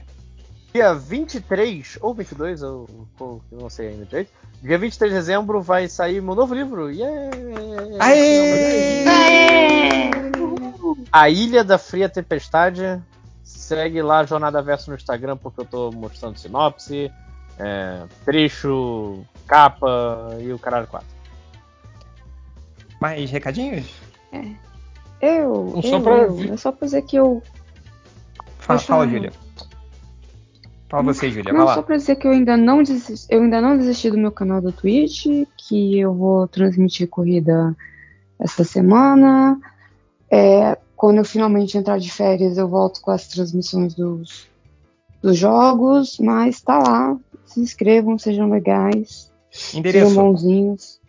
[0.73, 2.87] Dia 23 ou 22, eu,
[3.21, 4.31] eu não sei ainda direito.
[4.63, 6.91] Dia 23 de dezembro vai sair meu novo livro.
[6.91, 7.31] Yeah!
[8.01, 9.05] Aê!
[11.13, 12.99] A Ilha da Fria Tempestade.
[13.63, 17.13] Segue lá a Jornada Verso no Instagram, porque eu tô mostrando sinopse,
[17.57, 21.07] é, trecho, capa e o caralho 4.
[23.01, 23.87] Mais recadinhos?
[25.21, 26.55] Eu, Não só eu, pra eu.
[26.55, 27.41] É só pra dizer que eu.
[28.59, 29.09] Fala, Pode fala.
[29.09, 29.33] Júlia.
[30.89, 31.53] Fala você, Júlia.
[31.53, 31.75] Vai Não, lá.
[31.75, 34.61] só pra dizer que eu ainda não desisti, eu ainda não desisti do meu canal
[34.61, 35.27] do Twitch,
[35.57, 37.77] que eu vou transmitir corrida
[38.41, 39.57] essa semana.
[40.29, 44.47] É, quando eu finalmente entrar de férias, eu volto com as transmissões dos,
[45.21, 47.17] dos jogos, mas tá lá.
[47.45, 49.29] Se inscrevam, sejam legais.
[49.75, 50.11] Endereço.
[50.11, 51.01] Sejam bonzinhos.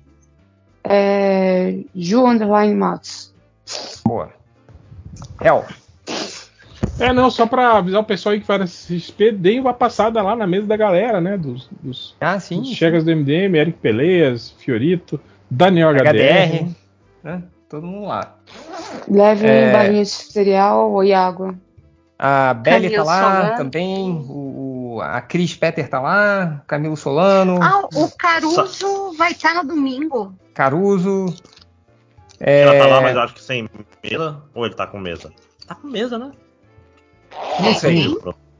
[0.83, 3.35] É, Ju Underline Matos.
[4.03, 4.33] Boa.
[5.39, 5.63] Hel.
[6.99, 10.23] É, não, só pra avisar o pessoal aí que vai na CXP, deem uma passada
[10.23, 11.37] lá na mesa da galera, né?
[11.37, 15.21] Dos, dos, ah, sim, dos chegas do MDM, Eric Peleias, Fiorito,
[15.51, 16.07] Daniel HDR.
[16.07, 16.75] HDR.
[17.23, 17.43] Né?
[17.69, 18.35] Todo mundo lá.
[19.07, 19.71] Levem É.
[19.73, 21.55] balinhas de cereal e água.
[22.17, 23.57] A Belly tá lá Solano.
[23.57, 24.11] também.
[24.29, 26.61] O, o- a Cris Petter tá lá.
[26.67, 27.59] Camilo Solano.
[27.61, 30.33] Ah, o Caruso vai estar no domingo.
[30.53, 31.33] Caruso.
[32.39, 33.69] Ela tá lá, É, mas acho que sem
[34.03, 34.41] mesa.
[34.53, 35.31] Ou ele tá com mesa?
[35.67, 36.31] Tá com mesa, né?
[37.59, 38.15] Não sei.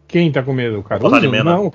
[0.07, 0.80] Quem tá com medo?
[0.80, 1.10] O Caruso?
[1.10, 1.43] Salimena.
[1.43, 1.73] Não.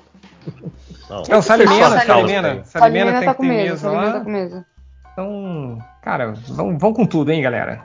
[1.08, 1.22] Não.
[1.28, 2.04] É o Salimena, Salimena.
[2.06, 2.64] Salimena.
[2.64, 4.12] Salimena Salimena tem tá que com ter mesa, mesa lá.
[4.12, 4.66] tá com mesa.
[5.12, 7.82] Então, cara, vão, vão com tudo, hein, galera.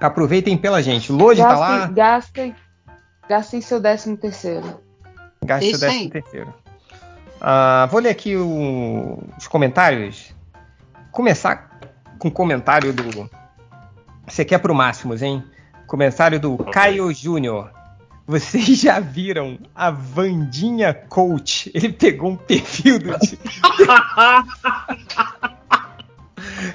[0.00, 1.10] Aproveitem pela gente.
[1.12, 1.78] Lodi tá lá.
[1.86, 2.56] Gastem, gastem,
[3.28, 4.80] gastem seu décimo terceiro.
[5.44, 6.10] Gaste o Isso décimo aí.
[6.10, 6.54] terceiro.
[7.40, 10.32] Ah, vou ler aqui o- os comentários.
[11.12, 11.78] Começar
[12.18, 13.28] com o comentário do.
[14.26, 15.42] Você quer pro Máximos, hein?
[15.86, 17.70] Comentário do Caio Júnior.
[18.26, 21.70] Vocês já viram a Vandinha Coach?
[21.74, 23.10] Ele pegou um perfil do.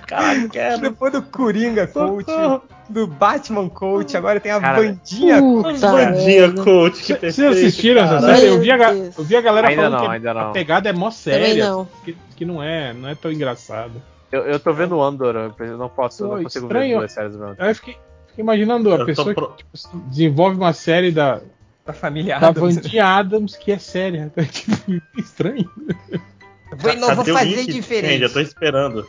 [0.08, 0.50] Caralho.
[0.82, 2.26] Depois do Coringa Coach,
[2.90, 5.76] do Batman Coach, agora tem a Cara, Vandinha Coach.
[5.76, 8.48] Puta Bandinha coach, que Vocês perfeito, assistiram essa série?
[8.48, 10.42] Eu vi, a, eu vi a galera Ainda falando não, que ainda não.
[10.42, 11.70] a pegada é mó séria.
[11.70, 11.88] não.
[12.04, 13.92] Que, que não, é, não é tão engraçada.
[14.32, 16.90] Eu, eu tô vendo Andor, eu não posso, eu Pô, não consigo estranho.
[16.90, 17.98] ver duas séries ao mesmo eu fiquei,
[18.28, 21.40] fiquei imaginando a Eu tô pessoa pro- que tipo, desenvolve uma série da,
[21.86, 22.76] Da família da Adams.
[22.76, 24.32] Vandinha Adams que é séria.
[24.52, 24.76] Tipo,
[25.18, 25.70] estranho.
[26.76, 28.14] Vou- não vou fazer diferente.
[28.14, 29.06] Gente, eu tô esperando.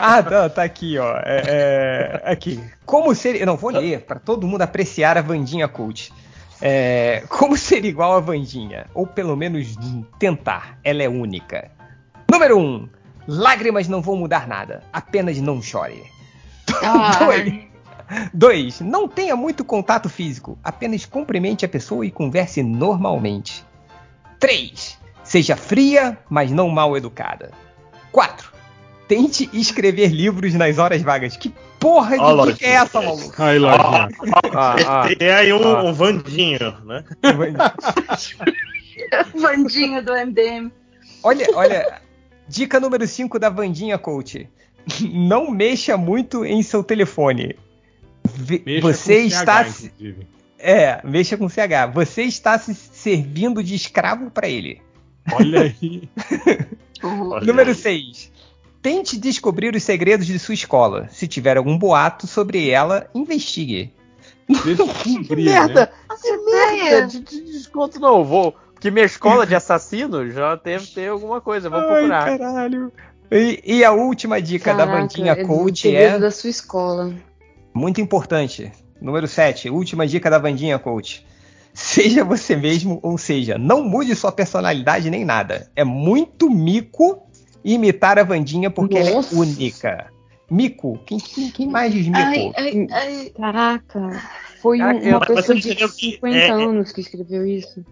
[0.00, 1.16] Ah, tá, tá aqui, ó.
[1.18, 2.58] É, é, aqui.
[2.86, 3.44] Como seria.
[3.44, 6.12] Não, vou ler para todo mundo apreciar a Vandinha Coach.
[6.62, 8.86] É, como ser igual a Vandinha?
[8.94, 9.76] Ou pelo menos
[10.18, 10.78] tentar.
[10.82, 11.70] Ela é única.
[12.30, 12.60] Número 1.
[12.60, 12.88] Um,
[13.28, 14.82] lágrimas não vão mudar nada.
[14.92, 16.02] Apenas não chore.
[16.82, 17.18] Ah,
[18.32, 18.80] 2.
[18.80, 20.58] Não tenha muito contato físico.
[20.64, 23.64] Apenas cumprimente a pessoa e converse normalmente.
[24.38, 24.98] 3.
[25.22, 27.50] Seja fria, mas não mal educada.
[28.10, 28.49] 4.
[29.10, 31.36] Tente escrever livros nas horas vagas.
[31.36, 32.64] Que porra de dica lógico.
[32.64, 33.42] é essa, maluco?
[33.42, 34.08] Aí, Lojinha.
[34.54, 35.08] Ah, ah.
[35.18, 35.82] Tem aí um, Ah.
[35.82, 37.02] um Vandinho, né?
[39.34, 40.70] Vandinho do MDM.
[41.24, 42.00] Olha, olha.
[42.48, 44.48] Dica número 5 da Vandinha Coach.
[45.12, 47.56] Não mexa muito em seu telefone.
[48.64, 49.64] Mexa Você com está.
[49.64, 50.26] CH, inclusive.
[50.56, 51.90] É, mexa com CH.
[51.92, 54.80] Você está se servindo de escravo para ele.
[55.32, 56.08] Olha aí.
[57.02, 57.74] Olha Número aí.
[57.74, 58.30] 6.
[58.82, 61.08] Tente descobrir os segredos de sua escola.
[61.10, 63.92] Se tiver algum boato sobre ela, investigue.
[64.48, 65.92] Descobrir, merda!
[66.08, 66.16] né?
[66.20, 67.06] Que merda!
[67.06, 68.54] De, de desconto não, vou.
[68.72, 72.38] Porque minha escola de assassino já deve ter alguma coisa, vou Ai, procurar.
[72.38, 72.90] caralho.
[73.30, 76.50] E, e a última dica da Caraca, Vandinha é do Coach segredo é da sua
[76.50, 77.14] escola.
[77.74, 78.72] muito importante.
[79.00, 79.70] Número 7.
[79.70, 81.24] Última dica da Vandinha Coach.
[81.72, 85.70] Seja você mesmo, ou seja, não mude sua personalidade nem nada.
[85.76, 87.29] É muito mico
[87.64, 89.34] imitar a Vandinha porque ela Nossa.
[89.34, 90.10] é única.
[90.50, 90.98] Mico?
[91.06, 92.18] Quem, quem, quem mais diz mico?
[92.18, 93.32] Ai, ai, ai.
[93.36, 94.22] Caraca,
[94.60, 97.84] foi Caraca, uma pessoa de entendeu que 50 é- anos que escreveu isso.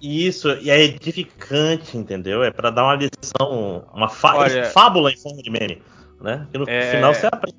[0.00, 2.42] Isso, e é edificante, entendeu?
[2.44, 5.80] É pra dar uma lição, uma fá- Olha- fábula em forma de meme,
[6.20, 6.46] né?
[6.52, 7.56] Que no É- final você aprende.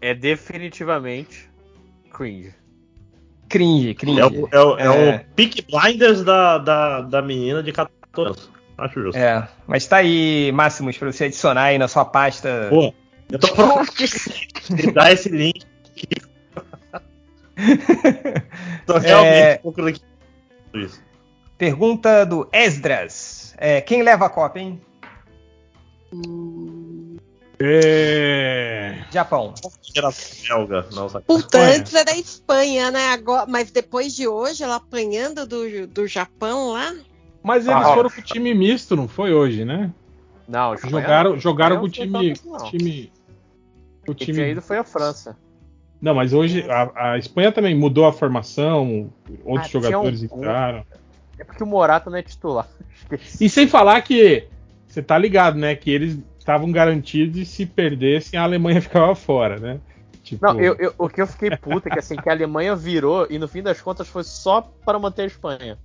[0.00, 1.50] É definitivamente
[2.12, 2.54] cringe.
[3.48, 4.20] Cringe, cringe.
[4.20, 5.16] É o, é o, é É.
[5.16, 8.50] o Peak Blinders da, da, da menina de 14 anos.
[8.78, 9.16] Acho justo.
[9.18, 12.66] É, mas tá aí, Máximos, pra você adicionar aí na sua pasta.
[12.68, 12.92] Pô,
[13.30, 13.88] eu tô procurando
[14.70, 15.64] me dar esse link.
[18.86, 19.58] tô realmente É.
[19.58, 20.00] procurando aqui.
[20.74, 21.00] Isso.
[21.56, 23.54] Pergunta do Esdras.
[23.56, 24.80] É, quem leva a Copa, hein?
[27.58, 29.02] É...
[29.10, 29.54] Japão.
[29.82, 30.86] geração belga.
[30.92, 31.24] Não, sabe?
[31.24, 31.78] Puta, Espanha.
[31.78, 33.08] antes era Espanha, né?
[33.08, 36.94] Agora, mas depois de hoje, ela apanhando do, do Japão lá.
[37.46, 39.92] Mas eles Ah, foram com o time misto, não foi hoje, né?
[40.48, 41.38] Não, Espanha Jogaram, não.
[41.38, 42.32] jogaram com o time.
[42.68, 43.12] time
[44.08, 44.50] o Quem time.
[44.50, 45.36] ido foi a França.
[46.02, 49.12] Não, mas hoje a, a Espanha também mudou a formação,
[49.44, 50.84] outros Ah, jogadores um- entraram.
[51.38, 52.66] É porque o Morata não é titular.
[52.92, 53.44] Esqueci.
[53.44, 54.48] E sem falar que
[54.88, 55.76] você tá ligado, né?
[55.76, 59.78] Que eles estavam garantidos e se perdessem a Alemanha ficava fora, né?
[60.24, 62.74] Tipo, Não, eu, eu- o que eu fiquei puta é que assim, que a Alemanha
[62.74, 65.78] virou e no fim das contas foi só para manter a Espanha.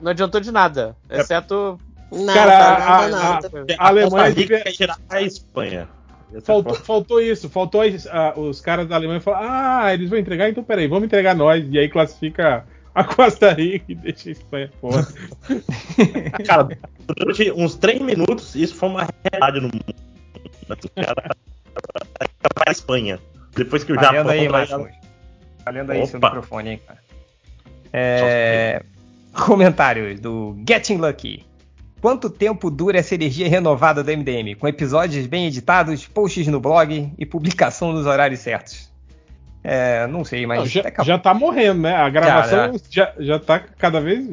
[0.00, 1.78] Não adiantou de nada, exceto.
[2.10, 3.50] Nada, Cara, nada, a- a- nada.
[3.78, 5.88] a Alemanha devia- ia tirar a Espanha.
[6.34, 10.48] Essa Faltou, faltou isso, faltou ah, os caras da Alemanha falar, ah, eles vão entregar,
[10.48, 14.70] então peraí, vamos entregar nós, e aí classifica a Costa Rica e deixa a Espanha
[14.80, 15.06] fora.
[16.46, 16.68] Cara,
[17.06, 19.94] durante uns três minutos, isso foi uma realidade no mundo.
[20.70, 21.14] O cara
[22.54, 23.18] para a Espanha.
[23.54, 24.24] Depois que o Tá Japão.
[24.24, 24.78] lendo aí, tá.
[25.64, 26.98] Tá lendo aí seu microfone, hein, cara.
[27.92, 28.82] É...
[29.46, 31.44] Comentários do Getting Lucky.
[32.00, 34.56] Quanto tempo dura essa energia renovada do MDM?
[34.58, 38.90] Com episódios bem editados, posts no blog e publicação nos horários certos.
[39.62, 40.58] É, não sei, mas.
[40.58, 41.94] Não, já, daqui a já tá morrendo, né?
[41.94, 44.28] A gravação já, já tá cada vez.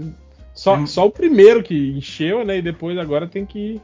[0.56, 0.88] Só, Hum.
[0.88, 2.58] só o primeiro que encheu, né?
[2.58, 3.80] E depois agora tem que.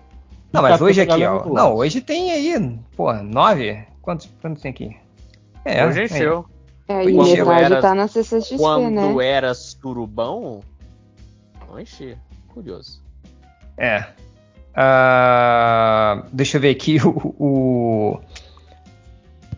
[0.52, 1.46] Não, mas hoje aqui, ó.
[1.46, 3.84] Não, hoje tem aí, pô, nove?
[4.02, 4.96] Quantos, quantos tem aqui?
[5.64, 6.06] É, Hoje aí.
[6.06, 6.46] encheu.
[6.88, 9.26] É, e Quando metade era- tá na CCXP, Quando né?
[9.28, 10.62] era surubão,
[11.82, 12.18] enchia.
[12.48, 13.02] Curioso.
[13.78, 14.06] É.
[14.74, 17.36] Ah, deixa eu ver aqui o.
[17.40, 18.20] o...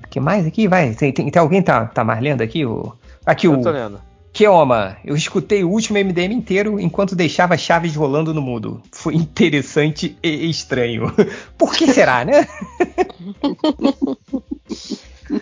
[0.10, 0.68] que mais aqui?
[0.68, 0.94] Vai.
[0.94, 2.66] Tem, tem, tem alguém tá, tá mais lendo aqui?
[2.66, 2.94] O...
[3.26, 3.62] Aqui Eu o.
[3.62, 4.00] tô lendo.
[4.34, 8.84] Keoma, eu escutei o último MDM inteiro enquanto deixava chaves rolando no mudo.
[8.92, 11.12] Foi interessante e estranho.
[11.58, 12.48] Por que será, né?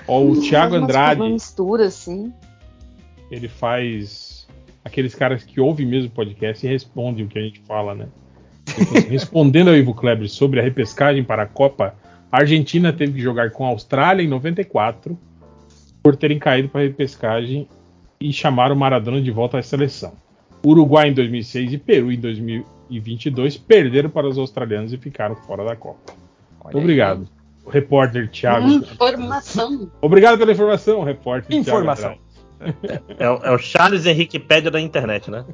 [0.08, 2.32] Ó, o Thiago Faz umas- Andrade, Uma mistura, assim.
[3.30, 4.35] ele faz
[4.86, 8.08] aqueles caras que ouvem mesmo o podcast e respondem o que a gente fala, né?
[8.68, 11.96] Falou assim, Respondendo ao Ivo Kleber sobre a repescagem para a Copa,
[12.32, 15.18] a Argentina teve que jogar com a Austrália em 94
[16.04, 17.68] por terem caído para a repescagem
[18.20, 20.14] e chamar o Maradona de volta à seleção.
[20.64, 25.76] Uruguai em 2006 e Peru em 2022 perderam para os australianos e ficaram fora da
[25.76, 26.14] Copa.
[26.64, 26.78] Olha.
[26.78, 27.28] Obrigado.
[27.68, 28.68] Repórter Thiago.
[28.68, 29.92] Informação.
[30.00, 31.50] Obrigado pela informação, repórter.
[31.50, 32.12] Thiago Informação.
[32.12, 32.26] Andrade.
[33.20, 35.46] É, o- é o Charles Henrique Pédia da internet, né?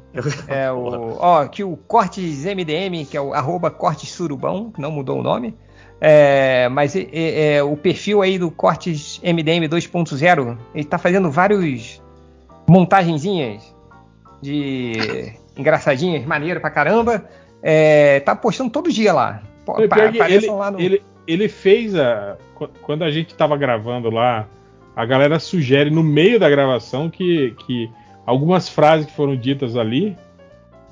[0.48, 1.16] É o.
[1.18, 5.22] Ó, aqui o Cortes MDM, que é o arroba Cortes Surubão, que não mudou o
[5.22, 5.54] nome.
[6.00, 12.02] É, mas é, o perfil aí do Cortes MDM 2.0, ele tá fazendo vários
[12.68, 13.62] montagenzinhas
[14.40, 17.24] de engraçadinhas, maneiro pra caramba.
[17.62, 19.42] É, tá postando todo dia lá.
[19.64, 20.80] Pa- que ele, apareçam lá no.
[20.80, 22.36] ele, ele fez a.
[22.54, 24.48] qu- Quando a gente tava gravando lá,
[24.94, 27.90] a galera sugere no meio da gravação que, que
[28.26, 30.16] algumas frases que foram ditas ali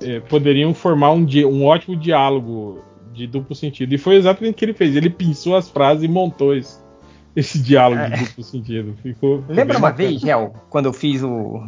[0.01, 2.83] eh, poderiam formar um, um ótimo diálogo
[3.13, 3.93] de duplo sentido.
[3.93, 4.95] E foi exatamente o que ele fez.
[4.95, 6.79] Ele pensou as frases e montou esse,
[7.35, 8.95] esse diálogo de duplo sentido.
[9.01, 9.53] Ficou, É.
[9.53, 10.09] Lembra uma bacana.
[10.09, 11.61] vez, Gel, quando eu fiz o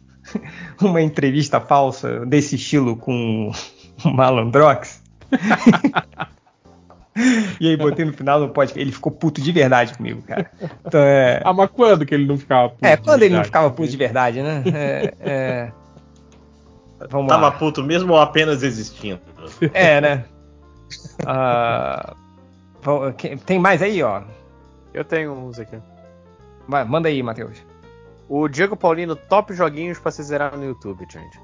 [0.80, 3.50] uma entrevista falsa desse estilo com
[4.04, 5.02] o Malandrox?
[7.60, 8.80] e aí botei no final no podcast.
[8.80, 10.50] Ele ficou puto de verdade comigo, cara.
[10.84, 11.40] Então, é...
[11.44, 12.84] Ah, mas quando que ele não ficava puto?
[12.84, 14.62] é, de quando ele não ficava puto de verdade, né?
[14.66, 15.72] É, é...
[17.10, 17.52] Vamos Tava lá.
[17.52, 19.20] puto mesmo ou apenas existindo?
[19.72, 20.24] É, né?
[23.16, 24.22] Que- Tem mais aí, ó.
[24.92, 25.76] Eu tenho uns aqui.
[26.68, 27.58] Vai, manda aí, Matheus.
[28.28, 31.38] O Diego Paulino, top joguinhos pra se zerar no YouTube, gente.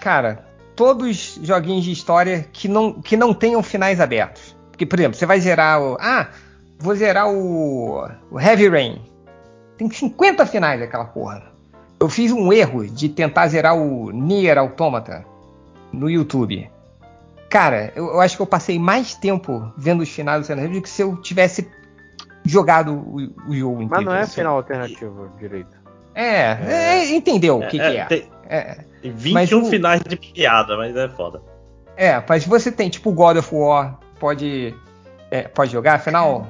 [0.00, 0.44] Cara,
[0.74, 4.56] todos joguinhos de história que não, que não tenham finais abertos.
[4.70, 5.96] Porque, por exemplo, você vai zerar o.
[6.00, 6.28] Ah,
[6.78, 9.00] vou zerar o, o Heavy Rain.
[9.76, 11.42] Tem 50 finais aquela porra.
[12.00, 15.24] Eu fiz um erro de tentar zerar o Nier Automata
[15.92, 16.68] no YouTube.
[17.48, 20.82] Cara, eu, eu acho que eu passei mais tempo vendo os finais do Hill do
[20.82, 21.70] que se eu tivesse
[22.44, 23.16] jogado o,
[23.48, 23.88] o jogo inteiro.
[23.90, 24.34] Mas não é assim.
[24.36, 25.82] final alternativo direito.
[26.14, 28.04] É, é, entendeu o que, que é.
[28.06, 28.84] Tem, É.
[29.00, 31.42] tem 21 Mas o- finais de piada, mas é foda.
[31.96, 34.74] É, mas você tem tipo God of War, pode,
[35.30, 36.46] é, pode jogar, afinal,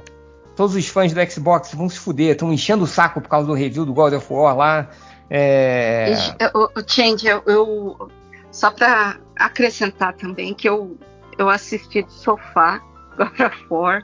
[0.57, 3.55] todos os fãs do Xbox vão se fuder, estão enchendo o saco por causa do
[3.55, 4.89] review do God of War lá.
[5.31, 8.09] É, E, o, o Change, eu, eu-
[8.51, 10.97] só pra acrescentar também que eu,
[11.39, 12.81] eu assisti do sofá
[13.17, 14.03] God of War.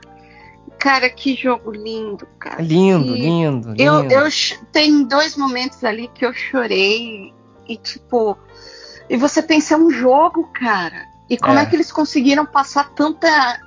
[0.79, 2.61] Cara, que jogo lindo, cara.
[2.61, 3.81] lindo, Que- lindo, lindo.
[3.81, 4.27] Eu, eu
[4.71, 7.33] tem dois momentos ali que eu chorei
[7.69, 8.37] e tipo,
[9.09, 11.05] e você pensa é um jogo, cara.
[11.29, 11.61] E como É.
[11.61, 13.59] é, que eles conseguiram passar tanta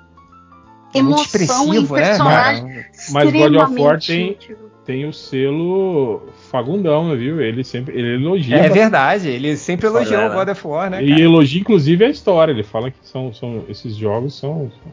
[0.95, 2.87] emoção em né, personagem cara?
[3.11, 4.37] Mas God of War tem,
[4.85, 7.41] tem o selo Fagundão, viu?
[7.41, 8.57] Ele sempre ele elogia.
[8.57, 10.33] É verdade, ele sempre elogiou o.
[10.35, 11.21] God of War, né, E cara?
[11.23, 12.53] elogia inclusive a história.
[12.53, 14.93] Ele fala que são, são esses jogos são, são,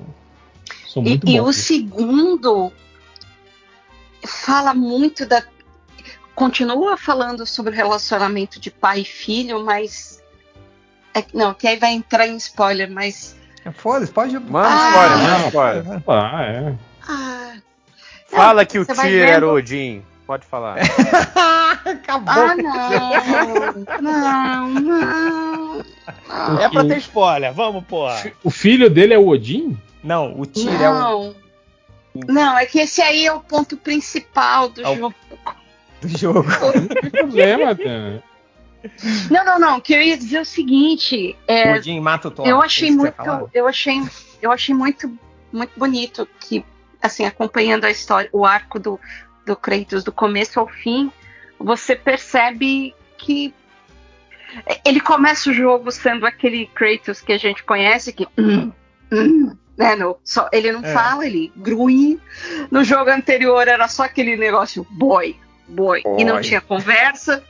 [0.88, 1.56] são E, muito e o bons.
[1.56, 2.72] segundo
[4.26, 5.44] fala muito da.
[6.40, 10.24] Continua falando sobre o relacionamento de pai e filho, mas.
[11.14, 13.36] é- não, que aí vai entrar em spoiler, mas.
[13.76, 14.40] Foda-se, pode.
[14.40, 15.28] Manda Ah, spoiler, não.
[15.28, 16.02] manda spoiler.
[16.08, 16.76] Ah, é.
[17.08, 17.54] Ah,
[18.28, 20.02] Fala que o Tyr era o Odin.
[20.26, 20.78] Pode falar.
[21.86, 22.34] Acabou.
[22.34, 24.02] ah, não!
[24.02, 25.84] Não, não!
[26.30, 26.60] não.
[26.62, 28.32] É pra ter spoiler, vamos, porra.
[28.44, 29.78] O filho dele é o Odin?
[30.04, 31.36] Não, o Tyr é o Não.
[32.28, 35.16] Não, é que esse aí é o ponto principal do É o- jogo.
[36.02, 36.46] Do jogo.
[36.50, 37.76] Não tem problema.
[39.30, 39.82] Não, não, não.
[39.82, 41.36] Que eu ia dizer o seguinte.
[41.48, 42.48] É, O Odin mata o Thor.
[42.48, 44.02] eu é achei que muito, eu achei,
[44.42, 45.12] eu achei muito,
[45.52, 46.64] muito bonito que,
[47.02, 49.00] assim, acompanhando a história, o arco do,
[49.46, 51.12] do Kratos do começo ao fim,
[51.60, 53.54] você percebe que
[54.86, 58.72] ele começa o jogo sendo aquele Kratos que a gente conhece que hum,
[59.12, 60.94] hum, né, no, só, ele não É.
[60.94, 62.20] fala, ele grunhe.
[62.72, 65.36] No jogo anterior era só aquele negócio boy,
[65.70, 67.44] boy, e não tinha conversa.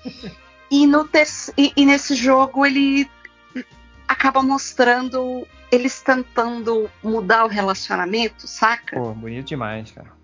[0.69, 1.27] E, no ter-
[1.57, 3.09] e, e nesse jogo ele
[4.07, 8.99] acaba mostrando eles tentando mudar o relacionamento, saca?
[8.99, 10.19] Pô, bonito demais, cara.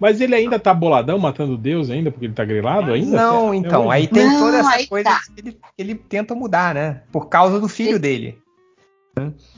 [0.00, 3.16] Mas ele ainda tá boladão, matando Deus ainda, porque ele tá grilado ainda?
[3.16, 5.20] Não, então, aí tem Não, toda essa coisa tá.
[5.34, 7.02] que ele, ele tenta mudar, né?
[7.10, 8.38] Por causa do filho dele.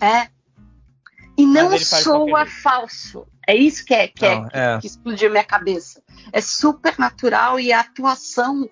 [0.01, 0.29] É.
[1.43, 2.61] E não soa jeito.
[2.63, 3.27] falso.
[3.47, 4.79] É isso que é, que, é- Não, é.
[4.81, 6.03] que explodiu minha cabeça.
[6.33, 8.69] É super natural e a atuação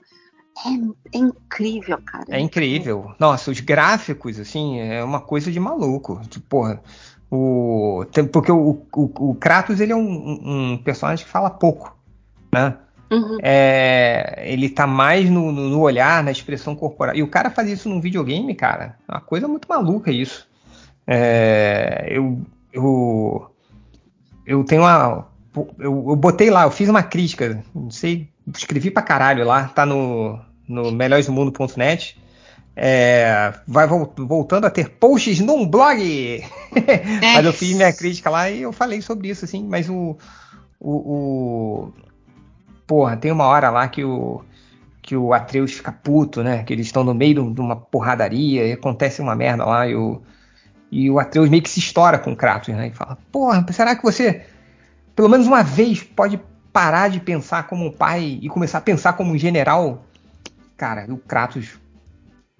[0.67, 2.25] é, é incrível, cara.
[2.29, 3.13] É incrível.
[3.19, 6.21] Nossa, os gráficos, assim, é uma coisa de maluco.
[6.29, 6.83] Tipo, porra,
[7.31, 11.97] o, tem- porque o, o, o Kratos, ele é um, um personagem que fala pouco,
[12.53, 12.77] né?
[13.11, 13.39] Uhum.
[13.43, 17.15] É, ele tá mais no, no- no olhar, na expressão corporal.
[17.17, 18.99] E o cara faz isso num videogame, cara.
[19.09, 20.47] É uma coisa muito maluca isso.
[21.07, 22.39] É, eu,
[22.73, 23.51] eu,
[24.47, 25.27] eu tenho uma.
[25.79, 29.85] Eu, eu botei lá, eu fiz uma crítica, não sei, escrevi pra caralho lá, tá
[29.85, 30.39] no,
[30.69, 32.17] no melhoresdomundo.net.
[32.81, 36.45] É, vai vol- voltando a ter posts num blog.
[37.35, 39.67] mas eu fiz minha crítica lá e eu falei sobre isso, assim.
[39.67, 40.17] Mas o,
[40.79, 41.93] o, o-
[42.87, 44.43] porra, tem uma hora lá que o
[45.03, 46.63] que o Atreus fica puto, né?
[46.65, 49.97] Que eles estão no meio de de uma porradaria e acontece uma merda lá e
[49.97, 50.21] o
[50.91, 52.89] e o Atreus meio que se estoura com o Kratos, né?
[52.89, 54.47] E fala: Porra, será que você
[55.15, 56.41] pelo menos uma vez pode
[56.73, 60.05] parar de pensar como um pai e começar a pensar como um general?
[60.77, 61.79] Cara, o Kratos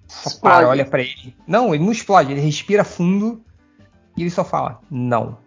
[0.07, 0.39] só Explode.
[0.55, 1.35] para, olha pra ele.
[1.47, 3.41] Não, ele não explode, ele respira fundo
[4.17, 5.37] e ele só fala: Não.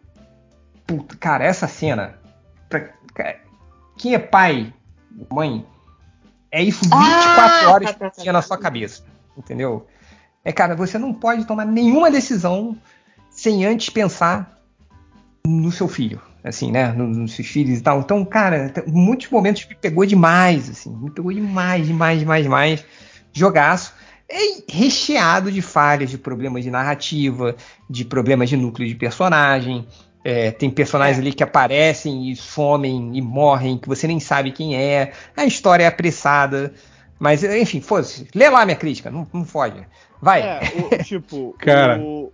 [0.86, 2.18] Puta, cara, essa cena.
[2.68, 3.40] pra- cara,
[3.96, 4.72] quem é pai,
[5.30, 5.64] mãe,
[6.50, 6.98] é isso 24
[7.68, 8.32] Ah, horas tá, tá, tá, tá.
[8.32, 9.04] na sua cabeça.
[9.36, 9.86] Entendeu?
[10.44, 12.76] É, cara, você não pode tomar nenhuma decisão
[13.30, 14.58] sem antes pensar
[15.46, 16.92] no seu filho, assim, né?
[16.92, 18.00] no- Nos seus filhos e tal.
[18.00, 22.84] Então, cara, muitos momentos me pegou demais, assim, me pegou demais, demais, demais, demais.
[23.32, 23.94] Jogaço.
[24.28, 27.54] É recheado de falhas, de problemas de narrativa,
[27.88, 29.86] de problemas de núcleo de personagem.
[30.24, 34.74] É, tem personagens ali que aparecem e somem e morrem, que você nem sabe quem
[34.76, 35.12] é.
[35.36, 36.72] A história é apressada.
[37.18, 38.26] Mas, enfim, foda-se.
[38.34, 39.84] Lê lá minha crítica, não, não foge.
[40.22, 40.40] Vai.
[40.40, 42.00] É, o- tipo, Cara.
[42.00, 42.32] o-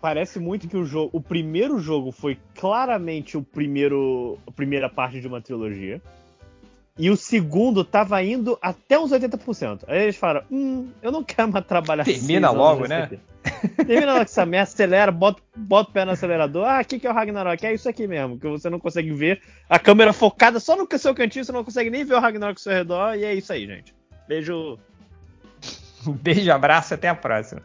[0.00, 5.18] parece muito que o jogo, o primeiro jogo foi claramente o primeiro, a primeira parte
[5.20, 6.02] de uma trilogia.
[6.98, 9.84] E o segundo tava indo até uns 80%.
[9.86, 13.04] Aí eles falaram: Hum, eu não quero mais trabalhar Termina anos logo, né?
[13.04, 13.18] aqui.
[13.86, 16.66] Termina logo essa merda, acelera, bota, bota o pé no acelerador.
[16.66, 17.64] Ah, o que, que é o Ragnarok?
[17.64, 19.40] É isso aqui mesmo, que você não consegue ver.
[19.70, 22.62] A câmera focada só no seu cantinho, você não consegue nem ver o Ragnarok ao
[22.62, 23.14] seu redor.
[23.14, 23.94] E é isso aí, gente.
[24.26, 24.76] Beijo.
[26.22, 27.62] Beijo, abraço, até a próxima.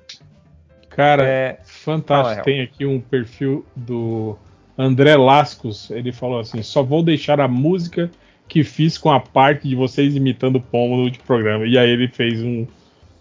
[0.89, 2.33] Cara, É, fantástico.
[2.35, 4.37] fala, Tem aqui um perfil do
[4.77, 5.89] André Lascos.
[5.89, 8.11] Ele falou assim: só vou deixar a música
[8.47, 11.65] que fiz com a parte de vocês imitando o pombo no último programa.
[11.65, 12.67] E aí ele fez um-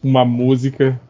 [0.02, 1.00] uma música.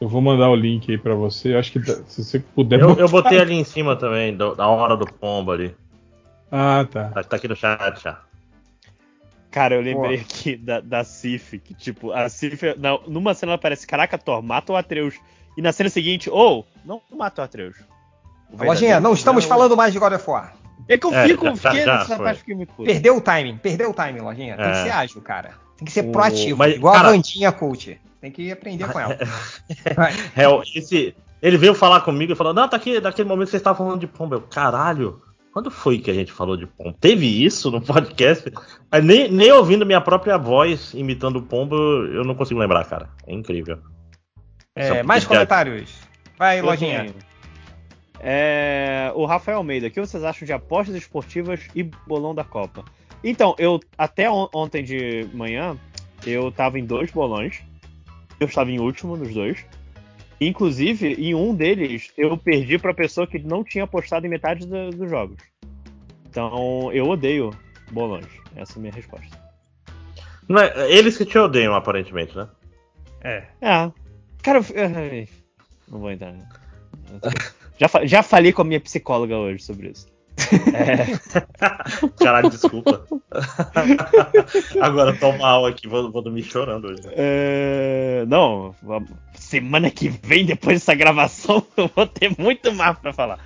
[0.00, 1.54] Eu vou mandar o link aí pra você.
[1.54, 2.80] Eu acho que se você puder.
[2.80, 5.74] Eu, eu botei ali em cima também, do- da hora do pombo ali.
[6.50, 7.08] Ah, tá.
[7.10, 8.20] Tá, tá aqui no chat já.
[9.52, 13.58] Cara, eu lembrei aqui da, da Sif, que tipo, a Sif, na- numa cena ela
[13.58, 15.14] parece, caraca, Thor, mata o Atreus.
[15.56, 17.76] E na cena seguinte, ou, não mata o Atreus.
[18.50, 20.54] O Lojinha, não estamos vilão- falando mais de God of War.
[20.88, 22.16] É que eu É, fico, já- fiquei, já foi.
[22.16, 22.84] parte fiquei muito puto.
[22.90, 24.56] Perdeu o timing, perdeu o timing, Lojinha.
[24.56, 24.82] Tem que É.
[24.84, 25.50] ser ágil, cara.
[25.76, 28.00] Tem que ser O- proativo, mas, igual cara- a Vandinha coach.
[28.20, 29.18] Tem que aprender com ela.
[30.36, 33.56] É, esse, Ele veio falar comigo e falou: Não, tá aqui, daquele momento que você
[33.56, 34.36] estava falando de pomba.
[34.36, 35.20] Eu, caralho,
[35.52, 36.96] quando foi que a gente falou de pomba?
[37.00, 38.50] Teve isso no podcast?
[39.02, 43.08] Nem, nem ouvindo minha própria voz imitando o pombo, eu não consigo lembrar, cara.
[43.26, 43.78] É incrível.
[44.74, 45.92] É, mais comentários.
[46.38, 47.14] Vai, Eu lojinha.
[48.20, 52.84] É, o Rafael Almeida, o que vocês acham de apostas esportivas e bolão da Copa?
[53.24, 55.76] Então, eu até on- ontem de manhã
[56.24, 57.60] eu tava em dois bolões.
[58.38, 59.64] Eu estava em último nos dois.
[60.48, 64.90] Inclusive, em um deles eu perdi pra pessoa que não tinha apostado em metade do-
[64.90, 65.36] dos jogos.
[66.28, 67.50] Então, eu odeio
[67.90, 68.26] bolões.
[68.56, 69.40] Essa é a minha resposta.
[70.48, 72.48] Não é- eles que te odeiam, aparentemente, né?
[73.22, 73.44] É.
[73.60, 73.92] É.
[74.42, 75.28] Cara, eu- ai,
[75.88, 76.32] não vou entrar.
[76.32, 76.48] né?
[77.78, 80.06] Já, já falei com a minha psicóloga hoje sobre isso.
[80.74, 81.18] É,
[82.22, 83.06] Caralho, desculpa.
[84.80, 87.02] Agora tô mal aqui, vou, vou dormir chorando hoje.
[87.12, 88.74] é, não,
[89.34, 93.38] semana que vem, depois dessa gravação, eu vou ter muito mais pra falar.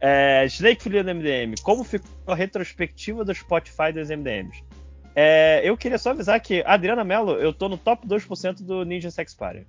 [0.00, 4.62] É, Snake Filho do MDM, como ficou a retrospectiva do Spotify dos MDMs?
[5.14, 9.10] É, eu queria só avisar que, Adriana Mello, eu tô no top 2% do Ninja
[9.10, 9.66] Sex Party.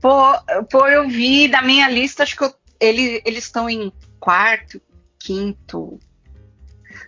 [0.00, 0.32] Pô,
[0.70, 4.80] pô, eu vi da minha lista, acho que eu- ele- eles estão em quarto,
[5.28, 5.98] quinto.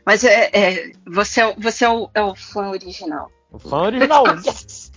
[0.04, 3.30] Mas é, é, você, é, o- você é, o, é o fã original.
[3.50, 4.92] O fã original, yes!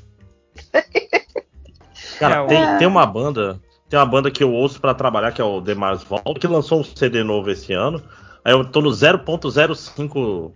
[2.20, 3.60] Cara, É, tem, tem uma banda.
[3.90, 6.48] Tem uma banda que eu ouço pra trabalhar, que é o The Mars Volta, que
[6.48, 8.02] lançou um CD novo esse ano.
[8.44, 10.52] Aí eu tô no 0.05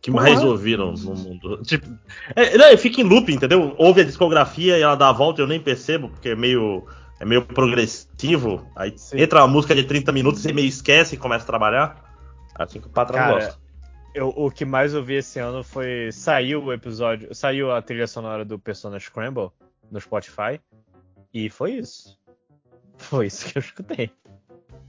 [0.00, 0.46] que mais Porra.
[0.52, 1.60] ouviram no mundo.
[1.66, 1.88] Tipo,
[2.36, 3.74] é, não, fica em loop, entendeu?
[3.76, 6.86] Ouve a discografia e ela dá a volta e eu nem percebo, porque é meio,
[7.20, 8.66] é meio progressivo.
[8.76, 9.20] Aí Sim.
[9.20, 12.04] entra uma música de 30 minutos, você meio esquece e começa a trabalhar.
[12.58, 13.58] É assim que o patrão Cara, gosta.
[14.14, 16.10] Eu- o que mais eu vi esse ano foi.
[16.12, 17.34] Saiu o episódio.
[17.34, 19.50] Saiu a trilha sonora do Persona Scramble
[19.90, 20.58] no Spotify.
[21.34, 22.18] E foi isso.
[22.96, 24.10] Foi isso que eu escutei.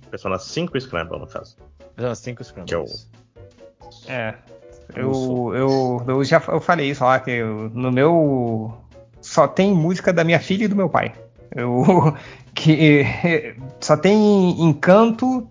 [0.10, 1.58] Persona 5 Scramble, no caso.
[1.94, 2.86] Persona 5 Scramble.
[4.06, 4.14] Que é.
[4.14, 4.36] É.
[4.96, 8.74] Eu, eu, eu já eu falei isso lá, que eu- no meu.
[9.20, 11.14] Só tem música da minha filha e do meu pai.
[11.56, 12.16] Eu,
[12.54, 13.06] que
[13.80, 15.48] só tem encanto,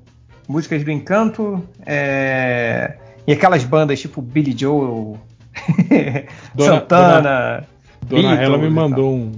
[0.48, 2.97] músicas do encanto, é,
[3.27, 5.18] e aquelas bandas tipo Billy Joel,
[6.55, 7.66] Dona- Santana.
[8.02, 9.32] Dona Beatles Hela me mandou um,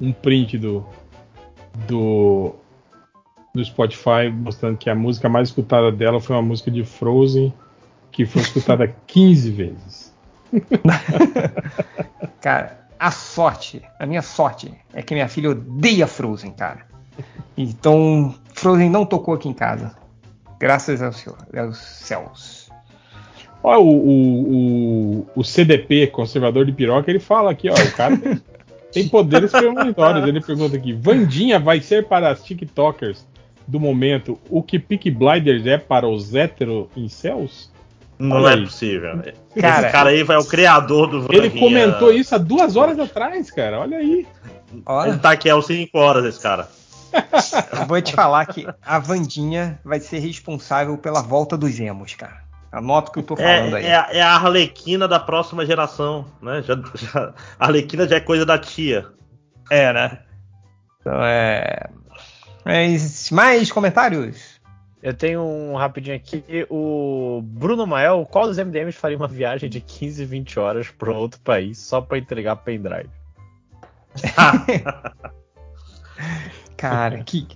[0.00, 0.86] um print do,
[1.86, 2.54] do
[3.52, 7.52] do Spotify mostrando que a música mais escutada dela foi uma música de Frozen
[8.12, 10.14] que foi escutada 15 vezes.
[12.40, 16.86] Cara, a sorte, a minha sorte é que minha filha odeia Frozen, cara.
[17.56, 19.96] Então, Frozen não tocou aqui em casa.
[20.58, 22.70] Graças ao Senhor, aos céus.
[23.62, 28.42] Ó, o, o, o, CDP, conservador de piroca, ele fala aqui, ó, o cara tem,
[28.92, 30.28] tem poderes premonitórios.
[30.28, 33.26] Ele pergunta aqui: Vandinha vai ser para as TikTokers
[33.66, 37.69] do momento o que Peak Blinders é para os hétero incels?
[38.20, 38.64] Não Olha é aí.
[38.64, 39.18] possível.
[39.60, 42.98] Cara, Esse cara aí vai é o criador do Ele comentou isso há duas horas
[42.98, 43.80] atrás, cara.
[43.80, 44.26] Olha aí.
[44.86, 46.68] Ó, Ele tá aqui há 5 horas, esse cara.
[47.80, 52.38] eu vou te falar que a Vandinha vai ser responsável pela volta dos emos, cara.
[52.70, 53.86] Anota o que eu tô falando É, aí.
[53.86, 56.62] é, a- é a Arlequina da próxima geração, né?
[56.62, 59.06] Já, já- a Arlequina já é coisa da tia.
[59.70, 60.18] É, né?
[61.00, 61.88] Então é.
[62.64, 64.49] Mas mais comentários?
[65.02, 66.44] Eu tenho um rapidinho aqui.
[66.68, 71.40] O Bruno Mael, qual dos MDMs faria uma viagem de 15, 20 horas para outro
[71.40, 73.08] país só para entregar pendrive?
[76.76, 77.46] Cara, que.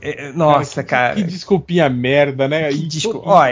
[0.00, 1.14] é, Nossa, cara.
[1.16, 2.68] Que desculpinha merda, né?
[2.70, 2.86] Que E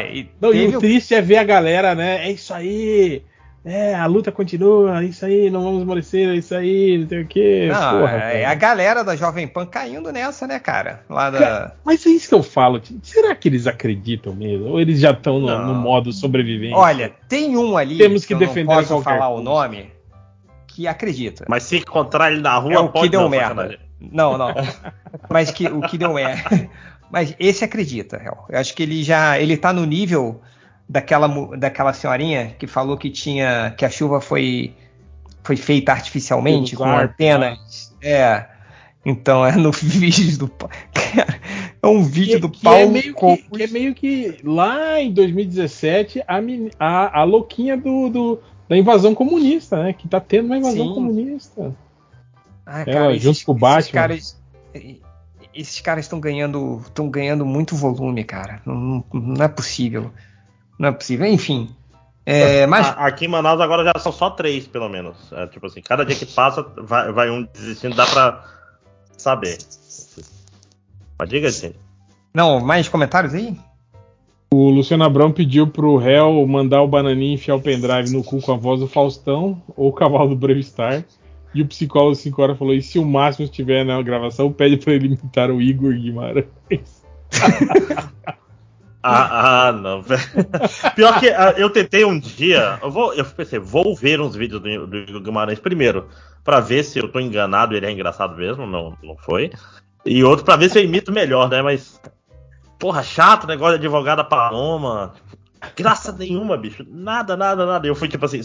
[0.09, 2.27] e Não, e teve o o- triste é ver a galera, né?
[2.27, 3.23] É isso aí.
[3.65, 7.23] É, a luta continua, é isso aí, não vamos esmorecer, é isso aí, não sei
[7.23, 7.69] o quê.
[7.71, 8.51] Não, Porra, é cara.
[8.51, 11.03] a galera da Jovem Pan caindo nessa, né, cara?
[11.09, 11.73] Lá da.
[11.85, 12.81] Mas é isso que eu falo.
[13.03, 14.69] Será que eles acreditam mesmo?
[14.69, 15.67] Ou eles já estão no, Não.
[15.67, 16.77] no modo sobrevivência?
[16.77, 17.99] Olha, tem um ali.
[17.99, 19.45] Temos que eu defender não a posso falar o custo.
[19.45, 19.91] nome.
[20.67, 21.45] Que acredita.
[21.49, 23.79] Mas se encontrar ele na rua, é o que pode deu não, merda.
[24.01, 24.55] Não, não.
[25.29, 26.71] Mas que, o que deu merda.
[27.11, 28.47] Mas esse acredita, real.
[28.49, 29.39] Eu acho que ele já.
[29.39, 30.41] Ele tá no nível
[30.89, 33.75] daquela, daquela senhorinha que falou que tinha.
[33.77, 34.75] que a chuva foi,
[35.43, 37.95] foi feita artificialmente, com antenas.
[38.03, 38.47] É.
[39.05, 40.49] Então é no vídeo do.
[40.49, 41.41] Cara,
[41.83, 45.01] é um vídeo Que, do que Paulo é meio que, que é meio que lá
[45.01, 46.39] em 2017 a,
[46.79, 49.93] a, a louquinha do, do- da invasão comunista, né?
[49.95, 50.95] Que tá tendo uma invasão Sim.
[50.95, 51.75] comunista.
[52.67, 53.79] Ah, Ela, junto com o Batman.
[53.79, 54.43] Esses caras,
[55.55, 58.61] esses caras estão ganhando, estão ganhando muito volume, cara.
[58.67, 60.11] Não, não é possível.
[60.79, 61.27] Não é possível.
[61.27, 61.75] Enfim.
[62.25, 65.17] É, mas Aqui em Manaus agora já são só três, pelo menos.
[65.33, 68.45] É, tipo assim, cada dia que passa vai, vai um desistindo, dá pra
[69.17, 69.57] saber.
[71.19, 71.73] Mas diga assim.
[72.35, 73.59] Não, mais comentários aí?
[74.53, 78.53] O Luciano Abrão pediu pro réu mandar o bananinho enfiar o pendrive no cu com
[78.53, 81.05] a voz do Faustão ou o cavalo do Brave Star.
[81.55, 84.93] E o psicólogo 5 horas falou: e se o Máximo estiver na gravação, pede pra
[84.93, 86.47] ele imitar o Igor Guimarães.
[89.03, 90.03] Ah, ah, não.
[90.95, 92.79] Pior que ah, eu tentei um dia.
[92.83, 96.09] Eu, vou, eu pensei, vou ver uns vídeos do, do Guimarães primeiro,
[96.43, 99.51] pra ver se eu tô enganado ele é engraçado mesmo, não, não foi.
[100.05, 101.63] E outro pra ver se eu imito melhor, né?
[101.63, 102.01] Mas.
[102.79, 105.15] Porra, chato negócio de advogada Paloma.
[105.77, 106.87] Graça nenhuma, bicho.
[106.89, 107.87] Nada, nada, nada.
[107.87, 108.41] Eu fui tipo assim,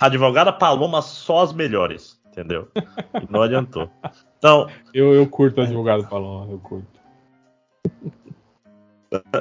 [0.00, 2.68] advogada Paloma só as melhores, entendeu?
[2.74, 3.90] E não adiantou.
[4.38, 4.68] Então.
[4.92, 6.86] Eu, eu curto advogado Paloma, eu curto.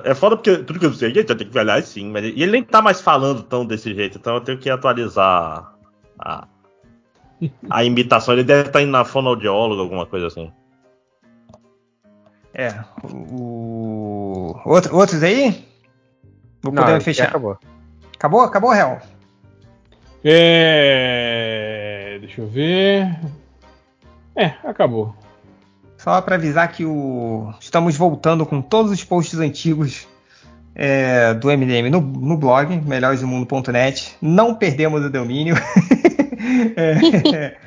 [0.03, 2.41] É foda porque tudo que eu sei, gente, eu tenho que olhar sim, mas e
[2.41, 5.73] ele nem tá mais falando tão desse jeito, então eu tenho que atualizar
[6.19, 6.47] a,
[7.69, 8.33] a imitação.
[8.35, 10.51] Ele deve estar indo na fonoaudióloga, alguma coisa assim.
[12.53, 12.69] É,
[13.03, 14.55] o.
[14.65, 15.65] Outro, outros aí?
[16.61, 17.27] Vou Não, poder aqui fechar.
[17.27, 17.57] acabou.
[18.15, 18.41] Acabou?
[18.41, 18.99] Acabou, réu?
[20.23, 22.17] É.
[22.21, 23.19] Deixa eu ver.
[24.35, 25.15] É, acabou.
[26.05, 27.51] Só para avisar que o...
[27.59, 30.07] estamos voltando com todos os posts antigos
[30.75, 34.15] é, do MDM no, no blog, melhoresdomundo.net.
[34.21, 35.55] Não perdemos o domínio.
[36.77, 37.57] É,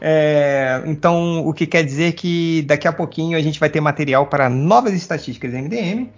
[0.00, 4.26] é, então, o que quer dizer que daqui a pouquinho a gente vai ter material
[4.26, 6.08] para novas estatísticas MDM.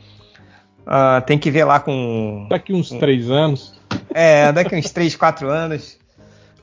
[0.86, 2.47] Ah, tem que ver lá com.
[2.51, 3.81] Daqui uns três anos.
[4.12, 5.98] É, daqui uns 3, 4 anos.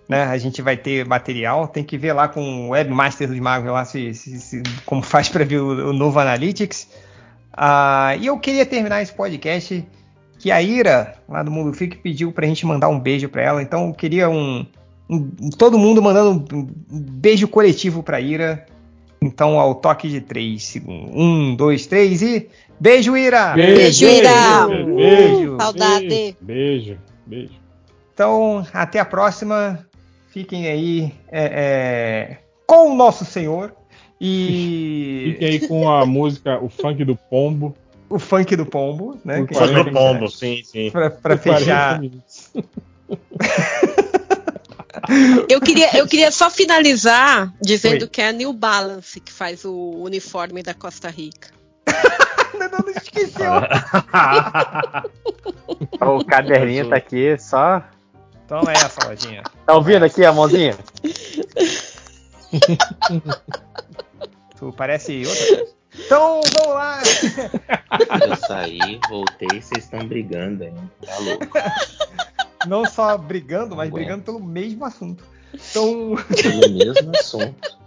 [0.07, 1.67] Né, a gente vai ter material.
[1.67, 5.27] Tem que ver lá com o Webmaster dos Magos lá se, se- se- como faz
[5.27, 6.87] para ver o, o novo Analytics.
[7.51, 9.85] Ah, e eu queria terminar esse podcast
[10.39, 13.61] que a Ira, lá do Mundo Freak, pediu pra gente mandar um beijo pra ela.
[13.61, 14.65] Então eu queria um,
[15.09, 18.65] um- todo mundo mandando um, beijo coletivo pra Ira.
[19.21, 21.11] Então ao toque de três segundos.
[21.13, 22.47] Um, dois, três e.
[22.79, 23.55] Beijo, Ira!
[23.55, 24.67] Beijo, Ira!
[24.67, 26.37] Beijo, beijo, Saudade.
[26.39, 27.53] Beijo, beijo.
[28.13, 29.79] Então, até a próxima.
[30.37, 32.37] Fiquem aí é, é,
[32.67, 33.73] com o nosso Senhor.
[34.21, 37.75] E Fiquem aí com a música, o funk do pombo.
[38.07, 39.47] o funk do pombo, né?
[39.49, 40.91] A gente do pombo, sim, sim.
[40.91, 42.01] Pra, pra Por 40 fechar.
[45.47, 48.09] Eu queria, eu queria só finalizar dizendo Oi.
[48.09, 51.49] que é a New Balance que faz o uniforme da Costa Rica.
[52.57, 53.51] Não, não esqueceu.
[56.01, 57.83] O caderninho tá aqui só.
[58.47, 59.43] Toma essa, lojinha.
[59.65, 60.75] Tá ouvindo aqui a mãozinha?
[64.57, 65.77] Tu parece outra coisa.
[66.05, 67.01] Então, vamos lá.
[68.27, 70.81] Eu saí, voltei, vocês estão brigando ainda.
[71.05, 71.47] Tá louco.
[72.67, 73.93] Não só brigando, mas Aguento.
[74.03, 75.23] brigando pelo mesmo assunto.
[75.53, 77.77] Então, Pelo mesmo assunto.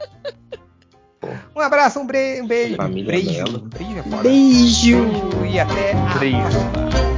[1.54, 2.76] um abraço, um, bre- um beijo.
[2.76, 3.44] Família beijo.
[3.44, 3.58] Bela.
[3.58, 4.22] Beijo é foda.
[4.22, 4.96] Beijo!
[5.04, 6.40] Beijo e até a Beijo.
[6.40, 7.09] próxima.